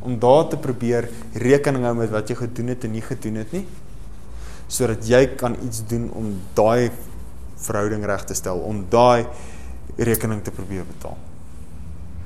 Om 0.00 0.18
daar 0.20 0.48
te 0.48 0.58
probeer 0.60 1.08
rekening 1.32 1.84
hou 1.88 1.94
met 1.96 2.12
wat 2.12 2.28
jy 2.28 2.36
gedoen 2.38 2.72
het 2.72 2.84
en 2.84 2.94
nie 2.96 3.04
gedoen 3.04 3.40
het 3.40 3.54
nie. 3.56 3.64
Sodat 4.70 5.08
jy 5.08 5.24
kan 5.40 5.56
iets 5.64 5.82
doen 5.88 6.08
om 6.16 6.34
daai 6.56 6.92
verhouding 7.60 8.04
reg 8.08 8.24
te 8.24 8.36
stel, 8.36 8.60
om 8.64 8.84
daai 8.92 9.26
rekening 10.00 10.40
te 10.44 10.52
probeer 10.54 10.86
betaal. 10.88 11.18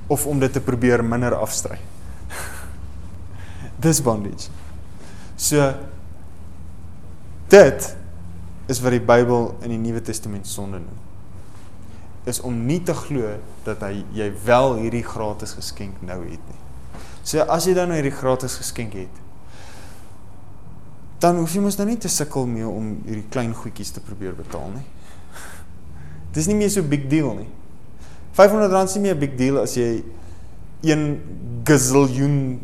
Of 0.06 0.26
om 0.30 0.38
dit 0.42 0.52
te 0.52 0.62
probeer 0.62 1.02
minder 1.04 1.34
afstry. 1.38 1.78
Dis 3.84 4.02
bondage. 4.04 4.52
So 5.36 5.72
dit 7.50 7.90
is 8.70 8.80
wat 8.80 8.94
die 8.94 9.02
Bybel 9.02 9.50
in 9.64 9.74
die 9.74 9.80
Nuwe 9.80 10.02
Testament 10.04 10.46
sonde 10.48 10.80
noem. 10.82 11.02
Is 12.24 12.40
om 12.40 12.66
nie 12.66 12.80
te 12.82 12.94
glo 12.96 13.34
dat 13.66 13.82
hy 13.84 14.04
jy 14.16 14.30
wel 14.44 14.78
hierdie 14.80 15.04
gratis 15.04 15.52
geskenk 15.58 16.00
nou 16.00 16.22
het 16.24 16.40
nie. 16.48 16.60
So 17.24 17.44
as 17.48 17.66
jy 17.68 17.74
dan 17.76 17.88
nou 17.92 17.98
hierdie 17.98 18.14
gratis 18.16 18.56
geskenk 18.60 18.96
het, 18.96 19.20
dan 21.20 21.38
hoef 21.40 21.54
jy 21.56 21.62
mos 21.64 21.78
nou 21.80 21.86
nie 21.88 21.98
te 22.00 22.10
sukkel 22.12 22.48
mee 22.48 22.66
om 22.68 22.90
hierdie 23.06 23.28
klein 23.32 23.54
goedjies 23.56 23.94
te 23.96 24.02
probeer 24.04 24.34
betaal 24.36 24.68
nie. 24.74 24.84
Dis 26.36 26.48
nie 26.50 26.56
meer 26.58 26.72
so 26.72 26.84
big 26.84 27.06
deal 27.12 27.32
nie. 27.38 27.48
R500 28.34 28.90
is 28.90 28.96
nie 28.98 29.04
meer 29.06 29.14
'n 29.14 29.20
big 29.20 29.36
deal 29.38 29.60
as 29.62 29.76
jy 29.76 30.02
1 30.82 31.62
gaziljoen 31.64 32.60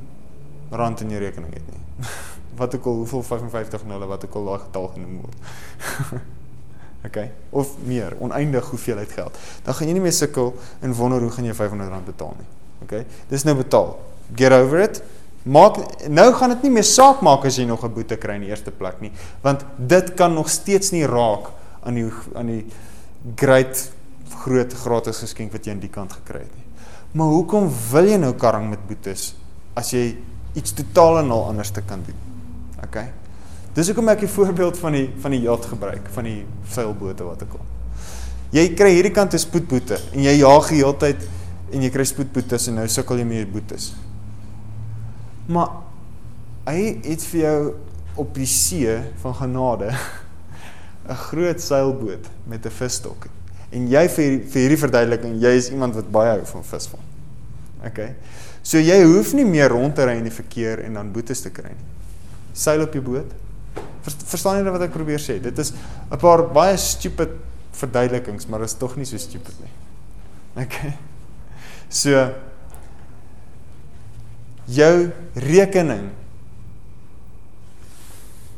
rand 0.70 1.00
in 1.00 1.10
jou 1.10 1.20
rekening 1.20 1.54
het 1.54 1.66
nie. 1.70 2.08
Wat 2.60 2.74
ook 2.74 2.84
al 2.84 2.94
hoeveel 3.04 3.22
55 3.22 3.84
nulle 3.88 4.06
wat 4.06 4.24
ook 4.24 4.34
al 4.34 4.44
daai 4.44 4.58
getal 4.58 4.88
genoem 4.88 5.20
word. 5.20 5.36
okay, 7.04 7.30
of 7.50 7.76
meer, 7.84 8.16
oneindig 8.18 8.66
hoeveelheid 8.70 9.12
geld. 9.12 9.38
Dan 9.64 9.74
gaan 9.74 9.88
jy 9.88 9.96
nie 9.96 10.04
meer 10.04 10.16
sukkel 10.16 10.54
en 10.80 10.94
wonder 10.94 11.20
hoe 11.20 11.30
gaan 11.30 11.48
jy 11.48 11.54
500 11.54 11.90
rand 11.90 12.08
betaal 12.08 12.34
nie. 12.38 12.48
Okay? 12.84 13.06
Dis 13.28 13.44
nou 13.48 13.56
betaal. 13.56 13.94
Get 14.36 14.52
over 14.52 14.84
it. 14.84 15.02
Maak 15.42 15.80
nou 16.12 16.26
gaan 16.36 16.52
dit 16.52 16.66
nie 16.68 16.74
meer 16.74 16.84
saak 16.84 17.22
maak 17.24 17.46
as 17.48 17.56
jy 17.56 17.64
nog 17.64 17.84
'n 17.84 17.94
boete 17.94 18.16
kry 18.16 18.34
in 18.34 18.44
die 18.44 18.50
eerste 18.50 18.70
plek 18.70 19.00
nie, 19.00 19.12
want 19.40 19.64
dit 19.76 20.14
kan 20.14 20.34
nog 20.34 20.48
steeds 20.48 20.92
nie 20.92 21.06
raak 21.06 21.48
aan 21.82 21.94
die 21.94 22.10
aan 22.34 22.46
die 22.46 22.66
great 23.36 23.90
groot 24.44 24.72
gratis 24.72 25.18
geskenk 25.18 25.52
wat 25.52 25.64
jy 25.64 25.72
aan 25.72 25.80
die 25.80 25.88
kant 25.88 26.12
gekry 26.12 26.40
het 26.40 26.54
nie. 26.56 26.66
Maar 27.12 27.26
hoekom 27.26 27.70
wil 27.90 28.04
jy 28.04 28.16
nou 28.16 28.34
karring 28.34 28.68
met 28.70 28.86
boetes 28.86 29.34
as 29.74 29.90
jy 29.90 30.18
iets 30.54 30.72
totaal 30.72 31.18
en 31.18 31.30
al 31.30 31.48
anders 31.52 31.70
te 31.70 31.82
kan 31.82 32.02
doen. 32.06 32.20
OK. 32.84 33.19
Dis 33.74 33.90
hoekom 33.90 34.08
ek 34.12 34.24
die 34.24 34.32
voorbeeld 34.38 34.78
van 34.78 34.96
die 34.96 35.08
van 35.22 35.34
die 35.34 35.42
yacht 35.44 35.68
gebruik, 35.70 36.08
van 36.14 36.26
die 36.26 36.40
seilbote 36.70 37.26
wat 37.26 37.44
ek 37.46 37.58
al. 37.58 37.66
Jy 38.54 38.64
kry 38.74 38.94
hierdie 38.96 39.14
kant 39.14 39.34
'n 39.34 39.38
spoedboete 39.38 40.00
en 40.12 40.24
jy 40.26 40.40
jaag 40.40 40.68
die 40.72 40.80
hele 40.82 40.96
tyd 40.98 41.28
en 41.70 41.82
jy 41.82 41.90
kry 41.94 42.04
spoedboetes 42.04 42.66
en 42.68 42.80
nou 42.80 42.86
sukkel 42.90 43.20
jy 43.22 43.26
met 43.28 43.52
boetes. 43.52 43.92
Maar 45.46 45.68
hy 46.66 46.98
het 47.04 47.22
vir 47.30 47.40
jou 47.40 47.60
op 48.18 48.34
die 48.34 48.46
see 48.46 48.96
van 49.22 49.34
genade 49.34 49.92
'n 51.10 51.20
groot 51.30 51.60
seilboot 51.60 52.26
met 52.46 52.66
'n 52.66 52.70
visstok. 52.70 53.28
En 53.70 53.86
jy 53.86 54.08
vir 54.08 54.40
vir 54.50 54.60
hierdie 54.64 54.82
verduideliking, 54.82 55.38
jy 55.40 55.54
is 55.54 55.70
iemand 55.70 55.94
wat 55.94 56.10
baie 56.10 56.30
hou 56.30 56.44
van 56.44 56.64
visvang. 56.64 57.02
OK. 57.86 58.00
So 58.62 58.78
jy 58.78 59.02
hoef 59.04 59.32
nie 59.32 59.44
meer 59.44 59.70
rond 59.70 59.94
te 59.94 60.04
ry 60.04 60.16
in 60.18 60.26
die 60.26 60.34
verkeer 60.34 60.82
en 60.84 60.98
dan 60.98 61.12
boetes 61.12 61.40
te 61.40 61.50
kry 61.50 61.70
nie. 61.70 61.86
Seil 62.52 62.82
op 62.82 62.92
jou 62.92 63.02
boot. 63.02 63.30
Verstaan 64.02 64.60
jy 64.60 64.70
wat 64.72 64.86
ek 64.86 64.94
probeer 64.94 65.20
sê? 65.20 65.40
Dit 65.42 65.58
is 65.58 65.72
'n 66.10 66.18
paar 66.18 66.46
baie 66.48 66.76
stupid 66.76 67.30
verduidelikings, 67.72 68.46
maar 68.46 68.62
is 68.62 68.74
tog 68.74 68.96
nie 68.96 69.04
so 69.04 69.18
stupid 69.18 69.54
nie. 69.60 69.72
Okay. 70.64 70.96
So 71.88 72.34
jou 74.70 75.10
rekening 75.34 76.10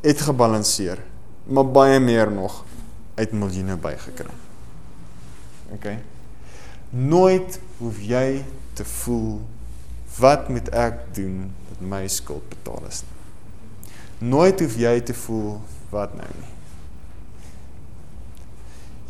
het 0.02 0.20
gebalanseer, 0.20 0.98
maar 1.46 1.64
baie 1.64 2.00
meer 2.00 2.30
nog 2.30 2.64
uit 3.14 3.32
miljoene 3.32 3.76
bygekry. 3.76 4.34
Okay. 5.72 5.98
Nooit 6.90 7.60
hoef 7.78 8.00
jy 8.04 8.44
te 8.76 8.84
voel 8.84 9.40
wat 10.18 10.48
moet 10.52 10.68
ek 10.76 11.14
doen 11.16 11.52
dat 11.70 11.80
my 11.80 12.02
skuld 12.08 12.44
betaal 12.52 12.84
is? 12.88 13.04
Nooit 14.22 14.60
hoef 14.62 14.76
jy 14.78 14.94
te 15.02 15.14
voel 15.24 15.56
wat 15.90 16.14
nou 16.14 16.28
nie. 16.38 16.50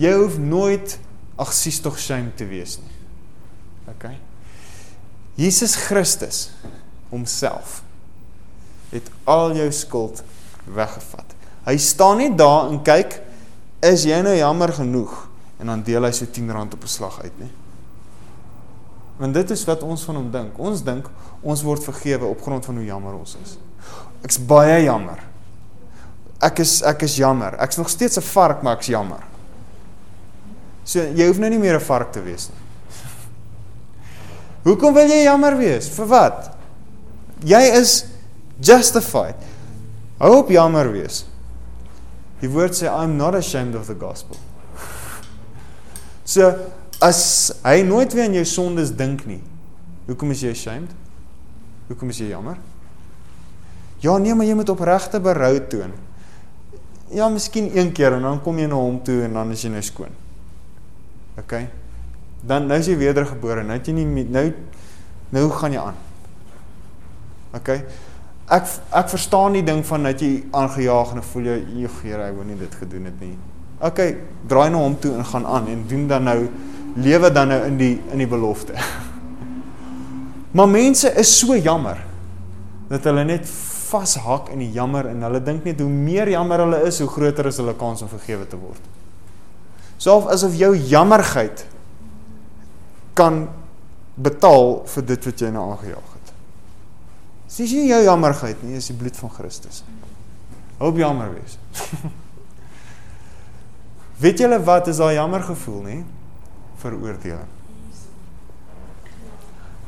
Jy 0.01 0.13
hoef 0.17 0.39
nooit 0.41 0.97
ag 1.41 1.53
sies 1.53 1.81
tog 1.85 1.99
shame 2.01 2.33
te 2.39 2.47
wees 2.49 2.79
nie. 2.81 2.95
OK. 3.93 4.09
Jesus 5.37 5.77
Christus 5.77 6.47
homself 7.13 7.83
het 8.93 9.09
al 9.29 9.57
jou 9.57 9.69
skuld 9.73 10.23
weggevat. 10.65 11.37
Hy 11.67 11.77
staan 11.81 12.21
nie 12.21 12.33
daar 12.37 12.71
en 12.71 12.81
kyk 12.85 13.19
is 13.85 14.07
jy 14.09 14.21
nou 14.25 14.35
jammer 14.37 14.73
genoeg 14.77 15.13
en 15.61 15.71
dan 15.73 15.85
deel 15.87 16.09
hy 16.09 16.13
so 16.17 16.29
10 16.29 16.53
rand 16.53 16.75
op 16.75 16.85
'n 16.85 16.95
slag 16.97 17.21
uit 17.23 17.39
nie. 17.39 17.53
Want 19.17 19.35
dit 19.35 19.51
is 19.51 19.65
wat 19.65 19.83
ons 19.83 20.03
van 20.03 20.17
hom 20.17 20.31
dink. 20.31 20.59
Ons 20.59 20.83
dink 20.83 21.11
ons 21.43 21.63
word 21.63 21.85
vergewe 21.85 22.27
op 22.27 22.43
grond 22.43 22.65
van 22.65 22.77
hoe 22.77 22.85
jammer 22.85 23.15
ons 23.15 23.37
is. 23.43 23.59
Ek's 24.23 24.39
baie 24.39 24.85
jammer. 24.85 25.19
Ek 26.43 26.59
is 26.63 26.81
ek 26.87 27.05
is 27.07 27.17
jammer. 27.19 27.57
Ek's 27.63 27.79
nog 27.79 27.91
steeds 27.91 28.19
'n 28.19 28.23
vark, 28.23 28.63
maar 28.63 28.77
ek's 28.77 28.87
jammer. 28.87 29.23
So 30.85 31.01
jy 31.01 31.27
hoef 31.27 31.39
nou 31.39 31.51
nie 31.51 31.59
meer 31.59 31.75
'n 31.75 31.81
vark 31.81 32.13
te 32.13 32.23
wees 32.23 32.49
nie. 32.49 32.59
Hoekom 34.63 34.95
wil 34.95 35.09
jy 35.09 35.25
jammer 35.25 35.57
wees? 35.59 35.89
Vir 35.89 36.07
wat? 36.07 36.51
Jy 37.45 37.63
is 37.81 38.05
justified. 38.61 39.35
Hou 40.19 40.37
op 40.39 40.49
jammer 40.49 40.93
wees. 40.93 41.25
Die 42.41 42.51
woord 42.51 42.75
sê 42.75 42.87
I'm 42.87 43.17
not 43.17 43.35
ashamed 43.35 43.75
of 43.75 43.87
the 43.87 43.95
gospel. 43.95 44.37
So 46.25 46.55
as 47.03 47.51
hy 47.65 47.83
nooit 47.83 48.13
weer 48.15 48.29
aan 48.29 48.35
jou 48.35 48.45
sondes 48.45 48.93
dink 48.95 49.27
nie, 49.27 49.43
hoekom 50.07 50.31
is 50.31 50.41
jy 50.41 50.51
ashamed? 50.51 50.91
Hoekom 51.89 52.11
is 52.11 52.19
jy 52.19 52.31
jammer? 52.31 52.57
Ja, 54.03 54.17
nee, 54.19 54.35
maar 54.35 54.49
jy 54.49 54.57
moet 54.59 54.71
opregte 54.73 55.21
berou 55.23 55.53
toon. 55.71 55.93
Ja, 57.15 57.29
miskien 57.31 57.71
een 57.71 57.93
keer 57.95 58.17
en 58.17 58.25
dan 58.27 58.41
kom 58.43 58.59
jy 58.59 58.67
na 58.67 58.79
hom 58.81 58.99
toe 59.05 59.21
en 59.29 59.37
dan 59.37 59.53
is 59.55 59.63
jy 59.63 59.71
nou 59.71 59.83
skoon. 59.85 60.15
OK. 61.39 61.55
Dan 62.43 62.67
nou 62.67 62.79
is 62.81 62.89
jy 62.91 62.97
wedergebore. 62.99 63.63
Nou 63.63 63.77
het 63.79 63.87
jy 63.87 63.95
nie 64.01 64.25
nou 64.27 64.47
nou 65.33 65.45
gaan 65.55 65.77
jy 65.77 65.85
aan. 65.85 66.01
OK. 67.55 67.71
Ek 68.53 68.75
ek 68.91 69.13
verstaan 69.13 69.55
die 69.55 69.65
ding 69.65 69.85
van 69.87 70.11
dat 70.11 70.25
jy 70.25 70.33
aangejaag 70.51 71.15
en 71.15 71.23
voel 71.23 71.47
jy, 71.53 71.59
"Joe, 71.83 71.91
Here, 72.03 72.25
ek 72.27 72.35
wou 72.35 72.45
nie 72.45 72.59
dit 72.59 72.75
gedoen 72.75 73.05
het 73.05 73.21
nie." 73.21 73.37
OK, 73.81 74.01
draai 74.47 74.71
na 74.71 74.79
hom 74.79 74.99
toe 74.99 75.15
en 75.15 75.25
gaan 75.25 75.47
aan 75.47 75.67
en 75.67 75.85
doen 75.87 76.07
dan 76.07 76.23
nou 76.23 76.49
lewe 76.97 77.33
dan 77.33 77.49
nou 77.49 77.67
in 77.67 77.77
die 77.77 78.01
in 78.11 78.19
die 78.19 78.27
belofte. 78.27 78.73
Maar 80.53 80.69
mense 80.69 81.09
is 81.17 81.39
so 81.39 81.57
jammer 81.57 81.97
dat 82.89 83.05
hulle 83.05 83.25
net 83.25 83.49
vashak 83.93 84.51
in 84.55 84.63
die 84.65 84.71
jammer 84.75 85.09
en 85.11 85.25
hulle 85.27 85.43
dink 85.45 85.67
net 85.69 85.81
hoe 85.81 85.91
meer 85.91 86.31
jammer 86.33 86.65
hulle 86.65 86.81
is, 86.89 87.01
hoe 87.05 87.11
groter 87.13 87.49
is 87.51 87.61
hulle 87.61 87.75
kans 87.79 88.05
om 88.05 88.11
vergewe 88.11 88.49
te 88.49 88.61
word. 88.61 88.81
Selfs 90.03 90.33
asof 90.35 90.57
jou 90.59 90.73
jammerheid 90.77 91.67
kan 93.19 93.45
betaal 94.17 94.81
vir 94.95 95.07
dit 95.13 95.29
wat 95.29 95.45
jy 95.45 95.53
nou 95.53 95.67
aangejaag 95.73 96.17
het. 96.17 96.33
Dis 97.53 97.77
nie 97.77 97.91
jou 97.91 98.01
jammerheid 98.07 98.65
nie, 98.65 98.81
dis 98.81 98.91
die 98.91 98.97
bloed 98.97 99.19
van 99.21 99.33
Christus. 99.37 99.85
Hoop 100.81 100.99
jammer 100.99 101.37
wees. 101.37 101.59
Weet 104.23 104.43
julle 104.43 104.59
wat 104.65 104.89
is 104.91 105.01
daai 105.03 105.15
jammer 105.19 105.45
gevoel 105.45 105.81
nie? 105.87 106.01
veroordeling. 106.83 107.51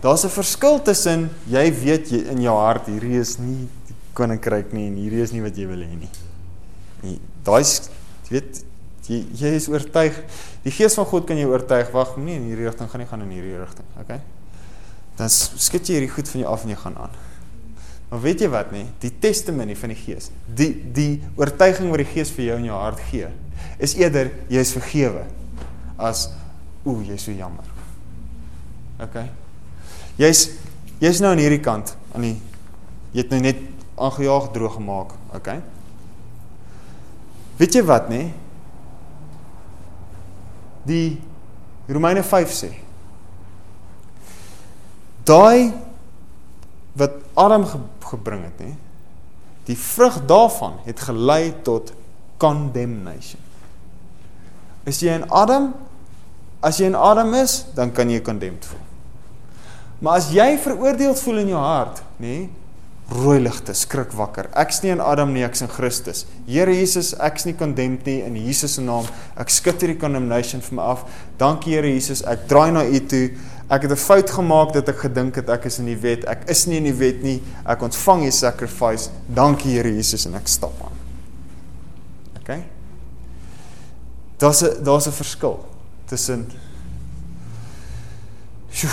Daar's 0.00 0.24
'n 0.24 0.28
verskil 0.28 0.82
tussen 0.82 1.30
jy 1.48 1.72
weet 1.72 2.10
jy 2.10 2.20
in 2.28 2.42
jou 2.42 2.56
hart 2.58 2.86
hierdie 2.86 3.18
is 3.18 3.38
nie 3.38 3.68
koninkryk 4.16 4.72
nie 4.76 4.88
en 4.90 5.00
hierdie 5.00 5.24
is 5.24 5.34
nie 5.34 5.42
wat 5.44 5.58
jy 5.58 5.66
wil 5.70 5.82
hê 5.84 5.98
nie. 5.98 6.10
Nee, 7.02 7.18
daai's 7.46 7.90
jy 8.28 8.38
weet 8.38 8.62
jy 9.08 9.20
jy 9.36 9.52
is 9.58 9.68
oortuig. 9.68 10.16
Die 10.64 10.72
gees 10.72 10.96
van 10.96 11.08
God 11.10 11.26
kan 11.28 11.38
jou 11.38 11.50
oortuig. 11.52 11.90
Wag, 11.92 12.14
nee, 12.16 12.38
in 12.40 12.48
hierdie 12.48 12.68
rigting 12.68 12.88
gaan 12.90 13.04
nie 13.04 13.10
gaan 13.10 13.24
in 13.26 13.34
hierdie 13.34 13.58
rigting. 13.60 13.88
Okay? 14.00 14.20
Dan 15.18 15.30
skud 15.30 15.84
jy 15.86 15.98
hierdie 15.98 16.14
goed 16.14 16.30
van 16.30 16.44
jou 16.44 16.52
af 16.54 16.64
en 16.64 16.72
jy 16.72 16.78
gaan 16.80 16.96
aan. 17.06 17.18
Maar 18.10 18.22
weet 18.22 18.44
jy 18.44 18.48
wat 18.52 18.72
nie? 18.72 18.84
Die 19.02 19.10
testimonie 19.20 19.76
van 19.78 19.92
die 19.92 19.98
Gees, 19.98 20.30
die 20.46 20.70
die 20.94 21.10
oortuiging 21.40 21.90
wat 21.92 22.04
die 22.04 22.10
Gees 22.12 22.32
vir 22.34 22.48
jou 22.50 22.58
in 22.62 22.70
jou 22.70 22.78
hart 22.78 23.02
gee, 23.10 23.28
is 23.82 23.96
eerder 23.98 24.30
jy 24.52 24.64
is 24.64 24.72
vergewe 24.76 25.26
as 25.98 26.28
Ooh, 26.84 27.00
jy's 27.00 27.22
so 27.24 27.32
jammer. 27.32 27.64
OK. 29.00 29.22
Jy's 30.20 30.42
jy's 31.00 31.20
nou 31.24 31.30
aan 31.32 31.40
hierdie 31.40 31.62
kant 31.64 31.94
aan 32.12 32.26
die 32.26 32.34
jy 33.14 33.22
het 33.22 33.32
nou 33.32 33.40
net 33.40 33.62
aangejaag 33.94 34.50
droog 34.54 34.78
gemaak, 34.78 35.14
OK? 35.34 35.50
Weet 37.60 37.76
jy 37.76 37.82
wat 37.86 38.08
nê? 38.10 38.22
Die 40.84 41.20
Romeine 41.88 42.24
5 42.24 42.52
sê 42.52 42.70
daai 45.24 45.72
wat 47.00 47.14
Adam 47.40 47.64
ge 47.64 47.78
gebring 48.04 48.42
het 48.44 48.58
nê 48.60 48.74
die 49.64 49.76
vrug 49.80 50.18
daarvan 50.28 50.76
het 50.84 51.00
gelei 51.00 51.54
tot 51.64 51.94
condemnation 52.36 53.40
is 54.84 55.00
jy 55.00 55.16
in 55.16 55.24
Adam 55.32 55.70
As 56.64 56.80
jy 56.80 56.88
in 56.88 56.96
Adam 56.96 57.34
is, 57.36 57.58
dan 57.76 57.92
kan 57.92 58.08
jy 58.08 58.22
condemned 58.24 58.64
voel. 58.64 58.80
Maar 60.00 60.20
as 60.22 60.30
jy 60.32 60.46
veroordeeld 60.64 61.20
voel 61.20 61.42
in 61.42 61.50
jou 61.52 61.60
hart, 61.60 62.00
nê, 62.16 62.24
nee, 62.24 62.44
rooi 63.10 63.38
ligte, 63.40 63.74
skrik 63.76 64.12
wakker. 64.16 64.48
Ek's 64.56 64.80
nie 64.82 64.92
in 64.94 65.00
Adam 65.00 65.32
nie, 65.34 65.44
ek's 65.44 65.62
in 65.62 65.68
Christus. 65.68 66.24
Here 66.48 66.72
Jesus, 66.72 67.12
ek's 67.20 67.44
nie 67.44 67.54
condemned 67.56 68.06
nie 68.08 68.22
in 68.24 68.36
Jesus 68.36 68.78
se 68.78 68.84
naam. 68.84 69.06
Ek 69.36 69.52
skud 69.52 69.82
hierdie 69.82 69.98
condemnation 70.00 70.64
van 70.64 70.78
my 70.78 70.86
af. 70.94 71.04
Dankie 71.38 71.76
Here 71.76 71.90
Jesus, 71.90 72.24
ek 72.26 72.48
draai 72.48 72.72
na 72.72 72.84
U 72.84 73.00
toe. 73.10 73.36
Ek 73.68 73.82
het 73.82 73.92
'n 73.92 73.96
fout 73.96 74.30
gemaak 74.30 74.72
dat 74.72 74.88
ek 74.88 74.98
gedink 75.08 75.36
het 75.36 75.48
ek 75.48 75.66
is 75.66 75.78
in 75.78 75.86
die 75.86 75.96
wet. 75.96 76.24
Ek 76.24 76.48
is 76.48 76.66
nie 76.66 76.76
in 76.76 76.84
die 76.84 76.98
wet 76.98 77.22
nie. 77.22 77.42
Ek 77.66 77.80
ontvang 77.82 78.26
U 78.26 78.30
sacrifice. 78.30 79.10
Dankie 79.28 79.72
Here 79.72 79.88
Jesus 79.88 80.26
en 80.26 80.34
ek 80.34 80.48
stap 80.48 80.74
aan. 80.82 80.92
OK? 82.40 82.64
Daar's 84.38 84.62
'n 84.62 84.82
daar's 84.84 85.06
'n 85.06 85.12
verskil 85.12 85.64
tussen 86.06 86.50
Sjoe. 88.74 88.90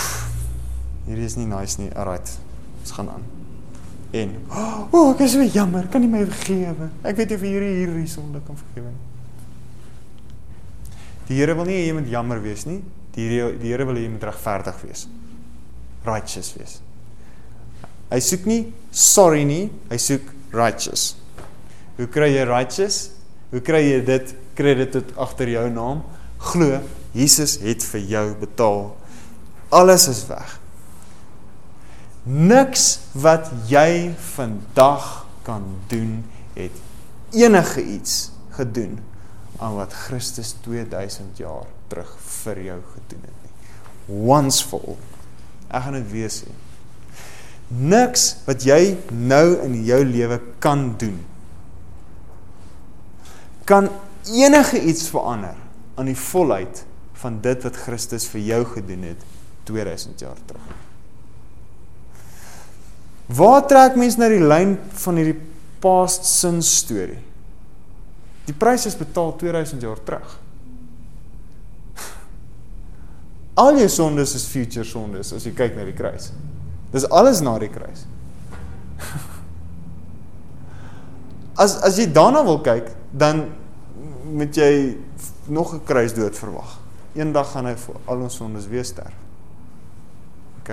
Hierdie 1.06 1.24
is 1.24 1.36
nie 1.36 1.46
nice 1.46 1.80
nie. 1.80 1.90
Alright. 1.96 2.38
Ons 2.80 2.90
gaan 2.90 3.08
aan. 3.10 3.31
En, 4.12 4.34
o, 4.50 4.64
oh, 4.90 5.06
ek 5.14 5.22
is 5.24 5.32
so 5.36 5.44
jammer, 5.46 5.86
kan 5.92 6.02
nie 6.04 6.10
my 6.12 6.20
vergewe. 6.28 6.90
Ek 7.08 7.16
weet 7.16 7.32
nie 7.32 7.38
of 7.38 7.46
hierdie 7.46 7.72
hierdie 7.78 8.10
sonde 8.10 8.42
kan 8.44 8.58
vergewe 8.60 8.92
nie. 8.92 9.08
Die 11.30 11.38
Here 11.38 11.54
wil 11.56 11.68
nie 11.68 11.78
hê 11.78 11.86
jy 11.86 11.96
moet 11.96 12.10
jammer 12.12 12.42
wees 12.44 12.66
nie. 12.68 12.82
Die 13.16 13.24
Here 13.30 13.52
die 13.56 13.72
Here 13.72 13.86
wil 13.88 13.96
hê 13.96 14.04
jy 14.04 14.12
moet 14.12 14.26
regverdig 14.28 14.82
wees. 14.84 15.06
Righteous 16.04 16.52
wees. 16.58 16.78
Hy 18.12 18.20
soek 18.20 18.48
nie 18.50 18.62
sorry 18.92 19.46
nie, 19.48 19.70
hy 19.88 19.98
soek 20.02 20.26
righteous. 20.52 21.12
Hoe 21.96 22.08
kry 22.12 22.34
jy 22.34 22.44
righteous? 22.50 23.04
Hoe 23.52 23.62
kry 23.64 23.80
jy 23.86 24.02
dit 24.04 24.34
credit 24.58 24.92
tot 24.98 25.14
agter 25.24 25.48
jou 25.54 25.64
naam? 25.72 26.02
Glo 26.52 26.82
Jesus 27.12 27.58
het 27.60 27.84
vir 27.92 28.04
jou 28.08 28.26
betaal. 28.40 28.84
Alles 29.72 30.08
is 30.08 30.24
weg. 30.28 30.58
Niks 32.22 33.00
wat 33.18 33.50
jy 33.66 34.12
vandag 34.34 35.26
kan 35.42 35.64
doen 35.90 36.20
het 36.54 36.76
enige 37.34 37.82
iets 37.82 38.30
gedoen 38.54 38.98
aan 39.58 39.74
wat 39.74 39.92
Christus 39.92 40.54
2000 40.62 41.40
jaar 41.42 41.66
terug 41.90 42.12
vir 42.44 42.60
jou 42.62 42.78
gedoen 42.92 43.26
het 43.26 43.40
nie. 43.42 44.20
Once 44.28 44.62
for 44.66 44.80
all. 44.86 45.00
Ek 45.72 45.82
gaan 45.82 45.98
dit 45.98 46.08
weer 46.12 46.30
sê. 46.30 46.50
Niks 47.72 48.28
wat 48.46 48.66
jy 48.66 48.96
nou 49.10 49.58
in 49.64 49.78
jou 49.86 50.02
lewe 50.04 50.40
kan 50.62 50.92
doen 51.00 51.20
kan 53.64 53.88
enige 54.26 54.80
iets 54.82 55.08
verander 55.08 55.54
aan 55.94 56.08
die 56.10 56.18
volheid 56.18 56.84
van 57.22 57.38
dit 57.40 57.62
wat 57.62 57.76
Christus 57.84 58.26
vir 58.28 58.42
jou 58.42 58.62
gedoen 58.74 59.06
het 59.12 59.22
2000 59.70 60.20
jaar 60.20 60.40
terug. 60.46 60.81
Waar 63.26 63.66
trek 63.66 63.96
mense 63.96 64.18
na 64.18 64.28
die 64.28 64.42
lyn 64.42 64.76
van 65.04 65.20
hierdie 65.20 65.38
past 65.82 66.26
sin 66.26 66.62
storie? 66.62 67.20
Die 68.48 68.54
prys 68.58 68.86
is 68.90 68.98
betaal 68.98 69.36
2000 69.38 69.82
jaar 69.82 70.00
terug. 70.02 70.38
Al 73.62 73.78
jou 73.78 73.88
sondes 73.92 74.34
is 74.34 74.48
future 74.48 74.84
sondes 74.88 75.32
as 75.36 75.46
jy 75.46 75.52
kyk 75.54 75.76
na 75.76 75.84
die 75.86 75.96
kruis. 75.96 76.30
Dis 76.92 77.06
alles 77.12 77.42
na 77.44 77.54
die 77.62 77.70
kruis. 77.72 78.06
As 81.62 81.76
as 81.84 81.98
jy 82.00 82.08
daarna 82.08 82.40
wil 82.46 82.62
kyk, 82.64 82.88
dan 83.12 83.44
moet 84.32 84.56
jy 84.56 84.96
nog 85.52 85.74
'n 85.74 85.84
kruisdood 85.84 86.34
verwag. 86.34 86.80
Eendag 87.14 87.52
gaan 87.52 87.66
hy 87.66 87.74
vir 87.76 87.96
al 88.06 88.22
ons 88.24 88.36
sondes 88.36 88.66
weer 88.66 88.84
sterf. 88.84 89.12
OK. 90.62 90.70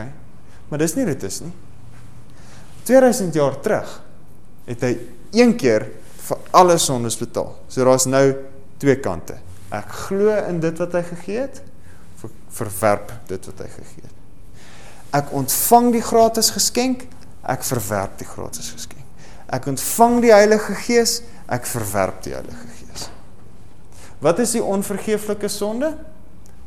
Maar 0.69 0.79
dis 0.79 0.95
nie 0.95 1.05
dit 1.05 1.23
is 1.23 1.41
nie. 1.41 1.51
2000 2.89 3.37
jaar 3.37 3.57
terug 3.61 3.95
het 4.69 4.83
hy 4.85 4.93
een 5.37 5.55
keer 5.57 5.85
vir 6.29 6.41
alle 6.57 6.77
sondes 6.81 7.17
betaal. 7.17 7.53
So 7.69 7.85
daar's 7.85 8.07
nou 8.09 8.25
twee 8.81 8.97
kante. 9.01 9.37
Ek 9.73 9.91
glo 10.07 10.33
in 10.49 10.61
dit 10.63 10.81
wat 10.81 10.95
hy 10.97 11.03
gegee 11.11 11.43
het, 11.45 11.61
verwerp 12.53 13.11
dit 13.29 13.49
wat 13.51 13.61
hy 13.63 13.69
gegee 13.69 14.05
het. 14.05 14.15
Ek 15.19 15.31
ontvang 15.37 15.91
die 15.95 16.03
gratis 16.05 16.51
geskenk, 16.53 17.05
ek 17.49 17.65
verwerp 17.65 18.17
die 18.19 18.27
gratis 18.29 18.71
geskenk. 18.75 19.05
Ek 19.49 19.65
ontvang 19.69 20.19
die 20.25 20.33
Heilige 20.33 20.75
Gees, 20.83 21.19
ek 21.49 21.65
verwerp 21.69 22.21
die 22.25 22.35
Heilige 22.35 22.67
Gees. 22.77 23.07
Wat 24.21 24.41
is 24.43 24.53
die 24.53 24.61
onvergeeflike 24.61 25.49
sonde? 25.49 25.95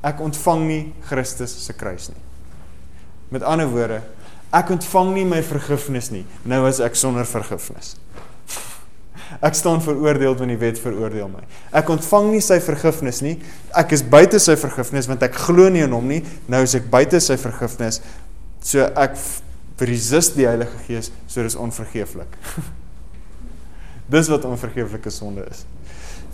Ek 0.03 0.23
ontvang 0.23 0.65
nie 0.67 0.83
Christus 1.07 1.55
se 1.63 1.77
kruis 1.79 2.09
nie. 2.11 2.23
Met 3.31 3.47
ander 3.47 3.71
woorde, 3.71 4.01
Ek 4.53 4.71
ontvang 4.75 5.15
nie 5.17 5.27
my 5.29 5.41
vergifnis 5.47 6.11
nie. 6.13 6.25
Nou 6.49 6.65
is 6.69 6.81
ek 6.85 6.97
sonder 6.99 7.29
vergifnis. 7.29 7.95
Ek 9.41 9.57
staan 9.57 9.81
veroordeel 9.81 10.35
want 10.37 10.53
die 10.53 10.59
wet 10.61 10.81
veroordeel 10.81 11.31
my. 11.33 11.45
Ek 11.73 11.89
ontvang 11.93 12.29
nie 12.35 12.43
sy 12.45 12.59
vergifnis 12.61 13.23
nie. 13.25 13.39
Ek 13.79 13.95
is 13.97 14.05
buite 14.05 14.41
sy 14.43 14.59
vergifnis 14.61 15.09
want 15.09 15.25
ek 15.25 15.39
glo 15.47 15.71
nie 15.73 15.85
in 15.87 15.95
hom 15.97 16.11
nie. 16.11 16.21
Nou 16.53 16.61
is 16.67 16.77
ek 16.77 16.91
buite 16.93 17.21
sy 17.25 17.39
vergifnis. 17.41 18.03
So 18.63 18.85
ek 18.85 19.17
resist 19.83 20.37
die 20.37 20.47
Heilige 20.47 20.77
Gees, 20.87 21.09
so 21.27 21.43
dis 21.43 21.57
onvergeeflik. 21.59 22.37
dis 24.13 24.29
wat 24.31 24.45
onvergeeflike 24.47 25.11
sonde 25.11 25.47
is. 25.49 25.65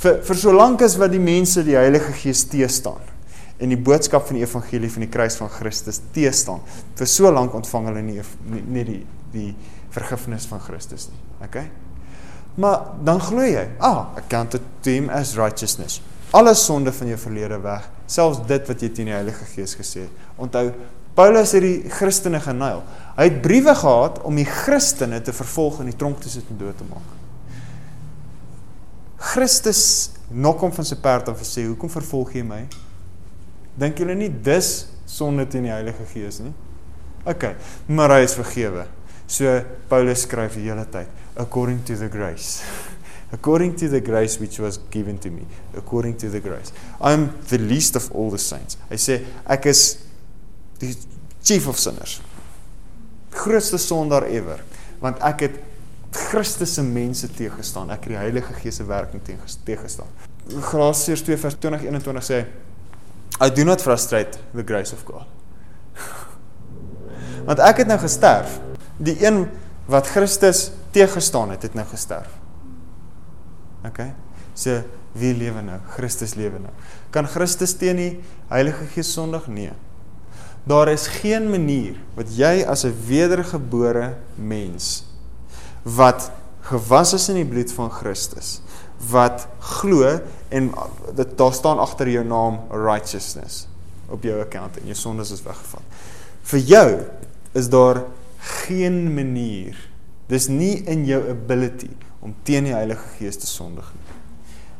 Vir 0.03 0.19
vir 0.27 0.41
solank 0.43 0.83
as 0.85 0.99
wat 0.99 1.15
die 1.15 1.23
mense 1.23 1.63
die 1.67 1.79
Heilige 1.79 2.13
Gees 2.19 2.43
teestaan 2.51 3.01
en 3.59 3.73
die 3.73 3.81
boodskap 3.81 4.27
van 4.29 4.39
die 4.39 4.45
evangelie 4.45 4.91
van 4.93 5.05
die 5.05 5.11
kruis 5.11 5.37
van 5.41 5.51
Christus 5.51 6.01
teestaan. 6.15 6.61
Vir 6.99 7.11
so 7.11 7.31
lank 7.35 7.55
ontvang 7.59 7.91
hulle 7.91 8.03
nie 8.07 8.23
nie, 8.23 8.63
nie 8.63 8.85
die 8.85 9.01
die 9.33 9.51
vergifnis 9.93 10.47
van 10.49 10.61
Christus 10.65 11.09
nie. 11.11 11.19
Okay? 11.45 11.67
Maar 12.59 12.95
dan 13.05 13.21
glo 13.23 13.45
jy, 13.45 13.67
ah, 13.85 14.15
account 14.17 14.57
it 14.59 14.65
to 14.83 14.91
him 14.91 15.11
as 15.13 15.37
righteousness. 15.37 16.01
Alle 16.35 16.55
sonde 16.55 16.93
van 16.93 17.11
jou 17.13 17.19
verlede 17.21 17.59
weg, 17.65 17.87
selfs 18.11 18.41
dit 18.49 18.69
wat 18.69 18.83
jy 18.85 18.89
teen 18.95 19.11
die 19.11 19.17
Heilige 19.17 19.47
Gees 19.53 19.77
gesê 19.79 20.07
het. 20.07 20.25
Onthou, 20.41 20.67
Paulus 21.19 21.55
het 21.57 21.65
die 21.65 21.91
Christene 21.91 22.41
genuil. 22.43 22.83
Hy 23.17 23.29
het 23.29 23.39
briewe 23.43 23.75
gehad 23.75 24.21
om 24.29 24.37
die 24.39 24.47
Christene 24.47 25.21
te 25.25 25.35
vervolg 25.35 25.81
en 25.83 25.91
die 25.91 25.97
tronk 25.99 26.21
te 26.23 26.31
sit 26.31 26.47
en 26.53 26.61
dood 26.61 26.77
te 26.79 26.87
maak. 26.89 27.15
Christus 29.33 29.83
nok 30.31 30.61
hom 30.63 30.75
van 30.75 30.87
sy 30.87 30.99
perd 31.03 31.29
af 31.29 31.41
en 31.41 31.49
sê, 31.49 31.67
"Hoekom 31.67 31.91
vervolg 31.91 32.35
jy 32.35 32.43
my?" 32.43 32.67
Dink 33.79 34.01
julle 34.03 34.17
nie 34.19 34.31
dis 34.31 34.89
sonde 35.09 35.47
teen 35.51 35.69
die 35.69 35.73
Heilige 35.73 36.07
Gees 36.11 36.41
nie? 36.43 36.53
OK, 37.29 37.51
maar 37.93 38.17
hy 38.17 38.23
is 38.25 38.35
vergewe. 38.39 38.87
So 39.29 39.59
Paulus 39.91 40.25
skryf 40.25 40.57
die 40.57 40.69
hele 40.71 40.87
tyd, 40.89 41.11
according 41.37 41.83
to 41.87 41.97
the 41.99 42.09
grace. 42.09 42.63
According 43.31 43.75
to 43.77 43.91
the 43.93 44.01
grace 44.01 44.41
which 44.41 44.57
was 44.59 44.79
given 44.91 45.19
to 45.19 45.29
me, 45.29 45.43
according 45.77 46.17
to 46.17 46.31
the 46.31 46.41
grace. 46.41 46.73
I'm 46.99 47.29
the 47.51 47.59
least 47.59 47.95
of 47.95 48.11
all 48.17 48.31
the 48.33 48.41
saints. 48.41 48.79
Hy 48.89 48.97
sê 48.97 49.19
ek 49.45 49.69
is 49.69 49.83
die 50.81 50.95
chief 51.45 51.67
of 51.69 51.77
sinners. 51.77 52.23
Grootste 53.37 53.77
sondaar 53.77 54.25
ever, 54.33 54.63
want 55.05 55.21
ek 55.29 55.45
het 55.45 55.59
Christus 56.17 56.79
se 56.79 56.87
mense 56.87 57.29
teëgestaan. 57.37 57.93
Ek 57.93 58.09
het 58.09 58.15
die 58.15 58.21
Heilige 58.23 58.57
Gees 58.63 58.81
se 58.81 58.89
werking 58.89 59.21
teëgestaan. 59.21 60.09
Galasiërs 60.71 61.27
2 61.29 61.37
vers 61.45 61.61
20 61.61 61.85
21 61.85 62.25
sê 62.25 62.41
I 63.41 63.51
do 63.51 63.65
not 63.65 63.81
frustrate 63.81 64.39
the 64.55 64.63
grace 64.63 64.93
of 64.93 65.05
God. 65.05 65.27
Want 67.49 67.63
ek 67.63 67.85
het 67.85 67.91
nou 67.91 67.99
gesterf. 68.03 68.59
Die 68.99 69.15
een 69.23 69.47
wat 69.89 70.11
Christus 70.11 70.69
teëgestaan 70.93 71.55
het, 71.55 71.63
het 71.63 71.77
nou 71.79 71.87
gesterf. 71.89 72.31
OK. 73.87 74.03
So 74.59 74.83
wie 75.19 75.33
lewe 75.39 75.63
nou? 75.65 75.79
Christus 75.95 76.35
lewe 76.39 76.59
nou. 76.61 76.73
Kan 77.15 77.29
Christus 77.31 77.77
teen 77.79 78.01
die 78.01 78.11
Heilige 78.51 78.89
Gees 78.93 79.13
sondig? 79.15 79.47
Nee. 79.49 79.73
Daar 80.69 80.91
is 80.93 81.07
geen 81.23 81.49
manier 81.51 81.97
wat 82.19 82.29
jy 82.37 82.65
as 82.67 82.85
'n 82.85 82.95
wedergebore 83.07 84.19
mens 84.35 85.07
wat 85.83 86.31
gewas 86.69 87.15
is 87.15 87.29
in 87.29 87.41
die 87.41 87.49
bloed 87.49 87.73
van 87.73 87.91
Christus 87.91 88.61
wat 89.11 89.47
glo 89.79 90.19
en 90.49 90.71
dit 91.15 91.35
daar 91.39 91.55
staan 91.55 91.79
agter 91.79 92.11
jou 92.11 92.25
naam 92.27 92.61
righteousness 92.71 93.67
op 94.09 94.25
jou 94.25 94.41
account 94.41 94.79
en 94.81 94.89
jou 94.91 94.97
sondes 94.97 95.31
is 95.31 95.43
weggevat. 95.45 95.85
Vir 96.49 96.65
jou 96.65 96.89
is 97.59 97.69
daar 97.69 98.03
geen 98.65 99.15
manier. 99.15 99.77
Dis 100.29 100.49
nie 100.49 100.83
in 100.89 101.05
jou 101.09 101.21
ability 101.31 101.91
om 102.25 102.35
teen 102.43 102.69
die 102.69 102.75
Heilige 102.75 103.05
Gees 103.19 103.39
te 103.41 103.47
sondig 103.47 103.87
nie. 103.95 104.17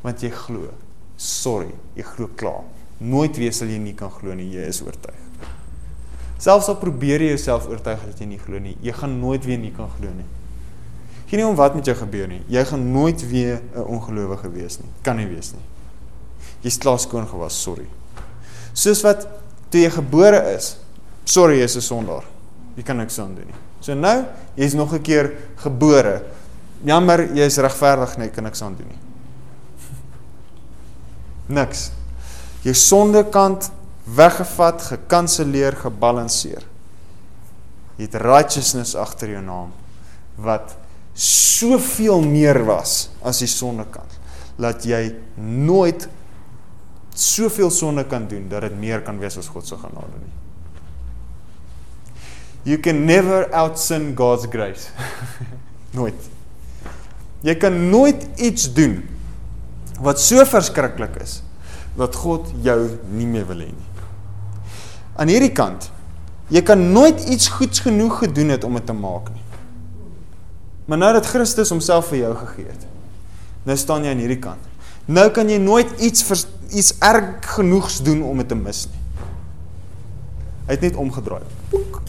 Want 0.03 0.23
jy 0.25 0.33
glo. 0.35 0.73
Sorry, 1.19 1.71
jy 1.99 2.07
glo 2.15 2.31
klaar. 2.39 2.65
Nooit 2.99 3.37
weer 3.39 3.55
sal 3.55 3.71
jy 3.71 3.79
nie 3.83 3.95
kan 3.99 4.11
glo 4.11 4.35
nie, 4.35 4.49
jy 4.55 4.69
is 4.71 4.81
oortuig. 4.83 5.25
Selfs 6.39 6.69
al 6.71 6.79
probeer 6.79 7.23
jy 7.23 7.33
jouself 7.33 7.67
oortuig 7.71 8.03
dat 8.07 8.21
jy 8.23 8.29
nie 8.31 8.41
glo 8.43 8.61
nie, 8.63 8.77
jy 8.83 8.95
gaan 8.95 9.17
nooit 9.19 9.47
weer 9.47 9.59
nie 9.59 9.73
kan 9.75 9.91
glo 9.97 10.11
nie. 10.15 10.27
Geen 11.29 11.43
nie 11.43 11.47
om 11.47 11.57
wat 11.57 11.75
met 11.77 11.85
jou 11.85 11.97
gebeur 11.97 12.29
nie. 12.29 12.41
Jy 12.49 12.65
gaan 12.65 12.91
nooit 12.93 13.29
weer 13.29 13.61
'n 13.75 13.85
ongelowige 13.85 14.51
wees 14.51 14.79
nie. 14.79 14.89
Kan 15.03 15.17
nie 15.17 15.27
wees 15.27 15.53
nie. 15.53 15.63
Jy's 16.61 16.79
klaar 16.79 16.99
skoon 16.99 17.27
gewas, 17.27 17.63
sorry. 17.63 17.87
Soos 18.73 19.03
wat 19.03 19.29
toe 19.69 19.81
jy 19.81 19.91
gebore 19.91 20.55
is, 20.57 20.77
sorry 21.25 21.59
jy's 21.59 21.77
'n 21.77 21.81
sondaar. 21.81 22.25
Jy 22.77 22.83
kan 22.83 22.97
niks 22.97 23.19
aan 23.19 23.35
doen 23.35 23.47
nie. 23.47 23.55
So 23.81 23.95
nou, 23.95 24.25
jy's 24.55 24.75
nog 24.75 24.93
'n 24.93 25.03
keer 25.03 25.33
gebore. 25.57 26.23
Jammer, 26.85 27.35
jy's 27.35 27.57
regverdig, 27.57 28.17
nee, 28.17 28.31
kan 28.31 28.45
niks 28.45 28.63
aan 28.63 28.77
doen 28.77 28.87
nie. 28.87 28.99
Niks. 31.61 31.91
Jou 32.63 32.75
sondekant 32.75 33.71
weggevat, 34.05 34.83
gekanselleer, 34.83 35.77
gebalanseer. 35.77 36.63
Jy 37.97 38.05
het 38.05 38.15
righteousness 38.15 38.95
agter 38.95 39.29
jou 39.29 39.43
naam 39.43 39.73
wat 40.39 40.77
soveel 41.19 42.23
meer 42.23 42.61
was 42.69 43.09
as 43.27 43.41
die 43.43 43.51
sondekant. 43.51 44.13
Laat 44.59 44.85
jy 44.87 45.03
nooit 45.43 46.07
soveel 47.19 47.73
sonde 47.75 48.05
kan 48.07 48.29
doen 48.31 48.47
dat 48.51 48.69
dit 48.69 48.77
meer 48.79 49.03
kan 49.03 49.19
wees 49.19 49.39
as 49.41 49.51
God 49.51 49.67
se 49.67 49.79
genade 49.79 50.21
nie. 50.23 50.35
You 52.69 52.79
can 52.83 53.05
never 53.07 53.49
outsin 53.55 54.13
God's 54.19 54.47
grace. 54.51 54.91
nooit. 55.99 56.31
Jy 57.43 57.55
kan 57.59 57.75
nooit 57.91 58.27
iets 58.37 58.69
doen 58.75 59.01
wat 60.03 60.21
so 60.23 60.45
verskriklik 60.47 61.17
is 61.23 61.41
dat 61.99 62.15
God 62.15 62.47
jou 62.63 62.79
nie 63.11 63.27
meer 63.27 63.47
wil 63.49 63.65
hê 63.65 63.71
nie. 63.73 63.89
Aan 65.19 65.31
hierdie 65.33 65.55
kant, 65.55 65.89
jy 66.55 66.63
kan 66.63 66.79
nooit 66.95 67.25
iets 67.27 67.51
goeds 67.59 67.83
genoeg 67.83 68.21
gedoen 68.23 68.55
het 68.55 68.67
om 68.67 68.79
dit 68.79 68.87
te 68.87 68.95
maak 68.95 69.33
nie. 69.35 69.43
Maar 70.89 70.99
nou 70.99 71.13
dat 71.19 71.27
Christus 71.29 71.71
homself 71.75 72.09
vir 72.13 72.23
jou 72.23 72.35
gegee 72.43 72.69
het, 72.71 72.87
nou 73.69 73.77
staan 73.77 74.07
jy 74.07 74.15
aan 74.15 74.23
hierdie 74.23 74.41
kant. 74.41 74.65
Nou 75.09 75.27
kan 75.33 75.49
jy 75.49 75.59
nooit 75.61 75.91
iets 76.05 76.25
vers, 76.25 76.47
iets 76.73 76.95
erg 77.05 77.45
genoegs 77.57 78.01
doen 78.05 78.23
om 78.25 78.41
dit 78.41 78.49
te 78.49 78.57
mis 78.57 78.87
nie. 78.89 79.03
Hy 80.69 80.77
het 80.77 80.85
net 80.85 80.97
omgedraai. 81.01 81.45
Poek. 81.73 82.01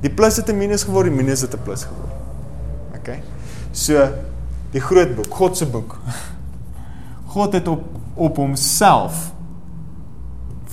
Die 0.00 0.12
plus 0.12 0.36
het 0.36 0.48
'n 0.48 0.56
minus 0.56 0.84
geword, 0.84 1.08
die 1.08 1.16
minus 1.16 1.40
het 1.40 1.54
'n 1.54 1.62
plus 1.64 1.84
geword. 1.84 2.12
OK. 2.96 3.20
So 3.72 4.08
die 4.72 4.80
groot 4.80 5.14
boek, 5.16 5.34
God 5.34 5.56
se 5.56 5.66
boek. 5.66 5.96
God 7.36 7.52
het 7.52 7.68
op 7.68 7.84
op 8.16 8.36
homself 8.36 9.32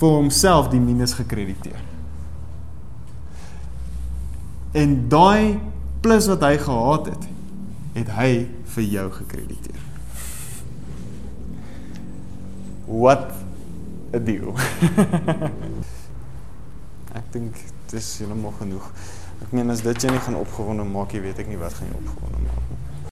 vir 0.00 0.08
homself 0.08 0.70
die 0.72 0.80
minus 0.80 1.12
gekrediteer. 1.12 1.80
En 4.72 4.96
daai 5.08 5.60
plus 6.00 6.26
wat 6.26 6.42
hy 6.42 6.56
gehad 6.58 7.06
het, 7.12 7.26
het 7.94 8.10
hy 8.18 8.30
vir 8.74 8.86
jou 8.90 9.06
gekrediteer. 9.20 9.82
What 12.86 13.32
a 14.14 14.18
deal. 14.18 14.54
ek 17.18 17.26
dink 17.34 17.58
dis 17.90 18.08
heeltemal 18.18 18.54
genoeg. 18.58 18.86
Ek 19.42 19.54
meen 19.54 19.70
as 19.74 19.82
dit 19.86 20.04
jy 20.04 20.10
nie 20.14 20.22
gaan 20.22 20.38
opgewonde 20.38 20.86
maak, 20.86 21.14
jy 21.14 21.22
weet 21.24 21.42
ek 21.42 21.50
nie 21.50 21.60
wat 21.60 21.74
gaan 21.78 21.90
jy 21.90 21.96
opgewonde 22.02 22.40
maak. 22.44 22.53